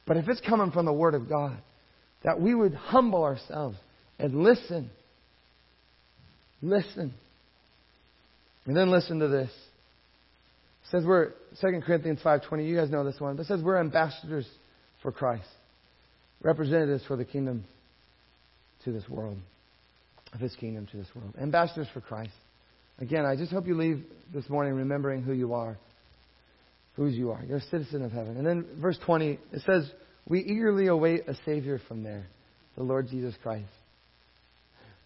But 0.07 0.18
if 0.18 0.29
it's 0.29 0.40
coming 0.40 0.70
from 0.70 0.87
the 0.87 0.92
Word 0.92 1.14
of 1.14 1.29
God, 1.29 1.57
that 2.22 2.40
we 2.40 2.55
would 2.55 2.75
humble 2.75 3.25
ourselves 3.25 3.77
and 4.18 4.42
listen. 4.42 4.90
Listen. 6.62 7.12
And 8.66 8.77
then 8.77 8.90
listen 8.90 9.18
to 9.18 9.29
this. 9.29 9.51
Says 10.90 11.05
we're 11.05 11.33
2 11.61 11.81
Corinthians 11.85 12.20
5:20. 12.22 12.66
You 12.66 12.77
guys 12.77 12.90
know 12.90 13.05
this 13.05 13.20
one. 13.20 13.37
But 13.37 13.42
it 13.42 13.46
says 13.46 13.62
we're 13.62 13.79
ambassadors 13.79 14.46
for 15.03 15.11
Christ, 15.11 15.49
representatives 16.42 17.05
for 17.07 17.16
the 17.16 17.25
kingdom 17.25 17.64
to 18.85 18.92
this 18.92 19.09
world, 19.09 19.38
of 20.33 20.40
His 20.40 20.55
kingdom 20.57 20.87
to 20.92 20.96
this 20.96 21.09
world. 21.14 21.35
Ambassadors 21.40 21.88
for 21.92 22.01
Christ. 22.01 22.33
Again, 22.99 23.27
I 23.27 23.37
just 23.37 23.53
hope 23.53 23.66
you 23.66 23.77
leave 23.77 24.05
this 24.33 24.49
morning 24.49 24.75
remembering 24.75 25.22
who 25.22 25.33
you 25.33 25.55
are, 25.55 25.77
whose 26.94 27.14
you 27.14 27.33
are. 27.33 27.42
You're 27.46 27.59
a 27.59 27.62
citizen 27.62 28.03
of 28.03 28.12
heaven. 28.12 28.37
And 28.37 28.46
then 28.46 28.64
verse 28.81 28.99
20 29.05 29.38
it 29.53 29.62
says 29.66 29.90
we 30.29 30.40
eagerly 30.40 30.87
await 30.87 31.29
a 31.29 31.35
Savior 31.44 31.81
from 31.88 32.03
there, 32.03 32.27
the 32.77 32.83
Lord 32.83 33.09
Jesus 33.09 33.35
Christ. 33.42 33.68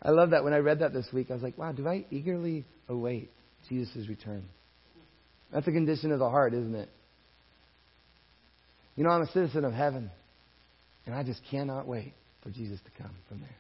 I 0.03 0.11
love 0.11 0.31
that 0.31 0.45
when 0.45 0.53
I 0.53 0.59
read 0.59 0.81
that 0.81 0.93
this 0.93 1.07
week. 1.13 1.31
I 1.31 1.35
was 1.35 1.43
like, 1.43 1.59
wow, 1.59 1.73
do 1.73 1.87
I 1.87 2.07
eagerly 2.11 2.65
await 2.89 3.31
Jesus' 3.69 4.09
return? 4.09 4.45
That's 5.53 5.67
a 5.67 5.73
condition 5.73 6.13
of 6.13 6.19
the 6.19 6.29
heart, 6.29 6.55
isn't 6.55 6.75
it? 6.75 6.89
You 8.97 9.05
know, 9.05 9.11
I'm 9.11 9.23
a 9.23 9.33
citizen 9.33 9.65
of 9.65 9.73
heaven, 9.73 10.11
and 11.07 11.15
I 11.15 11.23
just 11.23 11.41
cannot 11.51 11.87
wait 11.87 12.13
for 12.43 12.51
Jesus 12.51 12.79
to 12.85 13.03
come 13.03 13.13
from 13.29 13.41
there. 13.41 13.57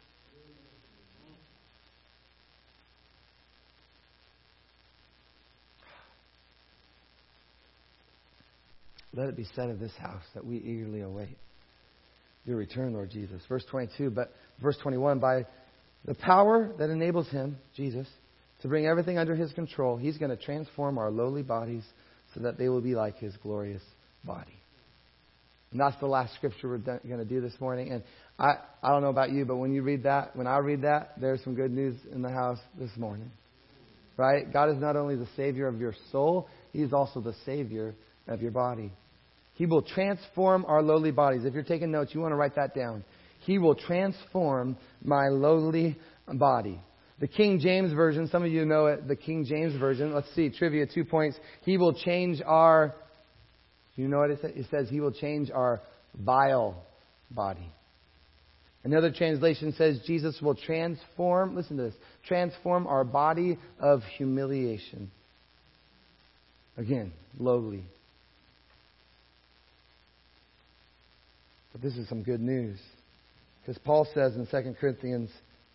Let 9.12 9.28
it 9.28 9.36
be 9.36 9.46
said 9.56 9.70
of 9.70 9.80
this 9.80 9.92
house 9.98 10.22
that 10.34 10.46
we 10.46 10.56
eagerly 10.58 11.00
await 11.00 11.36
your 12.44 12.56
return, 12.56 12.94
Lord 12.94 13.10
Jesus. 13.10 13.42
Verse 13.48 13.64
22, 13.70 14.10
but 14.10 14.32
verse 14.62 14.76
21, 14.82 15.18
by 15.18 15.46
the 16.04 16.14
power 16.14 16.72
that 16.78 16.90
enables 16.90 17.28
him, 17.28 17.58
Jesus, 17.76 18.06
to 18.62 18.68
bring 18.68 18.86
everything 18.86 19.18
under 19.18 19.34
his 19.34 19.52
control, 19.52 19.96
he's 19.96 20.18
going 20.18 20.30
to 20.30 20.42
transform 20.42 20.98
our 20.98 21.10
lowly 21.10 21.42
bodies 21.42 21.84
so 22.34 22.40
that 22.40 22.58
they 22.58 22.68
will 22.68 22.80
be 22.80 22.94
like 22.94 23.18
his 23.18 23.36
glorious 23.42 23.82
body. 24.24 24.60
And 25.72 25.80
that's 25.80 25.98
the 26.00 26.06
last 26.06 26.34
scripture 26.34 26.68
we're 26.68 26.78
going 26.78 27.18
to 27.18 27.24
do 27.24 27.40
this 27.40 27.54
morning. 27.60 27.92
And 27.92 28.02
I, 28.38 28.54
I 28.82 28.90
don't 28.90 29.02
know 29.02 29.08
about 29.08 29.30
you, 29.30 29.44
but 29.44 29.56
when 29.56 29.72
you 29.72 29.82
read 29.82 30.02
that, 30.02 30.34
when 30.34 30.46
I 30.46 30.58
read 30.58 30.82
that, 30.82 31.12
there's 31.20 31.42
some 31.44 31.54
good 31.54 31.70
news 31.70 31.96
in 32.12 32.22
the 32.22 32.30
house 32.30 32.58
this 32.78 32.90
morning. 32.96 33.30
Right? 34.16 34.52
God 34.52 34.70
is 34.70 34.80
not 34.80 34.96
only 34.96 35.16
the 35.16 35.28
Savior 35.36 35.68
of 35.68 35.80
your 35.80 35.94
soul, 36.10 36.48
He's 36.72 36.92
also 36.92 37.20
the 37.20 37.34
Savior 37.46 37.94
of 38.26 38.42
your 38.42 38.50
body. 38.50 38.92
He 39.54 39.66
will 39.66 39.82
transform 39.82 40.64
our 40.66 40.82
lowly 40.82 41.10
bodies. 41.10 41.44
If 41.44 41.54
you're 41.54 41.62
taking 41.62 41.90
notes, 41.90 42.10
you 42.14 42.20
want 42.20 42.32
to 42.32 42.36
write 42.36 42.56
that 42.56 42.74
down. 42.74 43.04
He 43.40 43.58
will 43.58 43.74
transform 43.74 44.76
my 45.02 45.28
lowly 45.28 45.98
body. 46.26 46.80
The 47.20 47.28
King 47.28 47.60
James 47.60 47.92
Version, 47.92 48.28
some 48.28 48.44
of 48.44 48.50
you 48.50 48.64
know 48.64 48.86
it, 48.86 49.06
the 49.06 49.16
King 49.16 49.44
James 49.44 49.78
Version. 49.78 50.14
Let's 50.14 50.34
see, 50.34 50.48
trivia, 50.48 50.86
two 50.86 51.04
points. 51.04 51.38
He 51.64 51.76
will 51.76 51.92
change 51.92 52.40
our, 52.44 52.94
you 53.94 54.08
know 54.08 54.18
what 54.18 54.30
it 54.30 54.40
says? 54.40 54.52
It 54.56 54.66
says 54.70 54.88
he 54.88 55.00
will 55.00 55.12
change 55.12 55.50
our 55.50 55.82
vile 56.18 56.82
body. 57.30 57.70
Another 58.82 59.12
translation 59.12 59.74
says 59.76 60.00
Jesus 60.06 60.40
will 60.40 60.54
transform, 60.54 61.54
listen 61.54 61.76
to 61.76 61.82
this, 61.84 61.94
transform 62.26 62.86
our 62.86 63.04
body 63.04 63.58
of 63.78 64.00
humiliation. 64.16 65.10
Again, 66.78 67.12
lowly. 67.38 67.84
But 71.72 71.82
this 71.82 71.94
is 71.96 72.08
some 72.08 72.22
good 72.22 72.40
news. 72.40 72.78
Because 73.60 73.78
Paul 73.84 74.08
says 74.14 74.34
in 74.34 74.46
2 74.46 74.76
Corinthians 74.80 75.30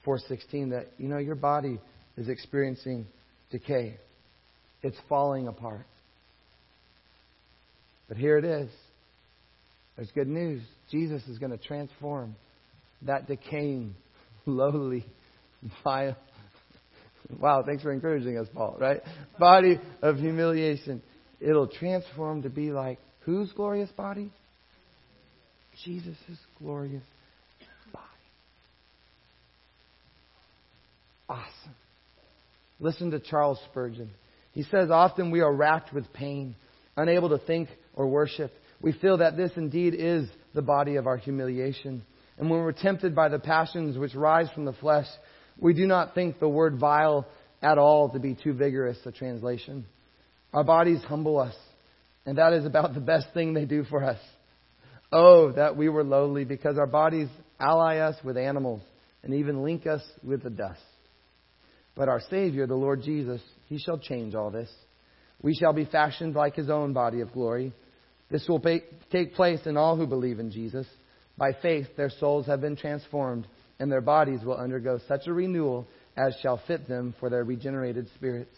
4:16 0.06 0.72
that 0.72 0.88
you 0.98 1.08
know 1.08 1.18
your 1.18 1.36
body 1.36 1.80
is 2.18 2.30
experiencing 2.30 3.06
decay. 3.52 3.98
It's 4.82 4.98
falling 5.10 5.48
apart. 5.48 5.86
But 8.08 8.18
here 8.18 8.38
it 8.38 8.46
is. 8.46 8.70
There's 9.96 10.12
good 10.12 10.28
news. 10.28 10.62
Jesus 10.92 11.26
is 11.28 11.40
going 11.40 11.52
to 11.52 11.58
transform 11.58 12.36
that 13.04 13.28
decaying, 13.28 13.96
lowly, 14.46 15.06
vile. 15.84 16.16
Wow, 17.40 17.64
thanks 17.66 17.82
for 17.82 17.92
encouraging 17.92 18.38
us, 18.38 18.48
Paul, 18.54 18.78
right? 18.80 19.02
Body 19.40 19.80
of 20.02 20.18
humiliation. 20.18 21.02
It'll 21.40 21.68
transform 21.68 22.44
to 22.44 22.50
be 22.50 22.72
like 22.72 23.00
whose 23.22 23.52
glorious 23.54 23.90
body? 23.92 24.32
Jesus' 25.84 26.16
glorious 26.60 27.04
Awesome. 31.28 31.76
Listen 32.80 33.12
to 33.12 33.20
Charles 33.20 33.60
Spurgeon. 33.70 34.12
He 34.52 34.64
says, 34.64 34.90
Often 34.92 35.32
we 35.32 35.42
are 35.42 35.54
racked 35.54 35.94
with 35.94 36.12
pain, 36.14 36.56
unable 36.96 37.30
to 37.30 37.38
think 37.38 37.70
or 37.94 38.08
worship. 38.08 38.52
We 38.82 38.92
feel 38.94 39.18
that 39.18 39.38
this 39.38 39.52
indeed 39.56 39.96
is 39.98 40.28
the 40.54 40.62
body 40.62 40.98
of 40.98 41.08
our 41.08 41.18
humiliation. 41.18 42.04
And 42.38 42.50
when 42.50 42.60
we're 42.62 42.74
tempted 42.74 43.16
by 43.16 43.30
the 43.30 43.40
passions 43.40 43.98
which 43.98 44.14
rise 44.14 44.50
from 44.54 44.66
the 44.66 44.74
flesh, 44.74 45.08
we 45.58 45.74
do 45.74 45.88
not 45.88 46.14
think 46.14 46.40
the 46.40 46.50
word 46.50 46.78
vile 46.78 47.26
at 47.62 47.78
all 47.78 48.10
to 48.10 48.20
be 48.20 48.36
too 48.36 48.54
vigorous 48.54 48.98
a 49.06 49.12
translation. 49.12 49.86
Our 50.54 50.64
bodies 50.64 51.02
humble 51.04 51.40
us, 51.40 51.56
and 52.26 52.38
that 52.38 52.54
is 52.54 52.66
about 52.66 52.94
the 52.94 53.00
best 53.00 53.28
thing 53.34 53.54
they 53.54 53.66
do 53.66 53.84
for 53.86 54.04
us. 54.04 54.20
Oh, 55.12 55.52
that 55.54 55.78
we 55.78 55.90
were 55.90 56.04
lowly, 56.04 56.46
because 56.46 56.78
our 56.78 56.88
bodies 56.88 57.30
ally 57.60 57.98
us 57.98 58.16
with 58.24 58.38
animals 58.38 58.82
and 59.24 59.34
even 59.34 59.64
link 59.64 59.88
us 59.88 60.02
with 60.24 60.44
the 60.44 60.50
dust. 60.50 60.82
But 61.96 62.10
our 62.10 62.22
Savior, 62.30 62.68
the 62.68 62.76
Lord 62.76 63.02
Jesus, 63.02 63.42
He 63.68 63.80
shall 63.80 63.98
change 63.98 64.36
all 64.36 64.52
this. 64.52 64.70
We 65.42 65.56
shall 65.56 65.74
be 65.74 65.86
fashioned 65.86 66.36
like 66.36 66.56
His 66.56 66.70
own 66.70 66.94
body 66.94 67.22
of 67.22 67.32
glory. 67.32 67.74
This 68.30 68.48
will 68.48 68.60
take 69.12 69.36
place 69.36 69.62
in 69.66 69.78
all 69.78 69.96
who 69.96 70.08
believe 70.08 70.40
in 70.40 70.52
Jesus. 70.52 70.88
By 71.38 71.52
faith, 71.62 71.88
their 71.96 72.10
souls 72.10 72.48
have 72.48 72.62
been 72.62 72.76
transformed, 72.76 73.48
and 73.80 73.92
their 73.92 74.02
bodies 74.02 74.40
will 74.44 74.58
undergo 74.58 75.00
such 75.08 75.28
a 75.28 75.34
renewal 75.34 75.88
as 76.18 76.36
shall 76.42 76.62
fit 76.66 76.88
them 76.88 77.14
for 77.20 77.30
their 77.30 77.44
regenerated 77.44 78.08
spirits. 78.16 78.58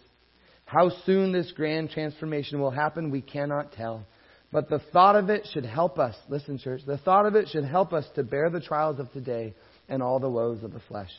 How 0.65 0.89
soon 1.05 1.31
this 1.31 1.51
grand 1.55 1.91
transformation 1.91 2.59
will 2.59 2.71
happen, 2.71 3.09
we 3.09 3.21
cannot 3.21 3.71
tell. 3.71 4.05
But 4.51 4.69
the 4.69 4.79
thought 4.93 5.15
of 5.15 5.29
it 5.29 5.47
should 5.51 5.65
help 5.65 5.99
us, 5.99 6.15
listen, 6.29 6.57
church, 6.57 6.81
the 6.85 6.97
thought 6.97 7.25
of 7.25 7.35
it 7.35 7.49
should 7.49 7.65
help 7.65 7.93
us 7.93 8.05
to 8.15 8.23
bear 8.23 8.49
the 8.49 8.61
trials 8.61 8.99
of 8.99 9.11
today 9.11 9.53
and 9.89 10.01
all 10.01 10.19
the 10.19 10.29
woes 10.29 10.63
of 10.63 10.71
the 10.71 10.81
flesh. 10.87 11.11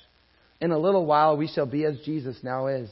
In 0.60 0.72
a 0.72 0.78
little 0.78 1.06
while, 1.06 1.36
we 1.36 1.48
shall 1.48 1.66
be 1.66 1.84
as 1.84 1.98
Jesus 2.04 2.36
now 2.42 2.66
is. 2.66 2.90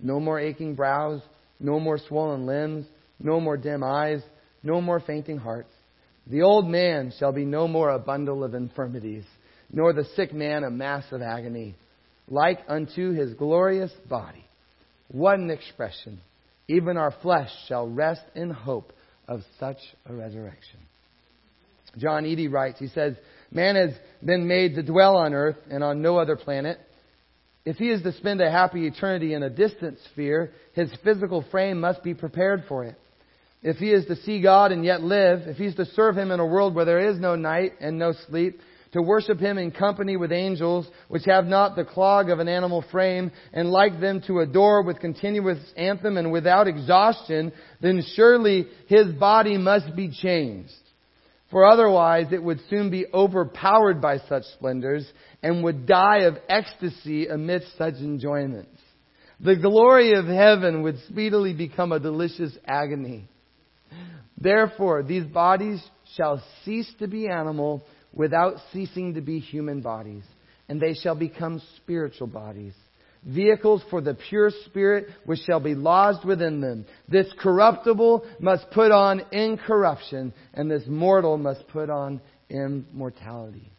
No 0.00 0.20
more 0.20 0.38
aching 0.38 0.74
brows, 0.74 1.20
no 1.58 1.80
more 1.80 1.98
swollen 1.98 2.46
limbs, 2.46 2.86
no 3.18 3.40
more 3.40 3.56
dim 3.56 3.82
eyes, 3.82 4.22
no 4.62 4.80
more 4.80 5.00
fainting 5.00 5.38
hearts. 5.38 5.72
The 6.28 6.42
old 6.42 6.68
man 6.68 7.12
shall 7.18 7.32
be 7.32 7.44
no 7.44 7.66
more 7.66 7.90
a 7.90 7.98
bundle 7.98 8.44
of 8.44 8.54
infirmities, 8.54 9.24
nor 9.72 9.92
the 9.92 10.04
sick 10.14 10.32
man 10.32 10.62
a 10.62 10.70
mass 10.70 11.04
of 11.10 11.22
agony, 11.22 11.74
like 12.28 12.60
unto 12.68 13.12
his 13.12 13.34
glorious 13.34 13.92
body. 14.08 14.44
What 15.08 15.38
an 15.38 15.50
expression! 15.50 16.20
Even 16.68 16.98
our 16.98 17.14
flesh 17.22 17.50
shall 17.66 17.88
rest 17.88 18.22
in 18.34 18.50
hope 18.50 18.92
of 19.26 19.40
such 19.58 19.78
a 20.06 20.14
resurrection. 20.14 20.78
John 21.96 22.24
Eadie 22.24 22.48
writes, 22.48 22.78
he 22.78 22.88
says, 22.88 23.14
Man 23.50 23.74
has 23.76 23.90
been 24.22 24.46
made 24.46 24.74
to 24.74 24.82
dwell 24.82 25.16
on 25.16 25.32
earth 25.32 25.56
and 25.70 25.82
on 25.82 26.02
no 26.02 26.18
other 26.18 26.36
planet. 26.36 26.78
If 27.68 27.76
he 27.76 27.90
is 27.90 28.00
to 28.00 28.14
spend 28.14 28.40
a 28.40 28.50
happy 28.50 28.86
eternity 28.86 29.34
in 29.34 29.42
a 29.42 29.50
distant 29.50 29.98
sphere, 30.10 30.52
his 30.72 30.90
physical 31.04 31.44
frame 31.50 31.78
must 31.78 32.02
be 32.02 32.14
prepared 32.14 32.64
for 32.66 32.84
it. 32.84 32.94
If 33.62 33.76
he 33.76 33.90
is 33.90 34.06
to 34.06 34.16
see 34.16 34.40
God 34.40 34.72
and 34.72 34.86
yet 34.86 35.02
live, 35.02 35.40
if 35.40 35.58
he 35.58 35.66
is 35.66 35.74
to 35.74 35.84
serve 35.84 36.16
him 36.16 36.30
in 36.30 36.40
a 36.40 36.46
world 36.46 36.74
where 36.74 36.86
there 36.86 37.10
is 37.10 37.20
no 37.20 37.36
night 37.36 37.72
and 37.78 37.98
no 37.98 38.14
sleep, 38.30 38.58
to 38.92 39.02
worship 39.02 39.38
him 39.38 39.58
in 39.58 39.70
company 39.70 40.16
with 40.16 40.32
angels, 40.32 40.88
which 41.08 41.26
have 41.26 41.44
not 41.44 41.76
the 41.76 41.84
clog 41.84 42.30
of 42.30 42.38
an 42.38 42.48
animal 42.48 42.82
frame, 42.90 43.30
and 43.52 43.70
like 43.70 44.00
them 44.00 44.22
to 44.28 44.40
adore 44.40 44.82
with 44.82 44.98
continuous 44.98 45.58
anthem 45.76 46.16
and 46.16 46.32
without 46.32 46.68
exhaustion, 46.68 47.52
then 47.82 48.02
surely 48.14 48.66
his 48.86 49.08
body 49.08 49.58
must 49.58 49.94
be 49.94 50.10
changed. 50.10 50.72
For 51.50 51.64
otherwise 51.64 52.26
it 52.32 52.42
would 52.42 52.60
soon 52.68 52.90
be 52.90 53.06
overpowered 53.12 54.00
by 54.00 54.18
such 54.18 54.44
splendors, 54.54 55.10
and 55.42 55.64
would 55.64 55.86
die 55.86 56.20
of 56.20 56.36
ecstasy 56.48 57.26
amidst 57.26 57.76
such 57.78 57.94
enjoyments. 57.94 58.80
The 59.40 59.56
glory 59.56 60.12
of 60.14 60.26
heaven 60.26 60.82
would 60.82 60.98
speedily 61.08 61.54
become 61.54 61.92
a 61.92 62.00
delicious 62.00 62.52
agony. 62.66 63.28
Therefore, 64.36 65.02
these 65.02 65.24
bodies 65.24 65.82
shall 66.16 66.42
cease 66.64 66.92
to 66.98 67.06
be 67.06 67.28
animal 67.28 67.84
without 68.12 68.56
ceasing 68.72 69.14
to 69.14 69.20
be 69.20 69.38
human 69.38 69.80
bodies, 69.80 70.24
and 70.68 70.80
they 70.80 70.94
shall 70.94 71.14
become 71.14 71.62
spiritual 71.76 72.26
bodies. 72.26 72.74
Vehicles 73.24 73.82
for 73.90 74.00
the 74.00 74.14
pure 74.14 74.50
spirit 74.66 75.08
which 75.24 75.40
shall 75.40 75.60
be 75.60 75.74
lodged 75.74 76.24
within 76.24 76.60
them. 76.60 76.86
This 77.08 77.26
corruptible 77.38 78.24
must 78.38 78.70
put 78.70 78.90
on 78.90 79.22
incorruption, 79.32 80.32
and 80.54 80.70
this 80.70 80.84
mortal 80.86 81.36
must 81.36 81.66
put 81.68 81.90
on 81.90 82.20
immortality. 82.48 83.70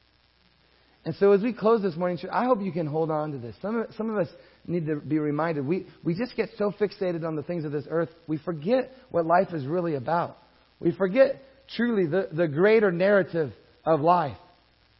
And 1.05 1.15
so 1.15 1.31
as 1.31 1.41
we 1.41 1.53
close 1.53 1.81
this 1.81 1.95
morning, 1.95 2.19
I 2.31 2.45
hope 2.45 2.61
you 2.61 2.71
can 2.71 2.85
hold 2.85 3.09
on 3.09 3.31
to 3.31 3.37
this. 3.37 3.55
Some 3.61 3.79
of, 3.79 3.87
some 3.95 4.09
of 4.09 4.17
us 4.17 4.27
need 4.67 4.85
to 4.87 4.97
be 4.97 5.17
reminded. 5.17 5.65
We, 5.65 5.87
we 6.03 6.13
just 6.13 6.35
get 6.35 6.49
so 6.57 6.71
fixated 6.71 7.25
on 7.25 7.35
the 7.35 7.43
things 7.43 7.65
of 7.65 7.71
this 7.71 7.85
earth, 7.89 8.09
we 8.27 8.37
forget 8.37 8.91
what 9.09 9.25
life 9.25 9.53
is 9.53 9.65
really 9.65 9.95
about. 9.95 10.37
We 10.79 10.91
forget 10.91 11.41
truly 11.75 12.05
the, 12.05 12.29
the 12.31 12.47
greater 12.47 12.91
narrative 12.91 13.53
of 13.85 14.01
life. 14.01 14.37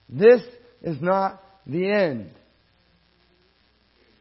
This 0.08 0.42
is 0.82 1.02
not 1.02 1.44
the 1.68 1.92
end. 1.92 2.32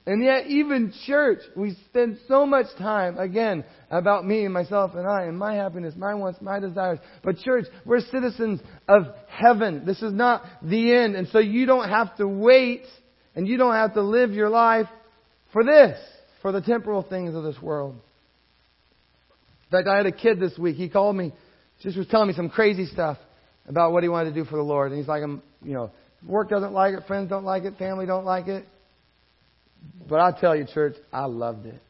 And 0.08 0.24
yet, 0.24 0.46
even 0.46 0.94
church, 1.06 1.40
we 1.54 1.76
spend 1.84 2.16
so 2.28 2.46
much 2.46 2.64
time, 2.78 3.18
again, 3.18 3.62
about 3.90 4.24
me 4.24 4.46
and 4.46 4.54
myself 4.54 4.92
and 4.94 5.06
I 5.06 5.24
and 5.24 5.38
my 5.38 5.56
happiness, 5.56 5.92
my 5.98 6.14
wants, 6.14 6.40
my 6.40 6.58
desires. 6.60 6.98
But 7.22 7.36
church, 7.40 7.66
we're 7.84 8.00
citizens 8.00 8.62
of 8.88 9.02
heaven. 9.28 9.82
This 9.84 10.00
is 10.00 10.14
not 10.14 10.44
the 10.62 10.94
end. 10.94 11.14
And 11.14 11.28
so 11.28 11.38
you 11.38 11.66
don't 11.66 11.90
have 11.90 12.16
to 12.16 12.26
wait 12.26 12.84
and 13.36 13.46
you 13.46 13.58
don't 13.58 13.74
have 13.74 13.92
to 13.94 14.02
live 14.02 14.30
your 14.30 14.48
life 14.48 14.86
for 15.52 15.62
this, 15.62 15.98
for 16.40 16.52
the 16.52 16.62
temporal 16.62 17.02
things 17.02 17.34
of 17.34 17.42
this 17.42 17.60
world. 17.60 17.94
In 19.66 19.70
fact, 19.70 19.88
I 19.88 19.98
had 19.98 20.06
a 20.06 20.12
kid 20.12 20.40
this 20.40 20.56
week. 20.56 20.76
He 20.76 20.88
called 20.88 21.16
me, 21.16 21.34
just 21.82 21.98
was 21.98 22.06
telling 22.06 22.28
me 22.28 22.34
some 22.34 22.48
crazy 22.48 22.86
stuff 22.86 23.18
about 23.66 23.92
what 23.92 24.02
he 24.02 24.08
wanted 24.08 24.30
to 24.30 24.42
do 24.42 24.46
for 24.46 24.56
the 24.56 24.62
Lord. 24.62 24.90
And 24.90 24.98
he's 24.98 25.08
like, 25.08 25.22
I'm, 25.22 25.42
you 25.62 25.74
know, 25.74 25.90
work 26.26 26.48
doesn't 26.48 26.72
like 26.72 26.94
it, 26.94 27.06
friends 27.06 27.28
don't 27.28 27.44
like 27.44 27.64
it, 27.64 27.76
family 27.76 28.06
don't 28.06 28.24
like 28.24 28.48
it. 28.48 28.64
But 30.08 30.20
I 30.20 30.32
tell 30.38 30.56
you, 30.56 30.64
church, 30.64 30.96
I 31.12 31.26
loved 31.26 31.66
it. 31.66 31.80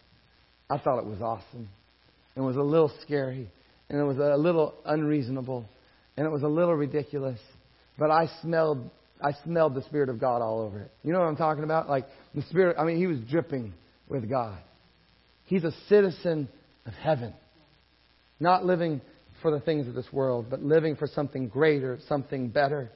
I 0.68 0.78
thought 0.78 0.98
it 0.98 1.06
was 1.06 1.20
awesome. 1.20 1.68
It 2.36 2.40
was 2.40 2.56
a 2.56 2.62
little 2.62 2.92
scary, 3.02 3.50
and 3.88 4.00
it 4.00 4.04
was 4.04 4.18
a 4.18 4.36
little 4.36 4.74
unreasonable, 4.84 5.68
and 6.16 6.26
it 6.26 6.30
was 6.30 6.42
a 6.42 6.48
little 6.48 6.74
ridiculous. 6.74 7.40
But 7.98 8.10
I 8.10 8.28
smelled, 8.42 8.90
I 9.20 9.32
smelled 9.44 9.74
the 9.74 9.82
Spirit 9.82 10.08
of 10.08 10.20
God 10.20 10.42
all 10.42 10.60
over 10.60 10.80
it. 10.80 10.90
You 11.02 11.12
know 11.12 11.20
what 11.20 11.26
I'm 11.26 11.36
talking 11.36 11.64
about? 11.64 11.88
Like 11.88 12.06
the 12.34 12.42
Spirit. 12.42 12.76
I 12.78 12.84
mean, 12.84 12.96
he 12.96 13.06
was 13.06 13.18
dripping 13.20 13.72
with 14.08 14.28
God. 14.28 14.58
He's 15.46 15.64
a 15.64 15.72
citizen 15.88 16.48
of 16.86 16.92
heaven, 16.94 17.32
not 18.38 18.64
living 18.64 19.00
for 19.42 19.50
the 19.50 19.60
things 19.60 19.88
of 19.88 19.94
this 19.94 20.12
world, 20.12 20.46
but 20.50 20.62
living 20.62 20.96
for 20.96 21.06
something 21.06 21.48
greater, 21.48 21.98
something 22.08 22.48
better. 22.48 22.90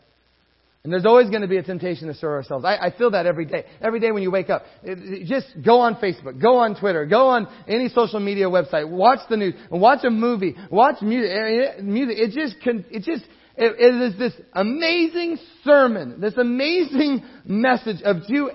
And 0.84 0.92
there's 0.92 1.06
always 1.06 1.30
going 1.30 1.42
to 1.42 1.48
be 1.48 1.58
a 1.58 1.62
temptation 1.62 2.08
to 2.08 2.14
serve 2.14 2.32
ourselves. 2.32 2.64
I, 2.64 2.76
I 2.76 2.90
feel 2.98 3.12
that 3.12 3.24
every 3.24 3.44
day. 3.44 3.66
Every 3.80 4.00
day 4.00 4.10
when 4.10 4.24
you 4.24 4.32
wake 4.32 4.50
up. 4.50 4.64
It, 4.82 4.98
it, 4.98 5.26
just 5.26 5.46
go 5.64 5.78
on 5.78 5.94
Facebook, 5.94 6.42
go 6.42 6.58
on 6.58 6.74
Twitter, 6.74 7.06
go 7.06 7.28
on 7.28 7.46
any 7.68 7.88
social 7.88 8.18
media 8.18 8.46
website, 8.46 8.90
watch 8.90 9.20
the 9.30 9.36
news, 9.36 9.54
watch 9.70 10.00
a 10.04 10.10
movie, 10.10 10.56
watch 10.72 11.00
music. 11.00 11.30
Eh, 11.30 11.78
eh, 11.78 11.82
music. 11.82 12.16
It 12.18 12.32
just, 12.32 12.60
can. 12.60 12.84
it 12.90 13.04
just, 13.04 13.22
it, 13.56 13.76
it 13.78 14.12
is 14.12 14.18
this 14.18 14.32
amazing 14.54 15.38
sermon, 15.62 16.20
this 16.20 16.36
amazing 16.36 17.22
message 17.44 18.02
of 18.02 18.26
do 18.26 18.50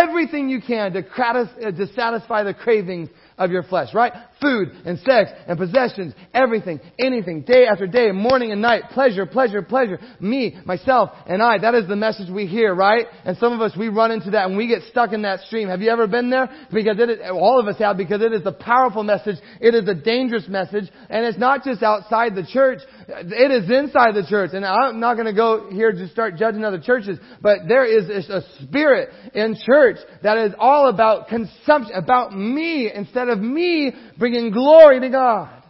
everything 0.00 0.48
you 0.48 0.60
can 0.60 0.92
to, 0.92 1.00
uh, 1.00 1.70
to 1.72 1.86
satisfy 1.94 2.44
the 2.44 2.54
cravings 2.54 3.08
of 3.38 3.50
your 3.50 3.62
flesh, 3.62 3.94
right? 3.94 4.12
Food 4.40 4.68
and 4.84 4.98
sex 5.00 5.30
and 5.46 5.58
possessions, 5.58 6.14
everything, 6.34 6.80
anything, 6.98 7.42
day 7.42 7.66
after 7.66 7.86
day, 7.86 8.12
morning 8.12 8.52
and 8.52 8.60
night, 8.60 8.84
pleasure, 8.92 9.26
pleasure, 9.26 9.62
pleasure. 9.62 9.98
Me, 10.20 10.56
myself, 10.64 11.10
and 11.26 11.42
I. 11.42 11.58
That 11.58 11.74
is 11.74 11.88
the 11.88 11.96
message 11.96 12.30
we 12.30 12.46
hear, 12.46 12.74
right? 12.74 13.06
And 13.24 13.36
some 13.38 13.52
of 13.52 13.60
us, 13.60 13.76
we 13.76 13.88
run 13.88 14.10
into 14.10 14.30
that 14.32 14.48
and 14.48 14.56
we 14.56 14.66
get 14.66 14.82
stuck 14.90 15.12
in 15.12 15.22
that 15.22 15.40
stream. 15.40 15.68
Have 15.68 15.80
you 15.80 15.90
ever 15.90 16.06
been 16.06 16.30
there? 16.30 16.48
Because 16.72 16.98
it 16.98 17.10
is, 17.10 17.18
all 17.30 17.60
of 17.60 17.66
us 17.66 17.78
have, 17.78 17.96
because 17.96 18.22
it 18.22 18.32
is 18.32 18.42
a 18.44 18.52
powerful 18.52 19.02
message. 19.02 19.36
It 19.60 19.74
is 19.74 19.88
a 19.88 19.94
dangerous 19.94 20.48
message. 20.48 20.90
And 21.08 21.24
it's 21.24 21.38
not 21.38 21.64
just 21.64 21.82
outside 21.82 22.34
the 22.34 22.46
church. 22.46 22.80
It 23.08 23.50
is 23.64 23.70
inside 23.70 24.14
the 24.14 24.26
church. 24.28 24.50
And 24.52 24.64
I'm 24.64 25.00
not 25.00 25.14
going 25.14 25.26
to 25.26 25.32
go 25.32 25.70
here 25.70 25.92
to 25.92 26.08
start 26.08 26.36
judging 26.36 26.64
other 26.64 26.80
churches, 26.80 27.18
but 27.40 27.60
there 27.68 27.84
is 27.84 28.28
a 28.28 28.42
spirit 28.62 29.10
in 29.34 29.56
church 29.66 29.96
that 30.22 30.38
is 30.38 30.52
all 30.58 30.88
about 30.88 31.28
consumption, 31.28 31.94
about 31.94 32.36
me 32.36 32.90
instead 32.92 33.28
of 33.28 33.38
me 33.38 33.92
bringing 34.18 34.50
glory 34.50 35.00
to 35.00 35.08
God. 35.08 35.62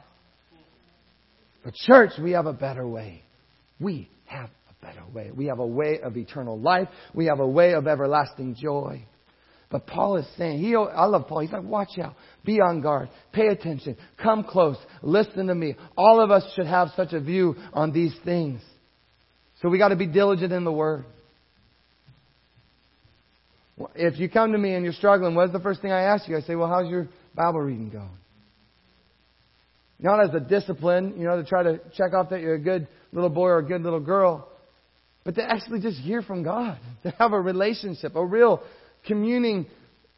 But 1.64 1.74
church, 1.74 2.12
we 2.20 2.32
have 2.32 2.46
a 2.46 2.52
better 2.52 2.86
way. 2.86 3.22
We 3.78 4.08
have 4.26 4.50
a 4.68 4.84
better 4.84 5.04
way. 5.12 5.30
We 5.34 5.46
have 5.46 5.58
a 5.58 5.66
way 5.66 6.00
of 6.02 6.16
eternal 6.16 6.58
life. 6.58 6.88
We 7.14 7.26
have 7.26 7.40
a 7.40 7.46
way 7.46 7.74
of 7.74 7.86
everlasting 7.86 8.56
joy. 8.56 9.04
But 9.70 9.86
Paul 9.86 10.18
is 10.18 10.26
saying, 10.36 10.58
he, 10.58 10.76
I 10.76 11.06
love 11.06 11.28
Paul. 11.28 11.40
He's 11.40 11.50
like, 11.52 11.62
watch 11.62 11.98
out. 11.98 12.14
Be 12.44 12.60
on 12.60 12.80
guard. 12.80 13.08
Pay 13.32 13.48
attention. 13.48 13.96
Come 14.22 14.44
close. 14.44 14.76
Listen 15.02 15.46
to 15.46 15.54
me. 15.54 15.76
All 15.96 16.20
of 16.20 16.30
us 16.30 16.44
should 16.54 16.66
have 16.66 16.88
such 16.96 17.12
a 17.12 17.20
view 17.20 17.54
on 17.72 17.92
these 17.92 18.14
things. 18.24 18.60
So 19.60 19.68
we 19.68 19.78
got 19.78 19.88
to 19.88 19.96
be 19.96 20.06
diligent 20.06 20.52
in 20.52 20.64
the 20.64 20.72
Word. 20.72 21.04
If 23.94 24.18
you 24.18 24.28
come 24.28 24.52
to 24.52 24.58
me 24.58 24.74
and 24.74 24.84
you're 24.84 24.92
struggling, 24.92 25.34
what's 25.34 25.52
the 25.52 25.60
first 25.60 25.80
thing 25.82 25.92
I 25.92 26.02
ask 26.02 26.28
you? 26.28 26.36
I 26.36 26.40
say, 26.40 26.54
well, 26.54 26.68
how's 26.68 26.88
your 26.88 27.08
Bible 27.34 27.60
reading 27.60 27.90
going? 27.90 28.10
Not 29.98 30.24
as 30.24 30.34
a 30.34 30.40
discipline, 30.40 31.14
you 31.16 31.24
know, 31.24 31.36
to 31.36 31.48
try 31.48 31.62
to 31.62 31.78
check 31.96 32.12
off 32.12 32.30
that 32.30 32.40
you're 32.40 32.54
a 32.54 32.60
good 32.60 32.88
little 33.12 33.30
boy 33.30 33.48
or 33.48 33.58
a 33.58 33.64
good 33.64 33.82
little 33.82 34.00
girl, 34.00 34.48
but 35.24 35.36
to 35.36 35.42
actually 35.42 35.80
just 35.80 35.98
hear 36.00 36.22
from 36.22 36.42
God, 36.42 36.78
to 37.04 37.10
have 37.18 37.32
a 37.32 37.40
relationship, 37.40 38.16
a 38.16 38.24
real 38.24 38.62
communing, 39.06 39.66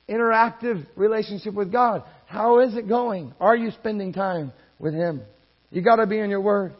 interactive 0.08 0.86
relationship 0.96 1.54
with 1.54 1.72
God. 1.72 2.02
How 2.26 2.60
is 2.60 2.76
it 2.76 2.88
going? 2.88 3.34
Are 3.40 3.56
you 3.56 3.70
spending 3.72 4.12
time 4.12 4.52
with 4.78 4.94
Him? 4.94 5.22
You 5.70 5.82
gotta 5.82 6.06
be 6.06 6.18
in 6.18 6.30
your 6.30 6.40
Word. 6.40 6.74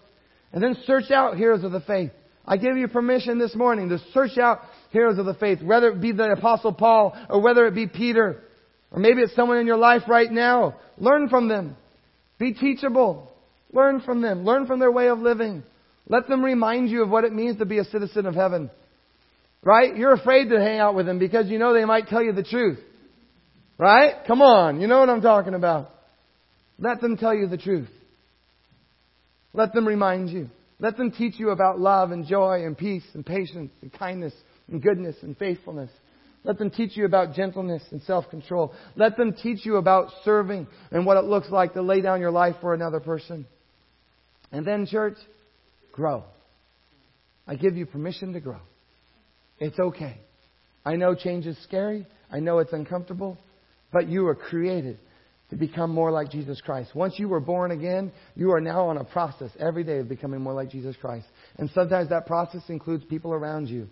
And 0.53 0.63
then 0.63 0.77
search 0.87 1.11
out 1.11 1.37
heroes 1.37 1.65
of 1.65 1.73
the 1.73 1.81
faith. 1.81 2.11
I 2.47 2.59
give 2.59 2.77
you 2.77 2.89
permission 2.89 3.39
this 3.39 3.55
morning 3.55 3.89
to 3.89 3.99
search 4.13 4.37
out 4.39 4.61
heroes 4.91 5.19
of 5.19 5.27
the 5.27 5.35
faith, 5.35 5.63
whether 5.63 5.89
it 5.89 6.01
be 6.01 6.13
the 6.13 6.31
apostle 6.33 6.73
Paul 6.73 7.17
or 7.31 7.41
whether 7.41 7.67
it 7.67 7.75
be 7.75 7.87
Peter, 7.87 8.43
or 8.91 9.01
maybe 9.01 9.23
it's 9.23 9.35
someone 9.35 9.59
in 9.59 9.67
your 9.67 9.79
life 9.79 10.03
right 10.09 10.31
now. 10.31 10.77
Learn 10.99 11.29
from 11.29 11.49
them. 11.49 11.77
Be 12.39 12.53
teachable. 12.53 13.33
Learn 13.73 14.01
from 14.03 14.21
them. 14.21 14.45
Learn 14.45 14.67
from 14.67 14.79
their 14.79 14.93
way 14.93 15.09
of 15.09 15.19
living. 15.19 15.65
Let 16.07 16.29
them 16.29 16.45
remind 16.45 16.91
you 16.91 17.03
of 17.03 17.11
what 17.11 17.25
it 17.25 17.33
means 17.33 17.59
to 17.59 17.65
be 17.65 17.79
a 17.79 17.85
citizen 17.85 18.27
of 18.27 18.35
heaven. 18.35 18.71
Right? 19.63 19.97
You're 19.97 20.13
afraid 20.13 20.51
to 20.51 20.61
hang 20.61 20.79
out 20.79 20.95
with 20.95 21.07
them 21.07 21.19
because 21.19 21.49
you 21.49 21.59
know 21.59 21.73
they 21.73 21.87
might 21.87 22.09
tell 22.09 22.23
you 22.23 22.33
the 22.33 22.43
truth. 22.43 22.79
Right? 23.79 24.15
Come 24.27 24.43
on. 24.43 24.81
You 24.81 24.87
know 24.87 25.01
what 25.01 25.09
I'm 25.09 25.23
talking 25.23 25.55
about. 25.55 25.91
Let 26.79 27.01
them 27.01 27.17
tell 27.17 27.35
you 27.35 27.49
the 27.49 27.57
truth. 27.57 27.89
Let 29.53 29.73
them 29.73 29.87
remind 29.87 30.31
you. 30.31 30.51
Let 30.81 30.97
them 30.97 31.13
teach 31.13 31.39
you 31.39 31.51
about 31.51 31.79
love 31.79 32.11
and 32.11 32.27
joy 32.27 32.65
and 32.65 32.77
peace 32.77 33.05
and 33.15 33.25
patience 33.25 33.71
and 33.81 33.93
kindness 33.93 34.35
and 34.69 34.83
goodness 34.83 35.17
and 35.23 35.37
faithfulness. 35.37 35.91
Let 36.43 36.59
them 36.59 36.71
teach 36.71 36.97
you 36.97 37.07
about 37.07 37.35
gentleness 37.35 37.83
and 37.91 38.03
self-control. 38.03 38.75
Let 38.97 39.17
them 39.17 39.33
teach 39.33 39.65
you 39.65 39.77
about 39.77 40.11
serving 40.25 40.67
and 40.91 41.07
what 41.07 41.17
it 41.17 41.25
looks 41.25 41.49
like 41.49 41.73
to 41.75 41.83
lay 41.83 42.01
down 42.01 42.21
your 42.21 42.33
life 42.33 42.57
for 42.61 42.75
another 42.75 43.01
person. 43.01 43.47
And 44.53 44.67
then, 44.67 44.87
church, 44.87 45.17
grow. 45.93 46.25
I 47.47 47.55
give 47.55 47.77
you 47.77 47.87
permission 47.87 48.35
to 48.35 48.41
grow. 48.41 48.61
It's 49.59 49.79
okay. 49.79 50.19
I 50.85 50.97
know 50.97 51.15
change 51.15 51.47
is 51.47 51.57
scary. 51.63 52.07
I 52.31 52.41
know 52.41 52.59
it's 52.59 52.73
uncomfortable. 52.73 53.39
But 53.95 54.09
you 54.09 54.25
were 54.25 54.35
created 54.35 54.99
to 55.51 55.57
become 55.57 55.91
more 55.91 56.11
like 56.11 56.29
Jesus 56.29 56.61
Christ. 56.61 56.91
Once 56.97 57.15
you 57.17 57.29
were 57.29 57.39
born 57.39 57.71
again, 57.71 58.11
you 58.35 58.51
are 58.51 58.61
now 58.61 58.89
on 58.89 58.97
a 58.97 59.05
process 59.05 59.53
every 59.61 59.85
day 59.85 59.99
of 59.99 60.09
becoming 60.09 60.41
more 60.41 60.53
like 60.53 60.69
Jesus 60.69 60.97
Christ. 61.01 61.27
And 61.59 61.71
sometimes 61.71 62.09
that 62.09 62.27
process 62.27 62.63
includes 62.69 63.05
people 63.05 63.33
around 63.33 63.69
you. 63.69 63.89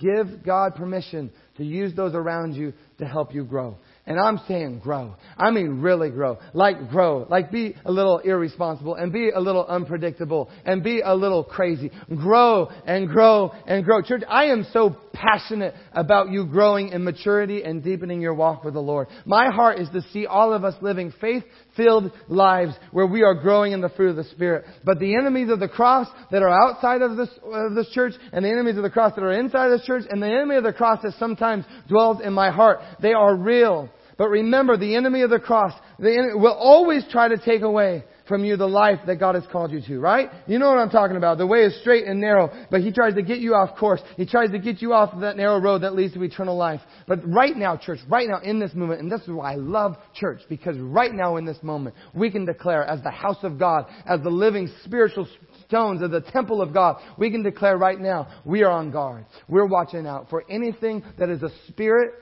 Give 0.00 0.42
God 0.42 0.76
permission 0.76 1.30
to 1.58 1.64
use 1.64 1.94
those 1.94 2.14
around 2.14 2.54
you 2.54 2.72
to 3.00 3.04
help 3.04 3.34
you 3.34 3.44
grow. 3.44 3.76
And 4.08 4.18
I'm 4.18 4.40
saying 4.48 4.78
grow. 4.78 5.16
I 5.36 5.50
mean 5.50 5.82
really 5.82 6.08
grow. 6.08 6.38
Like 6.54 6.88
grow. 6.88 7.26
Like 7.28 7.52
be 7.52 7.74
a 7.84 7.92
little 7.92 8.20
irresponsible 8.20 8.94
and 8.94 9.12
be 9.12 9.28
a 9.28 9.38
little 9.38 9.66
unpredictable 9.66 10.48
and 10.64 10.82
be 10.82 11.02
a 11.04 11.14
little 11.14 11.44
crazy. 11.44 11.90
Grow 12.08 12.70
and 12.86 13.06
grow 13.06 13.52
and 13.66 13.84
grow. 13.84 14.00
Church, 14.00 14.22
I 14.26 14.46
am 14.46 14.64
so 14.72 14.96
passionate 15.12 15.74
about 15.92 16.30
you 16.30 16.46
growing 16.46 16.88
in 16.88 17.04
maturity 17.04 17.62
and 17.62 17.84
deepening 17.84 18.22
your 18.22 18.32
walk 18.32 18.64
with 18.64 18.72
the 18.72 18.80
Lord. 18.80 19.08
My 19.26 19.50
heart 19.50 19.78
is 19.78 19.90
to 19.90 20.00
see 20.10 20.24
all 20.24 20.54
of 20.54 20.64
us 20.64 20.74
living 20.80 21.12
faith 21.20 21.44
filled 21.76 22.10
lives 22.28 22.72
where 22.92 23.06
we 23.06 23.22
are 23.22 23.34
growing 23.34 23.72
in 23.72 23.82
the 23.82 23.90
fruit 23.90 24.08
of 24.08 24.16
the 24.16 24.24
Spirit. 24.24 24.64
But 24.84 25.00
the 25.00 25.16
enemies 25.16 25.50
of 25.50 25.60
the 25.60 25.68
cross 25.68 26.08
that 26.30 26.42
are 26.42 26.48
outside 26.48 27.02
of 27.02 27.18
this, 27.18 27.28
of 27.44 27.74
this 27.74 27.90
church 27.90 28.14
and 28.32 28.42
the 28.42 28.50
enemies 28.50 28.78
of 28.78 28.84
the 28.84 28.90
cross 28.90 29.14
that 29.16 29.22
are 29.22 29.32
inside 29.32 29.66
of 29.70 29.78
this 29.78 29.86
church 29.86 30.04
and 30.08 30.22
the 30.22 30.28
enemy 30.28 30.56
of 30.56 30.64
the 30.64 30.72
cross 30.72 31.00
that 31.02 31.12
sometimes 31.18 31.66
dwells 31.88 32.22
in 32.24 32.32
my 32.32 32.50
heart, 32.50 32.78
they 33.02 33.12
are 33.12 33.36
real. 33.36 33.90
But 34.18 34.30
remember, 34.30 34.76
the 34.76 34.96
enemy 34.96 35.22
of 35.22 35.30
the 35.30 35.38
cross 35.38 35.72
the 35.98 36.32
will 36.34 36.52
always 36.52 37.04
try 37.10 37.28
to 37.28 37.38
take 37.38 37.62
away 37.62 38.02
from 38.26 38.44
you 38.44 38.56
the 38.56 38.68
life 38.68 38.98
that 39.06 39.16
God 39.16 39.36
has 39.36 39.44
called 39.50 39.72
you 39.72 39.80
to, 39.86 40.00
right? 40.00 40.28
You 40.46 40.58
know 40.58 40.68
what 40.68 40.78
I'm 40.78 40.90
talking 40.90 41.16
about. 41.16 41.38
The 41.38 41.46
way 41.46 41.60
is 41.60 41.80
straight 41.80 42.04
and 42.04 42.20
narrow, 42.20 42.50
but 42.70 42.82
he 42.82 42.92
tries 42.92 43.14
to 43.14 43.22
get 43.22 43.38
you 43.38 43.54
off 43.54 43.78
course. 43.78 44.02
He 44.16 44.26
tries 44.26 44.50
to 44.50 44.58
get 44.58 44.82
you 44.82 44.92
off 44.92 45.14
of 45.14 45.20
that 45.20 45.36
narrow 45.36 45.58
road 45.58 45.82
that 45.82 45.94
leads 45.94 46.14
to 46.14 46.22
eternal 46.22 46.56
life. 46.56 46.80
But 47.06 47.20
right 47.26 47.56
now, 47.56 47.76
church, 47.76 48.00
right 48.08 48.28
now 48.28 48.40
in 48.40 48.58
this 48.58 48.74
moment, 48.74 49.00
and 49.00 49.10
this 49.10 49.22
is 49.22 49.30
why 49.30 49.52
I 49.52 49.56
love 49.56 49.96
church, 50.14 50.40
because 50.48 50.76
right 50.78 51.12
now 51.12 51.36
in 51.36 51.46
this 51.46 51.62
moment, 51.62 51.94
we 52.12 52.30
can 52.30 52.44
declare 52.44 52.84
as 52.84 53.02
the 53.02 53.10
house 53.10 53.42
of 53.42 53.58
God, 53.58 53.86
as 54.04 54.20
the 54.22 54.30
living 54.30 54.68
spiritual 54.84 55.26
stones 55.66 56.02
of 56.02 56.10
the 56.10 56.20
temple 56.20 56.60
of 56.60 56.74
God, 56.74 57.00
we 57.16 57.30
can 57.30 57.42
declare 57.42 57.78
right 57.78 57.98
now, 57.98 58.28
we 58.44 58.62
are 58.62 58.70
on 58.70 58.90
guard. 58.90 59.24
We're 59.48 59.66
watching 59.66 60.06
out 60.06 60.28
for 60.28 60.44
anything 60.50 61.02
that 61.18 61.30
is 61.30 61.42
a 61.42 61.50
spirit 61.68 62.12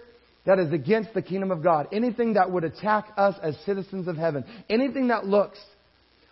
that 0.46 0.58
is 0.58 0.72
against 0.72 1.12
the 1.12 1.22
kingdom 1.22 1.50
of 1.50 1.62
God, 1.62 1.88
anything 1.92 2.34
that 2.34 2.50
would 2.50 2.64
attack 2.64 3.08
us 3.16 3.34
as 3.42 3.56
citizens 3.66 4.08
of 4.08 4.16
heaven, 4.16 4.44
anything 4.70 5.08
that 5.08 5.26
looks 5.26 5.58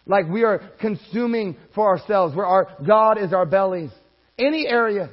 like 0.06 0.28
we 0.28 0.44
are 0.44 0.60
consuming 0.80 1.56
for 1.74 1.88
ourselves, 1.88 2.34
where 2.34 2.46
our 2.46 2.68
God 2.86 3.18
is 3.18 3.32
our 3.32 3.46
bellies, 3.46 3.90
any 4.38 4.66
area, 4.66 5.10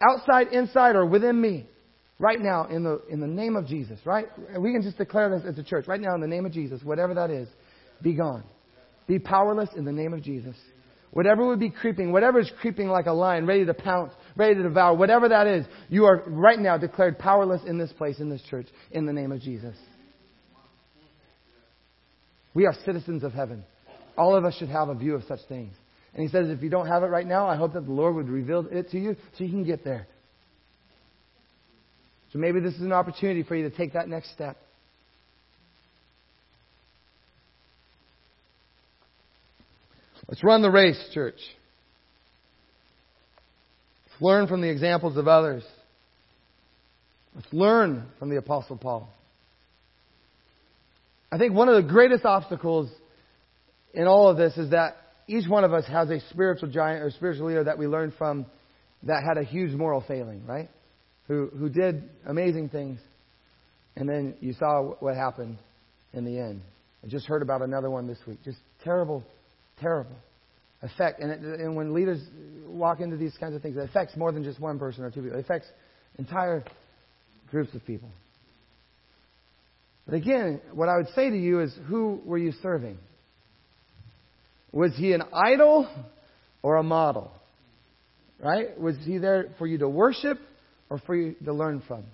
outside, 0.00 0.48
inside, 0.48 0.96
or 0.96 1.06
within 1.06 1.40
me, 1.40 1.66
right 2.18 2.40
now, 2.40 2.66
in 2.66 2.84
the, 2.84 3.02
in 3.10 3.20
the 3.20 3.26
name 3.26 3.56
of 3.56 3.66
Jesus, 3.66 3.98
right? 4.04 4.26
We 4.58 4.72
can 4.72 4.82
just 4.82 4.98
declare 4.98 5.30
this 5.30 5.46
as 5.48 5.58
a 5.58 5.62
church, 5.62 5.86
right 5.86 6.00
now, 6.00 6.14
in 6.14 6.20
the 6.20 6.26
name 6.26 6.46
of 6.46 6.52
Jesus, 6.52 6.82
whatever 6.82 7.14
that 7.14 7.30
is, 7.30 7.48
be 8.02 8.14
gone. 8.14 8.44
Be 9.06 9.18
powerless 9.18 9.70
in 9.76 9.84
the 9.84 9.92
name 9.92 10.12
of 10.12 10.22
Jesus. 10.22 10.56
Whatever 11.12 11.46
would 11.46 11.60
be 11.60 11.70
creeping, 11.70 12.12
whatever 12.12 12.40
is 12.40 12.50
creeping 12.60 12.88
like 12.88 13.06
a 13.06 13.12
lion, 13.12 13.46
ready 13.46 13.64
to 13.64 13.74
pounce, 13.74 14.12
ready 14.36 14.54
to 14.54 14.62
devour, 14.62 14.94
whatever 14.94 15.28
that 15.30 15.46
is, 15.46 15.66
you 15.88 16.04
are 16.04 16.22
right 16.26 16.58
now 16.58 16.76
declared 16.76 17.18
powerless 17.18 17.62
in 17.66 17.78
this 17.78 17.92
place, 17.92 18.20
in 18.20 18.28
this 18.28 18.42
church, 18.48 18.66
in 18.90 19.06
the 19.06 19.12
name 19.12 19.32
of 19.32 19.40
Jesus. 19.40 19.76
We 22.54 22.66
are 22.66 22.74
citizens 22.84 23.22
of 23.22 23.32
heaven. 23.32 23.64
All 24.16 24.34
of 24.34 24.44
us 24.44 24.56
should 24.56 24.68
have 24.68 24.88
a 24.88 24.94
view 24.94 25.14
of 25.14 25.24
such 25.24 25.40
things. 25.48 25.74
And 26.14 26.22
he 26.22 26.30
says, 26.30 26.48
if 26.48 26.62
you 26.62 26.70
don't 26.70 26.86
have 26.86 27.02
it 27.02 27.06
right 27.06 27.26
now, 27.26 27.46
I 27.46 27.56
hope 27.56 27.74
that 27.74 27.84
the 27.84 27.92
Lord 27.92 28.14
would 28.14 28.28
reveal 28.28 28.66
it 28.70 28.90
to 28.90 28.98
you 28.98 29.16
so 29.36 29.44
you 29.44 29.50
can 29.50 29.64
get 29.64 29.84
there. 29.84 30.06
So 32.32 32.38
maybe 32.38 32.60
this 32.60 32.74
is 32.74 32.80
an 32.80 32.92
opportunity 32.92 33.42
for 33.42 33.54
you 33.54 33.68
to 33.68 33.76
take 33.76 33.92
that 33.92 34.08
next 34.08 34.32
step. 34.32 34.56
Let's 40.28 40.42
run 40.42 40.62
the 40.62 40.70
race, 40.70 40.98
church. 41.12 41.38
Let's 44.16 44.22
learn 44.22 44.46
from 44.46 44.62
the 44.62 44.70
examples 44.70 45.18
of 45.18 45.28
others. 45.28 45.62
Let's 47.34 47.52
learn 47.52 48.06
from 48.18 48.30
the 48.30 48.38
Apostle 48.38 48.78
Paul. 48.78 49.10
I 51.30 51.36
think 51.36 51.52
one 51.52 51.68
of 51.68 51.74
the 51.76 51.86
greatest 51.86 52.24
obstacles 52.24 52.88
in 53.92 54.06
all 54.06 54.30
of 54.30 54.38
this 54.38 54.56
is 54.56 54.70
that 54.70 54.96
each 55.28 55.46
one 55.46 55.64
of 55.64 55.74
us 55.74 55.84
has 55.88 56.08
a 56.08 56.20
spiritual 56.30 56.70
giant 56.70 57.02
or 57.02 57.10
spiritual 57.10 57.48
leader 57.48 57.64
that 57.64 57.76
we 57.76 57.86
learned 57.86 58.14
from 58.16 58.46
that 59.02 59.22
had 59.22 59.36
a 59.36 59.44
huge 59.44 59.72
moral 59.72 60.02
failing, 60.08 60.46
right? 60.46 60.70
Who, 61.28 61.48
who 61.48 61.68
did 61.68 62.08
amazing 62.26 62.70
things. 62.70 62.98
And 63.96 64.08
then 64.08 64.34
you 64.40 64.54
saw 64.54 64.94
what 65.00 65.14
happened 65.14 65.58
in 66.14 66.24
the 66.24 66.38
end. 66.38 66.62
I 67.04 67.08
just 67.08 67.26
heard 67.26 67.42
about 67.42 67.60
another 67.60 67.90
one 67.90 68.06
this 68.06 68.18
week. 68.26 68.38
Just 68.44 68.58
terrible 68.82 69.22
terrible 69.78 70.16
effect. 70.82 71.20
And, 71.20 71.30
it, 71.30 71.40
and 71.60 71.76
when 71.76 71.94
leaders 71.94 72.20
walk 72.66 73.00
into 73.00 73.16
these 73.16 73.34
kinds 73.38 73.54
of 73.54 73.62
things, 73.62 73.76
it 73.76 73.84
affects 73.84 74.16
more 74.16 74.32
than 74.32 74.44
just 74.44 74.60
one 74.60 74.78
person 74.78 75.04
or 75.04 75.10
two 75.10 75.22
people. 75.22 75.38
It 75.38 75.44
affects 75.44 75.66
entire 76.18 76.64
groups 77.50 77.74
of 77.74 77.84
people. 77.86 78.08
But 80.06 80.14
again, 80.14 80.60
what 80.72 80.88
I 80.88 80.96
would 80.96 81.08
say 81.14 81.30
to 81.30 81.36
you 81.36 81.60
is 81.60 81.76
who 81.86 82.20
were 82.24 82.38
you 82.38 82.52
serving? 82.62 82.98
Was 84.72 84.92
he 84.96 85.12
an 85.12 85.22
idol 85.32 85.88
or 86.62 86.76
a 86.76 86.82
model? 86.82 87.32
Right? 88.38 88.78
Was 88.78 88.96
he 89.04 89.18
there 89.18 89.48
for 89.58 89.66
you 89.66 89.78
to 89.78 89.88
worship 89.88 90.38
or 90.90 90.98
for 90.98 91.16
you 91.16 91.34
to 91.44 91.52
learn 91.52 91.82
from? 91.88 92.04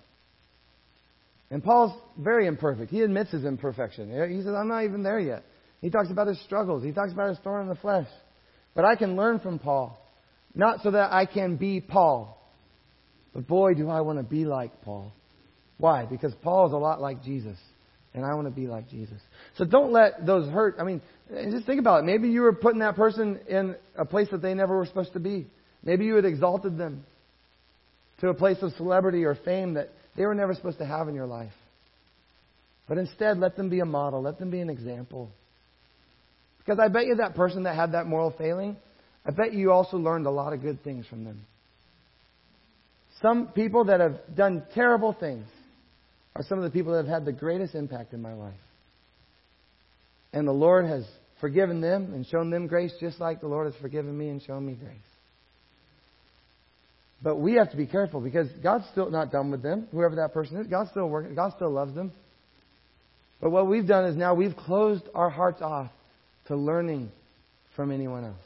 And 1.50 1.62
Paul's 1.62 1.92
very 2.16 2.46
imperfect. 2.46 2.90
He 2.90 3.02
admits 3.02 3.30
his 3.30 3.44
imperfection. 3.44 4.08
He 4.30 4.38
says, 4.38 4.54
I'm 4.56 4.68
not 4.68 4.84
even 4.84 5.02
there 5.02 5.20
yet. 5.20 5.42
He 5.82 5.90
talks 5.90 6.10
about 6.10 6.28
his 6.28 6.40
struggles. 6.44 6.82
He 6.82 6.92
talks 6.92 7.12
about 7.12 7.28
his 7.28 7.38
thorn 7.40 7.62
in 7.62 7.68
the 7.68 7.74
flesh. 7.74 8.06
But 8.74 8.84
I 8.84 8.96
can 8.96 9.16
learn 9.16 9.40
from 9.40 9.58
Paul. 9.58 9.98
Not 10.54 10.80
so 10.82 10.90
that 10.90 11.12
I 11.12 11.26
can 11.26 11.56
be 11.56 11.80
Paul. 11.80 12.38
But 13.34 13.46
boy, 13.46 13.74
do 13.74 13.88
I 13.88 14.02
want 14.02 14.18
to 14.18 14.24
be 14.24 14.44
like 14.44 14.82
Paul. 14.82 15.12
Why? 15.78 16.04
Because 16.04 16.34
Paul 16.42 16.66
is 16.66 16.72
a 16.72 16.76
lot 16.76 17.00
like 17.00 17.22
Jesus. 17.22 17.58
And 18.14 18.24
I 18.26 18.34
want 18.34 18.46
to 18.46 18.50
be 18.50 18.66
like 18.66 18.90
Jesus. 18.90 19.20
So 19.56 19.64
don't 19.64 19.92
let 19.92 20.26
those 20.26 20.48
hurt. 20.50 20.76
I 20.78 20.84
mean, 20.84 21.00
just 21.50 21.64
think 21.64 21.80
about 21.80 22.00
it. 22.00 22.06
Maybe 22.06 22.28
you 22.28 22.42
were 22.42 22.52
putting 22.52 22.80
that 22.80 22.94
person 22.94 23.40
in 23.48 23.74
a 23.96 24.04
place 24.04 24.28
that 24.32 24.42
they 24.42 24.52
never 24.52 24.76
were 24.76 24.84
supposed 24.84 25.14
to 25.14 25.20
be. 25.20 25.46
Maybe 25.82 26.04
you 26.04 26.16
had 26.16 26.26
exalted 26.26 26.76
them 26.76 27.04
to 28.20 28.28
a 28.28 28.34
place 28.34 28.58
of 28.60 28.72
celebrity 28.72 29.24
or 29.24 29.34
fame 29.34 29.74
that 29.74 29.90
they 30.16 30.26
were 30.26 30.34
never 30.34 30.54
supposed 30.54 30.78
to 30.78 30.86
have 30.86 31.08
in 31.08 31.14
your 31.14 31.26
life. 31.26 31.52
But 32.86 32.98
instead, 32.98 33.38
let 33.38 33.56
them 33.56 33.70
be 33.70 33.80
a 33.80 33.86
model. 33.86 34.22
Let 34.22 34.38
them 34.38 34.50
be 34.50 34.60
an 34.60 34.68
example. 34.68 35.30
Because 36.64 36.78
I 36.78 36.88
bet 36.88 37.06
you 37.06 37.16
that 37.16 37.34
person 37.34 37.64
that 37.64 37.74
had 37.74 37.92
that 37.92 38.06
moral 38.06 38.32
failing, 38.36 38.76
I 39.26 39.30
bet 39.30 39.52
you 39.52 39.72
also 39.72 39.96
learned 39.96 40.26
a 40.26 40.30
lot 40.30 40.52
of 40.52 40.62
good 40.62 40.82
things 40.84 41.06
from 41.06 41.24
them. 41.24 41.44
Some 43.20 43.48
people 43.48 43.84
that 43.84 44.00
have 44.00 44.18
done 44.36 44.64
terrible 44.74 45.12
things 45.12 45.46
are 46.34 46.42
some 46.44 46.58
of 46.58 46.64
the 46.64 46.70
people 46.70 46.92
that 46.92 47.04
have 47.04 47.14
had 47.14 47.24
the 47.24 47.32
greatest 47.32 47.74
impact 47.74 48.12
in 48.12 48.22
my 48.22 48.32
life. 48.32 48.54
And 50.32 50.46
the 50.46 50.52
Lord 50.52 50.86
has 50.86 51.04
forgiven 51.40 51.80
them 51.80 52.14
and 52.14 52.26
shown 52.26 52.50
them 52.50 52.66
grace 52.66 52.92
just 53.00 53.20
like 53.20 53.40
the 53.40 53.48
Lord 53.48 53.70
has 53.70 53.80
forgiven 53.80 54.16
me 54.16 54.28
and 54.28 54.42
shown 54.42 54.64
me 54.64 54.74
grace. 54.74 54.96
But 57.22 57.36
we 57.36 57.54
have 57.54 57.70
to 57.70 57.76
be 57.76 57.86
careful 57.86 58.20
because 58.20 58.48
God's 58.62 58.84
still 58.90 59.10
not 59.10 59.30
done 59.30 59.50
with 59.50 59.62
them, 59.62 59.86
whoever 59.92 60.16
that 60.16 60.32
person 60.32 60.56
is. 60.56 60.66
God's 60.66 60.90
still 60.90 61.08
working. 61.08 61.34
God 61.34 61.52
still 61.54 61.70
loves 61.70 61.94
them. 61.94 62.12
But 63.40 63.50
what 63.50 63.68
we've 63.68 63.86
done 63.86 64.06
is 64.06 64.16
now 64.16 64.34
we've 64.34 64.56
closed 64.56 65.04
our 65.14 65.30
hearts 65.30 65.60
off 65.60 65.90
to 66.52 66.56
learning 66.56 67.10
from 67.74 67.90
anyone 67.90 68.24
else. 68.24 68.36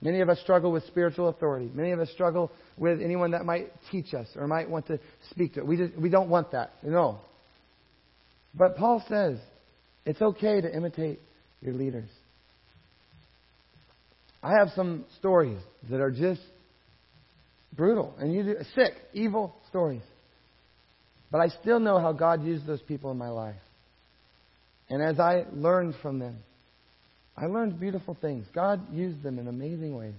Many 0.00 0.20
of 0.20 0.28
us 0.28 0.38
struggle 0.40 0.70
with 0.70 0.86
spiritual 0.86 1.28
authority. 1.28 1.68
Many 1.74 1.90
of 1.90 1.98
us 1.98 2.08
struggle 2.12 2.52
with 2.76 3.02
anyone 3.02 3.32
that 3.32 3.44
might 3.44 3.72
teach 3.90 4.14
us 4.14 4.28
or 4.36 4.46
might 4.46 4.70
want 4.70 4.86
to 4.86 5.00
speak 5.30 5.54
to 5.54 5.62
us. 5.62 5.66
We, 5.66 5.76
just, 5.76 5.96
we 5.98 6.10
don't 6.10 6.28
want 6.28 6.52
that. 6.52 6.74
No. 6.84 7.18
But 8.54 8.76
Paul 8.76 9.04
says 9.08 9.38
it's 10.04 10.22
okay 10.22 10.60
to 10.60 10.72
imitate 10.72 11.18
your 11.60 11.74
leaders. 11.74 12.08
I 14.42 14.52
have 14.60 14.68
some 14.76 15.06
stories 15.18 15.58
that 15.90 16.00
are 16.00 16.12
just 16.12 16.42
brutal 17.76 18.14
and 18.20 18.32
you 18.32 18.44
do, 18.44 18.56
sick, 18.76 18.92
evil 19.12 19.56
stories. 19.70 20.02
But 21.32 21.40
I 21.40 21.48
still 21.48 21.80
know 21.80 21.98
how 21.98 22.12
God 22.12 22.44
used 22.44 22.64
those 22.64 22.82
people 22.82 23.10
in 23.10 23.18
my 23.18 23.30
life. 23.30 23.56
And 24.88 25.02
as 25.02 25.18
I 25.18 25.46
learned 25.52 25.96
from 26.00 26.20
them, 26.20 26.36
I 27.36 27.46
learned 27.46 27.78
beautiful 27.78 28.16
things. 28.20 28.46
God 28.54 28.92
used 28.92 29.22
them 29.22 29.38
in 29.38 29.46
amazing 29.48 29.96
ways. 29.96 30.14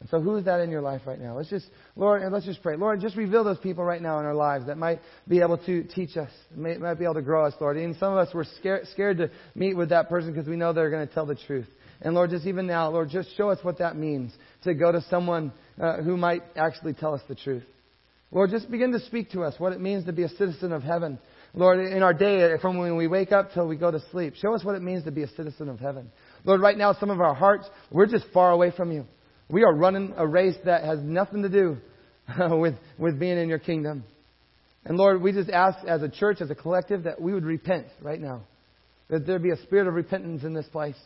And 0.00 0.10
so, 0.10 0.20
who 0.20 0.34
is 0.36 0.46
that 0.46 0.60
in 0.60 0.70
your 0.70 0.80
life 0.80 1.02
right 1.06 1.20
now? 1.20 1.36
Let's 1.36 1.48
just, 1.48 1.66
Lord, 1.94 2.22
and 2.22 2.32
let's 2.32 2.44
just 2.44 2.60
pray. 2.60 2.76
Lord, 2.76 3.00
just 3.00 3.16
reveal 3.16 3.44
those 3.44 3.58
people 3.58 3.84
right 3.84 4.02
now 4.02 4.18
in 4.18 4.26
our 4.26 4.34
lives 4.34 4.66
that 4.66 4.76
might 4.76 5.00
be 5.28 5.40
able 5.40 5.58
to 5.58 5.84
teach 5.84 6.16
us, 6.16 6.30
might, 6.56 6.80
might 6.80 6.94
be 6.94 7.04
able 7.04 7.14
to 7.14 7.22
grow 7.22 7.46
us, 7.46 7.54
Lord. 7.60 7.76
And 7.76 7.94
some 7.96 8.12
of 8.12 8.18
us 8.18 8.34
were 8.34 8.44
scared, 8.58 8.88
scared 8.88 9.18
to 9.18 9.30
meet 9.54 9.76
with 9.76 9.90
that 9.90 10.08
person 10.08 10.32
because 10.32 10.48
we 10.48 10.56
know 10.56 10.72
they're 10.72 10.90
going 10.90 11.06
to 11.06 11.14
tell 11.14 11.24
the 11.24 11.36
truth. 11.46 11.68
And 12.00 12.16
Lord, 12.16 12.30
just 12.30 12.46
even 12.46 12.66
now, 12.66 12.90
Lord, 12.90 13.10
just 13.10 13.36
show 13.36 13.50
us 13.50 13.60
what 13.62 13.78
that 13.78 13.96
means 13.96 14.32
to 14.64 14.74
go 14.74 14.90
to 14.90 15.02
someone 15.08 15.52
uh, 15.80 16.02
who 16.02 16.16
might 16.16 16.42
actually 16.56 16.94
tell 16.94 17.14
us 17.14 17.20
the 17.28 17.36
truth. 17.36 17.62
Lord, 18.32 18.50
just 18.50 18.70
begin 18.70 18.92
to 18.92 19.00
speak 19.00 19.30
to 19.32 19.42
us 19.44 19.54
what 19.58 19.72
it 19.72 19.80
means 19.80 20.06
to 20.06 20.12
be 20.12 20.24
a 20.24 20.28
citizen 20.30 20.72
of 20.72 20.82
heaven. 20.82 21.18
Lord, 21.54 21.80
in 21.80 22.02
our 22.02 22.14
day, 22.14 22.54
from 22.62 22.78
when 22.78 22.96
we 22.96 23.06
wake 23.06 23.30
up 23.30 23.52
till 23.52 23.68
we 23.68 23.76
go 23.76 23.90
to 23.90 24.00
sleep, 24.10 24.34
show 24.36 24.54
us 24.54 24.64
what 24.64 24.74
it 24.74 24.82
means 24.82 25.04
to 25.04 25.10
be 25.10 25.22
a 25.22 25.28
citizen 25.28 25.68
of 25.68 25.78
heaven. 25.78 26.10
Lord, 26.44 26.62
right 26.62 26.76
now, 26.76 26.94
some 26.94 27.10
of 27.10 27.20
our 27.20 27.34
hearts, 27.34 27.68
we're 27.90 28.06
just 28.06 28.24
far 28.32 28.52
away 28.52 28.72
from 28.74 28.90
you. 28.90 29.06
We 29.50 29.64
are 29.64 29.74
running 29.74 30.14
a 30.16 30.26
race 30.26 30.56
that 30.64 30.84
has 30.84 30.98
nothing 31.00 31.42
to 31.42 31.50
do 31.50 31.76
with, 32.56 32.74
with 32.98 33.20
being 33.20 33.36
in 33.36 33.50
your 33.50 33.58
kingdom. 33.58 34.04
And 34.84 34.96
Lord, 34.96 35.20
we 35.20 35.32
just 35.32 35.50
ask 35.50 35.78
as 35.86 36.02
a 36.02 36.08
church, 36.08 36.40
as 36.40 36.50
a 36.50 36.54
collective, 36.54 37.04
that 37.04 37.20
we 37.20 37.34
would 37.34 37.44
repent 37.44 37.86
right 38.00 38.20
now. 38.20 38.44
That 39.10 39.26
there 39.26 39.38
be 39.38 39.50
a 39.50 39.62
spirit 39.62 39.86
of 39.86 39.94
repentance 39.94 40.44
in 40.44 40.54
this 40.54 40.66
place. 40.72 40.96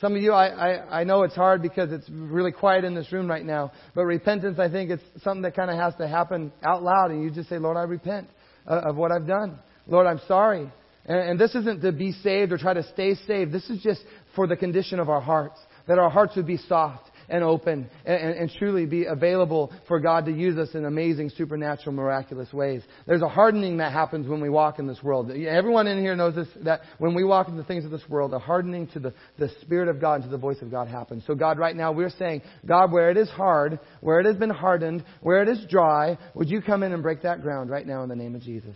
Some 0.00 0.16
of 0.16 0.22
you, 0.22 0.32
I, 0.32 0.46
I, 0.46 1.00
I 1.00 1.04
know 1.04 1.24
it's 1.24 1.34
hard 1.34 1.60
because 1.60 1.92
it's 1.92 2.08
really 2.08 2.52
quiet 2.52 2.84
in 2.84 2.94
this 2.94 3.12
room 3.12 3.28
right 3.28 3.44
now. 3.44 3.72
But 3.94 4.06
repentance, 4.06 4.58
I 4.58 4.70
think 4.70 4.90
it's 4.90 5.02
something 5.22 5.42
that 5.42 5.54
kind 5.54 5.70
of 5.70 5.76
has 5.76 5.94
to 5.96 6.08
happen 6.08 6.52
out 6.64 6.82
loud. 6.82 7.10
And 7.10 7.22
you 7.22 7.30
just 7.30 7.50
say, 7.50 7.58
Lord, 7.58 7.76
I 7.76 7.82
repent 7.82 8.28
uh, 8.66 8.80
of 8.88 8.96
what 8.96 9.12
I've 9.12 9.26
done. 9.26 9.58
Lord, 9.86 10.06
I'm 10.06 10.20
sorry. 10.26 10.70
And, 11.06 11.30
and 11.30 11.40
this 11.40 11.54
isn't 11.54 11.82
to 11.82 11.92
be 11.92 12.12
saved 12.12 12.52
or 12.52 12.58
try 12.58 12.74
to 12.74 12.82
stay 12.92 13.14
saved. 13.26 13.52
This 13.52 13.68
is 13.70 13.82
just 13.82 14.02
for 14.34 14.46
the 14.46 14.56
condition 14.56 15.00
of 15.00 15.08
our 15.08 15.20
hearts. 15.20 15.58
That 15.88 15.98
our 15.98 16.10
hearts 16.10 16.36
would 16.36 16.46
be 16.46 16.58
soft 16.58 17.10
and 17.30 17.44
open 17.44 17.88
and, 18.04 18.16
and, 18.16 18.36
and, 18.36 18.50
truly 18.58 18.86
be 18.86 19.04
available 19.04 19.72
for 19.86 20.00
God 20.00 20.26
to 20.26 20.32
use 20.32 20.58
us 20.58 20.74
in 20.74 20.84
amazing, 20.84 21.30
supernatural, 21.30 21.94
miraculous 21.94 22.52
ways. 22.52 22.82
There's 23.06 23.22
a 23.22 23.28
hardening 23.28 23.76
that 23.76 23.92
happens 23.92 24.28
when 24.28 24.40
we 24.40 24.48
walk 24.50 24.78
in 24.78 24.86
this 24.86 25.00
world. 25.02 25.30
Everyone 25.30 25.86
in 25.86 26.00
here 26.00 26.16
knows 26.16 26.34
this, 26.34 26.48
that 26.64 26.80
when 26.98 27.14
we 27.14 27.24
walk 27.24 27.48
into 27.48 27.62
the 27.62 27.66
things 27.66 27.84
of 27.84 27.92
this 27.92 28.06
world, 28.08 28.34
a 28.34 28.38
hardening 28.38 28.88
to 28.88 28.98
the, 28.98 29.14
the 29.38 29.48
Spirit 29.60 29.88
of 29.88 30.00
God, 30.00 30.14
and 30.14 30.24
to 30.24 30.30
the 30.30 30.38
voice 30.38 30.60
of 30.60 30.70
God 30.70 30.88
happens. 30.88 31.22
So 31.26 31.34
God, 31.36 31.58
right 31.58 31.76
now, 31.76 31.92
we're 31.92 32.10
saying, 32.10 32.42
God, 32.66 32.90
where 32.90 33.10
it 33.10 33.16
is 33.16 33.30
hard, 33.30 33.78
where 34.00 34.18
it 34.20 34.26
has 34.26 34.36
been 34.36 34.50
hardened, 34.50 35.04
where 35.20 35.42
it 35.42 35.48
is 35.48 35.64
dry, 35.70 36.18
would 36.34 36.50
you 36.50 36.60
come 36.60 36.82
in 36.82 36.92
and 36.92 37.02
break 37.02 37.22
that 37.22 37.42
ground 37.42 37.70
right 37.70 37.86
now 37.86 38.02
in 38.02 38.08
the 38.08 38.16
name 38.16 38.34
of 38.34 38.42
Jesus? 38.42 38.74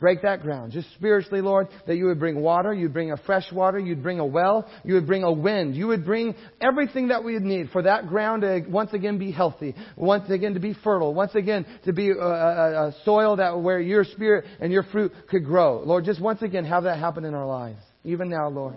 Break 0.00 0.22
that 0.22 0.40
ground. 0.40 0.72
Just 0.72 0.90
spiritually, 0.94 1.42
Lord, 1.42 1.68
that 1.86 1.96
you 1.96 2.06
would 2.06 2.18
bring 2.18 2.40
water, 2.40 2.72
you'd 2.72 2.94
bring 2.94 3.12
a 3.12 3.18
fresh 3.18 3.44
water, 3.52 3.78
you'd 3.78 4.02
bring 4.02 4.18
a 4.18 4.24
well, 4.24 4.66
you 4.82 4.94
would 4.94 5.06
bring 5.06 5.24
a 5.24 5.30
wind, 5.32 5.76
you 5.76 5.88
would 5.88 6.06
bring 6.06 6.34
everything 6.58 7.08
that 7.08 7.22
we 7.22 7.34
would 7.34 7.42
need 7.42 7.68
for 7.68 7.82
that 7.82 8.08
ground 8.08 8.40
to 8.40 8.64
once 8.66 8.94
again 8.94 9.18
be 9.18 9.30
healthy, 9.30 9.74
once 9.96 10.30
again 10.30 10.54
to 10.54 10.60
be 10.60 10.74
fertile, 10.82 11.12
once 11.12 11.34
again 11.34 11.66
to 11.84 11.92
be 11.92 12.08
a, 12.08 12.18
a, 12.18 12.88
a 12.88 12.94
soil 13.04 13.36
that 13.36 13.60
where 13.60 13.78
your 13.78 14.04
spirit 14.04 14.46
and 14.58 14.72
your 14.72 14.84
fruit 14.84 15.12
could 15.28 15.44
grow. 15.44 15.82
Lord, 15.84 16.06
just 16.06 16.20
once 16.20 16.40
again 16.40 16.64
have 16.64 16.84
that 16.84 16.98
happen 16.98 17.26
in 17.26 17.34
our 17.34 17.46
lives. 17.46 17.80
Even 18.02 18.30
now, 18.30 18.48
Lord. 18.48 18.76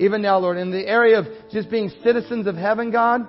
Even 0.00 0.20
now, 0.20 0.38
Lord, 0.38 0.56
in 0.56 0.72
the 0.72 0.84
area 0.84 1.20
of 1.20 1.26
just 1.52 1.70
being 1.70 1.92
citizens 2.02 2.48
of 2.48 2.56
heaven, 2.56 2.90
God, 2.90 3.28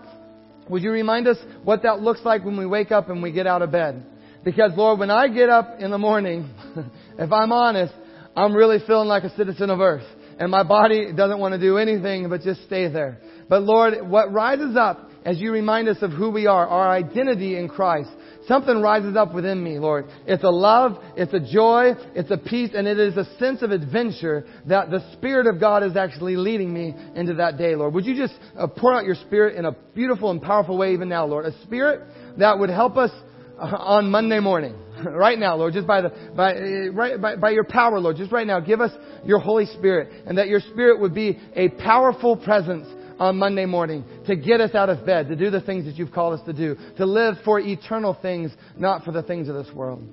would 0.69 0.81
you 0.81 0.89
remind 0.89 1.27
us 1.27 1.37
what 1.63 1.83
that 1.83 2.01
looks 2.01 2.21
like 2.25 2.43
when 2.43 2.57
we 2.57 2.65
wake 2.65 2.91
up 2.91 3.09
and 3.09 3.21
we 3.21 3.31
get 3.31 3.45
out 3.45 3.61
of 3.61 3.71
bed? 3.71 4.03
Because 4.47 4.71
Lord, 4.77 4.99
when 4.99 5.11
I 5.11 5.27
get 5.27 5.49
up 5.49 5.81
in 5.81 5.91
the 5.91 5.97
morning, 5.97 6.49
if 7.19 7.33
I'm 7.33 7.51
honest, 7.51 7.93
I'm 8.33 8.55
really 8.55 8.77
feeling 8.87 9.09
like 9.09 9.23
a 9.23 9.35
citizen 9.35 9.69
of 9.69 9.81
earth. 9.81 10.07
And 10.39 10.49
my 10.49 10.63
body 10.63 11.11
doesn't 11.11 11.37
want 11.37 11.51
to 11.51 11.59
do 11.59 11.77
anything 11.77 12.29
but 12.29 12.43
just 12.43 12.63
stay 12.63 12.87
there. 12.87 13.19
But 13.49 13.63
Lord, 13.63 14.07
what 14.07 14.31
rises 14.31 14.77
up 14.77 15.11
as 15.25 15.37
you 15.41 15.51
remind 15.51 15.89
us 15.89 15.97
of 16.01 16.11
who 16.11 16.29
we 16.29 16.47
are, 16.47 16.65
our 16.65 16.89
identity 16.89 17.57
in 17.57 17.67
Christ, 17.67 18.09
something 18.47 18.81
rises 18.81 19.17
up 19.17 19.33
within 19.33 19.61
me, 19.61 19.79
Lord. 19.79 20.05
It's 20.25 20.45
a 20.45 20.49
love, 20.49 20.97
it's 21.17 21.33
a 21.33 21.41
joy, 21.41 21.95
it's 22.15 22.31
a 22.31 22.37
peace, 22.37 22.69
and 22.73 22.87
it 22.87 22.97
is 22.97 23.17
a 23.17 23.25
sense 23.39 23.61
of 23.61 23.71
adventure 23.71 24.47
that 24.67 24.89
the 24.89 25.11
Spirit 25.11 25.47
of 25.53 25.59
God 25.59 25.83
is 25.83 25.97
actually 25.97 26.37
leading 26.37 26.73
me 26.73 26.95
into 27.15 27.33
that 27.33 27.57
day, 27.57 27.75
Lord. 27.75 27.93
Would 27.93 28.05
you 28.05 28.15
just 28.15 28.39
uh, 28.57 28.67
pour 28.67 28.93
out 28.93 29.03
your 29.03 29.15
Spirit 29.25 29.57
in 29.57 29.65
a 29.65 29.73
beautiful 29.93 30.31
and 30.31 30.41
powerful 30.41 30.77
way 30.77 30.93
even 30.93 31.09
now, 31.09 31.25
Lord? 31.25 31.45
A 31.45 31.63
Spirit 31.63 32.07
that 32.37 32.57
would 32.57 32.69
help 32.69 32.95
us 32.95 33.11
on 33.59 34.11
Monday 34.11 34.39
morning. 34.39 34.75
right 35.05 35.37
now, 35.37 35.55
Lord, 35.55 35.73
just 35.73 35.87
by 35.87 36.01
the, 36.01 36.09
by, 36.35 36.53
eh, 36.53 36.89
right, 36.93 37.19
by, 37.21 37.35
by 37.35 37.49
your 37.51 37.63
power, 37.63 37.99
Lord, 37.99 38.17
just 38.17 38.31
right 38.31 38.47
now, 38.47 38.59
give 38.59 38.81
us 38.81 38.91
your 39.25 39.39
Holy 39.39 39.65
Spirit 39.65 40.25
and 40.25 40.37
that 40.37 40.47
your 40.47 40.59
Spirit 40.59 40.99
would 40.99 41.13
be 41.13 41.39
a 41.55 41.69
powerful 41.69 42.37
presence 42.37 42.87
on 43.19 43.37
Monday 43.37 43.65
morning 43.65 44.05
to 44.27 44.35
get 44.35 44.61
us 44.61 44.75
out 44.75 44.89
of 44.89 45.05
bed, 45.05 45.27
to 45.27 45.35
do 45.35 45.49
the 45.49 45.61
things 45.61 45.85
that 45.85 45.95
you've 45.95 46.11
called 46.11 46.39
us 46.39 46.45
to 46.45 46.53
do, 46.53 46.75
to 46.97 47.05
live 47.05 47.35
for 47.43 47.59
eternal 47.59 48.17
things, 48.21 48.51
not 48.77 49.03
for 49.03 49.11
the 49.11 49.23
things 49.23 49.49
of 49.49 49.55
this 49.55 49.73
world. 49.73 50.07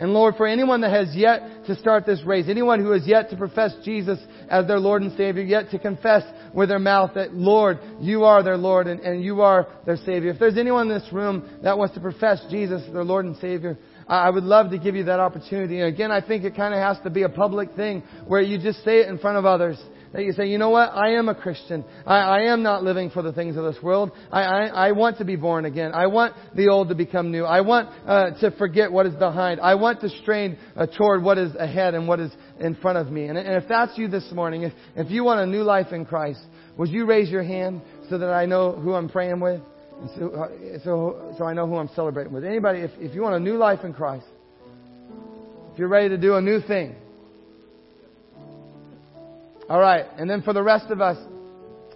And 0.00 0.12
Lord, 0.12 0.34
for 0.36 0.46
anyone 0.46 0.80
that 0.80 0.90
has 0.90 1.14
yet 1.14 1.66
to 1.66 1.76
start 1.76 2.04
this 2.04 2.22
race, 2.24 2.46
anyone 2.48 2.80
who 2.80 2.90
has 2.90 3.06
yet 3.06 3.30
to 3.30 3.36
profess 3.36 3.72
Jesus 3.84 4.18
as 4.50 4.66
their 4.66 4.80
Lord 4.80 5.02
and 5.02 5.16
Savior, 5.16 5.42
yet 5.42 5.70
to 5.70 5.78
confess 5.78 6.24
with 6.52 6.68
their 6.68 6.80
mouth 6.80 7.12
that, 7.14 7.32
Lord, 7.32 7.78
you 8.00 8.24
are 8.24 8.42
their 8.42 8.56
Lord 8.56 8.88
and, 8.88 9.00
and 9.00 9.22
you 9.22 9.40
are 9.40 9.68
their 9.86 9.96
Savior. 9.96 10.30
If 10.30 10.40
there's 10.40 10.58
anyone 10.58 10.90
in 10.90 10.98
this 10.98 11.12
room 11.12 11.48
that 11.62 11.78
wants 11.78 11.94
to 11.94 12.00
profess 12.00 12.44
Jesus 12.50 12.82
as 12.86 12.92
their 12.92 13.04
Lord 13.04 13.24
and 13.24 13.36
Savior, 13.36 13.78
I 14.08 14.30
would 14.30 14.44
love 14.44 14.70
to 14.70 14.78
give 14.78 14.96
you 14.96 15.04
that 15.04 15.20
opportunity. 15.20 15.78
And 15.78 15.88
again, 15.88 16.10
I 16.10 16.20
think 16.20 16.44
it 16.44 16.56
kind 16.56 16.74
of 16.74 16.80
has 16.80 16.98
to 17.04 17.10
be 17.10 17.22
a 17.22 17.28
public 17.28 17.74
thing 17.74 18.02
where 18.26 18.42
you 18.42 18.58
just 18.58 18.84
say 18.84 18.98
it 18.98 19.08
in 19.08 19.18
front 19.18 19.38
of 19.38 19.46
others. 19.46 19.80
That 20.14 20.22
you 20.22 20.32
say, 20.32 20.46
you 20.46 20.58
know 20.58 20.70
what? 20.70 20.90
I 20.94 21.14
am 21.14 21.28
a 21.28 21.34
Christian. 21.34 21.84
I, 22.06 22.18
I 22.18 22.40
am 22.52 22.62
not 22.62 22.84
living 22.84 23.10
for 23.10 23.20
the 23.20 23.32
things 23.32 23.56
of 23.56 23.64
this 23.64 23.82
world. 23.82 24.12
I, 24.30 24.42
I, 24.42 24.66
I, 24.66 24.92
want 24.92 25.18
to 25.18 25.24
be 25.24 25.34
born 25.34 25.64
again. 25.64 25.90
I 25.92 26.06
want 26.06 26.36
the 26.54 26.68
old 26.68 26.90
to 26.90 26.94
become 26.94 27.32
new. 27.32 27.42
I 27.42 27.62
want 27.62 27.88
uh, 28.06 28.30
to 28.38 28.52
forget 28.52 28.92
what 28.92 29.06
is 29.06 29.14
behind. 29.16 29.60
I 29.60 29.74
want 29.74 30.00
to 30.02 30.08
strain 30.08 30.56
uh, 30.76 30.86
toward 30.86 31.24
what 31.24 31.36
is 31.36 31.52
ahead 31.56 31.94
and 31.94 32.06
what 32.06 32.20
is 32.20 32.30
in 32.60 32.76
front 32.76 32.96
of 32.96 33.10
me. 33.10 33.24
And, 33.24 33.36
and 33.36 33.60
if 33.60 33.68
that's 33.68 33.98
you 33.98 34.06
this 34.06 34.30
morning, 34.30 34.62
if, 34.62 34.72
if 34.94 35.10
you 35.10 35.24
want 35.24 35.40
a 35.40 35.46
new 35.46 35.64
life 35.64 35.88
in 35.90 36.04
Christ, 36.04 36.38
would 36.78 36.90
you 36.90 37.06
raise 37.06 37.28
your 37.28 37.42
hand 37.42 37.82
so 38.08 38.16
that 38.16 38.32
I 38.32 38.46
know 38.46 38.70
who 38.70 38.94
I'm 38.94 39.08
praying 39.08 39.40
with? 39.40 39.62
So, 40.16 40.30
uh, 40.30 40.78
so, 40.84 41.34
so 41.38 41.44
I 41.44 41.54
know 41.54 41.66
who 41.66 41.76
I'm 41.76 41.90
celebrating 41.96 42.32
with. 42.32 42.44
Anybody, 42.44 42.80
if, 42.80 42.92
if 42.98 43.16
you 43.16 43.22
want 43.22 43.34
a 43.34 43.40
new 43.40 43.56
life 43.56 43.80
in 43.82 43.92
Christ, 43.92 44.26
if 45.72 45.78
you're 45.80 45.88
ready 45.88 46.10
to 46.10 46.18
do 46.18 46.36
a 46.36 46.40
new 46.40 46.60
thing, 46.60 46.94
all 49.68 49.80
right. 49.80 50.04
And 50.18 50.28
then 50.28 50.42
for 50.42 50.52
the 50.52 50.62
rest 50.62 50.90
of 50.90 51.00
us, 51.00 51.16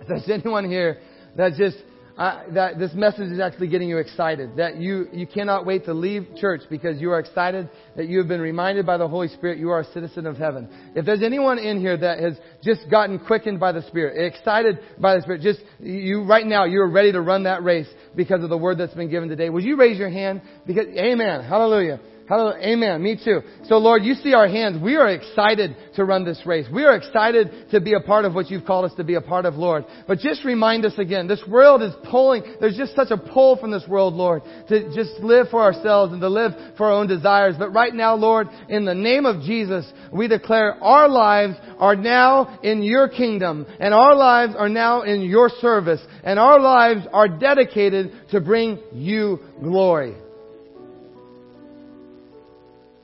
if 0.00 0.08
there's 0.08 0.28
anyone 0.42 0.68
here 0.68 0.98
that 1.36 1.54
just 1.54 1.76
uh, 2.18 2.42
that 2.52 2.80
this 2.80 2.92
message 2.94 3.30
is 3.30 3.38
actually 3.38 3.68
getting 3.68 3.88
you 3.88 3.98
excited, 3.98 4.56
that 4.56 4.76
you, 4.76 5.06
you 5.12 5.24
cannot 5.24 5.64
wait 5.64 5.84
to 5.84 5.94
leave 5.94 6.26
church 6.36 6.62
because 6.68 7.00
you 7.00 7.12
are 7.12 7.20
excited, 7.20 7.70
that 7.94 8.08
you 8.08 8.18
have 8.18 8.26
been 8.26 8.40
reminded 8.40 8.84
by 8.84 8.96
the 8.96 9.06
Holy 9.06 9.28
Spirit 9.28 9.56
you 9.56 9.70
are 9.70 9.80
a 9.80 9.92
citizen 9.92 10.26
of 10.26 10.36
heaven. 10.36 10.68
If 10.96 11.06
there's 11.06 11.22
anyone 11.22 11.58
in 11.58 11.78
here 11.78 11.96
that 11.96 12.18
has 12.18 12.36
just 12.60 12.90
gotten 12.90 13.20
quickened 13.20 13.60
by 13.60 13.70
the 13.70 13.82
Spirit, 13.82 14.34
excited 14.34 14.80
by 14.98 15.14
the 15.14 15.22
Spirit, 15.22 15.42
just 15.42 15.60
you 15.78 16.24
right 16.24 16.44
now, 16.44 16.64
you're 16.64 16.90
ready 16.90 17.12
to 17.12 17.20
run 17.20 17.44
that 17.44 17.62
race 17.62 17.86
because 18.16 18.42
of 18.42 18.50
the 18.50 18.58
word 18.58 18.78
that's 18.78 18.94
been 18.94 19.10
given 19.10 19.28
today. 19.28 19.48
Would 19.48 19.62
you 19.62 19.76
raise 19.76 19.96
your 19.96 20.10
hand? 20.10 20.42
Because, 20.66 20.86
amen. 20.96 21.44
Hallelujah. 21.44 22.00
Hallelujah. 22.28 22.66
Amen. 22.66 23.02
Me 23.02 23.18
too. 23.22 23.40
So 23.64 23.78
Lord, 23.78 24.04
you 24.04 24.12
see 24.12 24.34
our 24.34 24.46
hands. 24.46 24.82
We 24.82 24.96
are 24.96 25.08
excited 25.08 25.74
to 25.96 26.04
run 26.04 26.26
this 26.26 26.42
race. 26.44 26.66
We 26.70 26.84
are 26.84 26.94
excited 26.94 27.70
to 27.70 27.80
be 27.80 27.94
a 27.94 28.00
part 28.00 28.26
of 28.26 28.34
what 28.34 28.50
you've 28.50 28.66
called 28.66 28.84
us 28.84 28.94
to 28.98 29.04
be 29.04 29.14
a 29.14 29.22
part 29.22 29.46
of, 29.46 29.54
Lord. 29.54 29.86
But 30.06 30.18
just 30.18 30.44
remind 30.44 30.84
us 30.84 30.92
again, 30.98 31.26
this 31.26 31.42
world 31.48 31.82
is 31.82 31.94
pulling, 32.10 32.42
there's 32.60 32.76
just 32.76 32.94
such 32.94 33.10
a 33.10 33.16
pull 33.16 33.56
from 33.56 33.70
this 33.70 33.84
world, 33.88 34.12
Lord, 34.12 34.42
to 34.68 34.94
just 34.94 35.18
live 35.20 35.48
for 35.50 35.62
ourselves 35.62 36.12
and 36.12 36.20
to 36.20 36.28
live 36.28 36.52
for 36.76 36.88
our 36.88 36.92
own 36.92 37.06
desires. 37.06 37.54
But 37.58 37.70
right 37.70 37.94
now, 37.94 38.14
Lord, 38.14 38.48
in 38.68 38.84
the 38.84 38.94
name 38.94 39.24
of 39.24 39.40
Jesus, 39.42 39.90
we 40.12 40.28
declare 40.28 40.74
our 40.84 41.08
lives 41.08 41.54
are 41.78 41.96
now 41.96 42.58
in 42.62 42.82
your 42.82 43.08
kingdom 43.08 43.64
and 43.80 43.94
our 43.94 44.14
lives 44.14 44.52
are 44.54 44.68
now 44.68 45.00
in 45.00 45.22
your 45.22 45.48
service 45.48 46.00
and 46.24 46.38
our 46.38 46.60
lives 46.60 47.06
are 47.10 47.28
dedicated 47.28 48.12
to 48.32 48.42
bring 48.42 48.80
you 48.92 49.38
glory. 49.62 50.14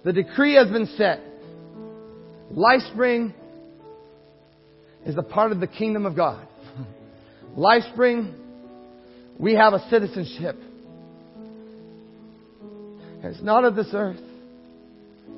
The 0.05 0.13
decree 0.13 0.55
has 0.55 0.69
been 0.69 0.87
set. 0.99 1.21
LifeSpring 2.53 3.33
is 5.07 5.17
a 5.17 5.23
part 5.23 5.51
of 5.51 5.61
the 5.61 5.67
kingdom 5.67 6.05
of 6.05 6.15
God. 6.15 6.47
LifeSpring, 7.57 8.35
we 9.39 9.55
have 9.55 9.73
a 9.73 9.89
citizenship. 9.89 10.57
It's 13.23 13.43
not 13.43 13.65
of 13.65 13.75
this 13.75 13.89
earth, 13.95 14.21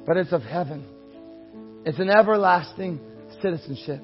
but 0.04 0.16
it's 0.16 0.32
of 0.32 0.42
heaven. 0.42 0.84
It's 1.84 2.00
an 2.00 2.10
everlasting 2.10 2.98
citizenship. 3.40 4.00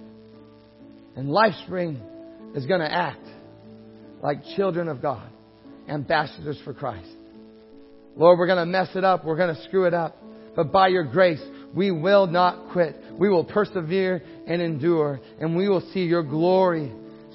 And 1.17 1.29
LifeSpring 1.29 2.57
is 2.57 2.67
going 2.67 2.81
to 2.81 2.91
act 2.91 3.27
like 4.23 4.45
children 4.55 4.89
of 4.89 5.03
God, 5.03 5.29
ambassadors 5.89 6.61
for 6.65 6.73
Christ. 6.73 7.11
Lord, 8.15 8.39
we're 8.39 8.47
going 8.47 8.61
to 8.61 8.67
mess 8.67 8.91
it 8.95 9.03
up. 9.03 9.25
We're 9.25 9.37
going 9.37 9.55
to 9.55 9.63
screw 9.65 9.87
it 9.87 9.95
up. 9.95 10.22
But 10.55 10.73
by 10.73 10.89
your 10.89 11.05
grace, 11.05 11.43
we 11.75 11.91
will 11.91 12.27
not 12.27 12.73
quit. 12.73 12.97
We 13.19 13.29
will 13.29 13.45
persevere 13.45 14.23
and 14.47 14.61
endure, 14.61 15.21
and 15.41 15.57
we 15.57 15.69
will 15.69 15.81
see 15.93 16.05
your 16.05 16.23
glory, 16.23 16.93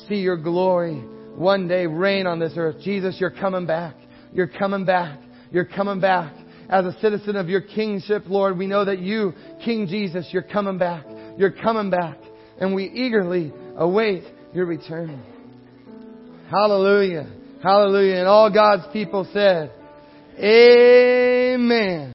see 0.08 0.18
your 0.18 0.38
glory 0.38 0.96
one 1.36 1.68
day 1.68 1.86
reign 1.86 2.28
on 2.28 2.40
this 2.40 2.54
earth. 2.58 2.78
Jesus, 2.82 3.18
you're 3.20 3.32
coming 3.32 3.66
back. 3.66 3.96
You're 4.34 4.48
coming 4.48 4.86
back. 4.86 5.20
You're 5.52 5.66
coming 5.66 6.00
back. 6.00 6.34
As 6.70 6.86
a 6.86 6.98
citizen 7.00 7.36
of 7.36 7.48
your 7.48 7.62
kingship, 7.62 8.24
Lord, 8.28 8.58
we 8.58 8.68
know 8.68 8.84
that 8.84 9.00
you, 9.00 9.34
King 9.64 9.88
Jesus, 9.88 10.28
you're 10.32 10.42
coming 10.42 10.78
back. 10.78 11.06
You're 11.38 11.52
coming 11.52 11.90
back. 11.90 12.18
And 12.60 12.76
we 12.76 12.86
eagerly 12.86 13.54
await 13.78 14.24
your 14.54 14.66
return. 14.66 15.24
Hallelujah. 16.50 17.28
Hallelujah. 17.64 18.16
And 18.16 18.28
all 18.28 18.52
God's 18.52 18.92
people 18.92 19.28
said, 19.32 19.72
Amen. 20.40 22.06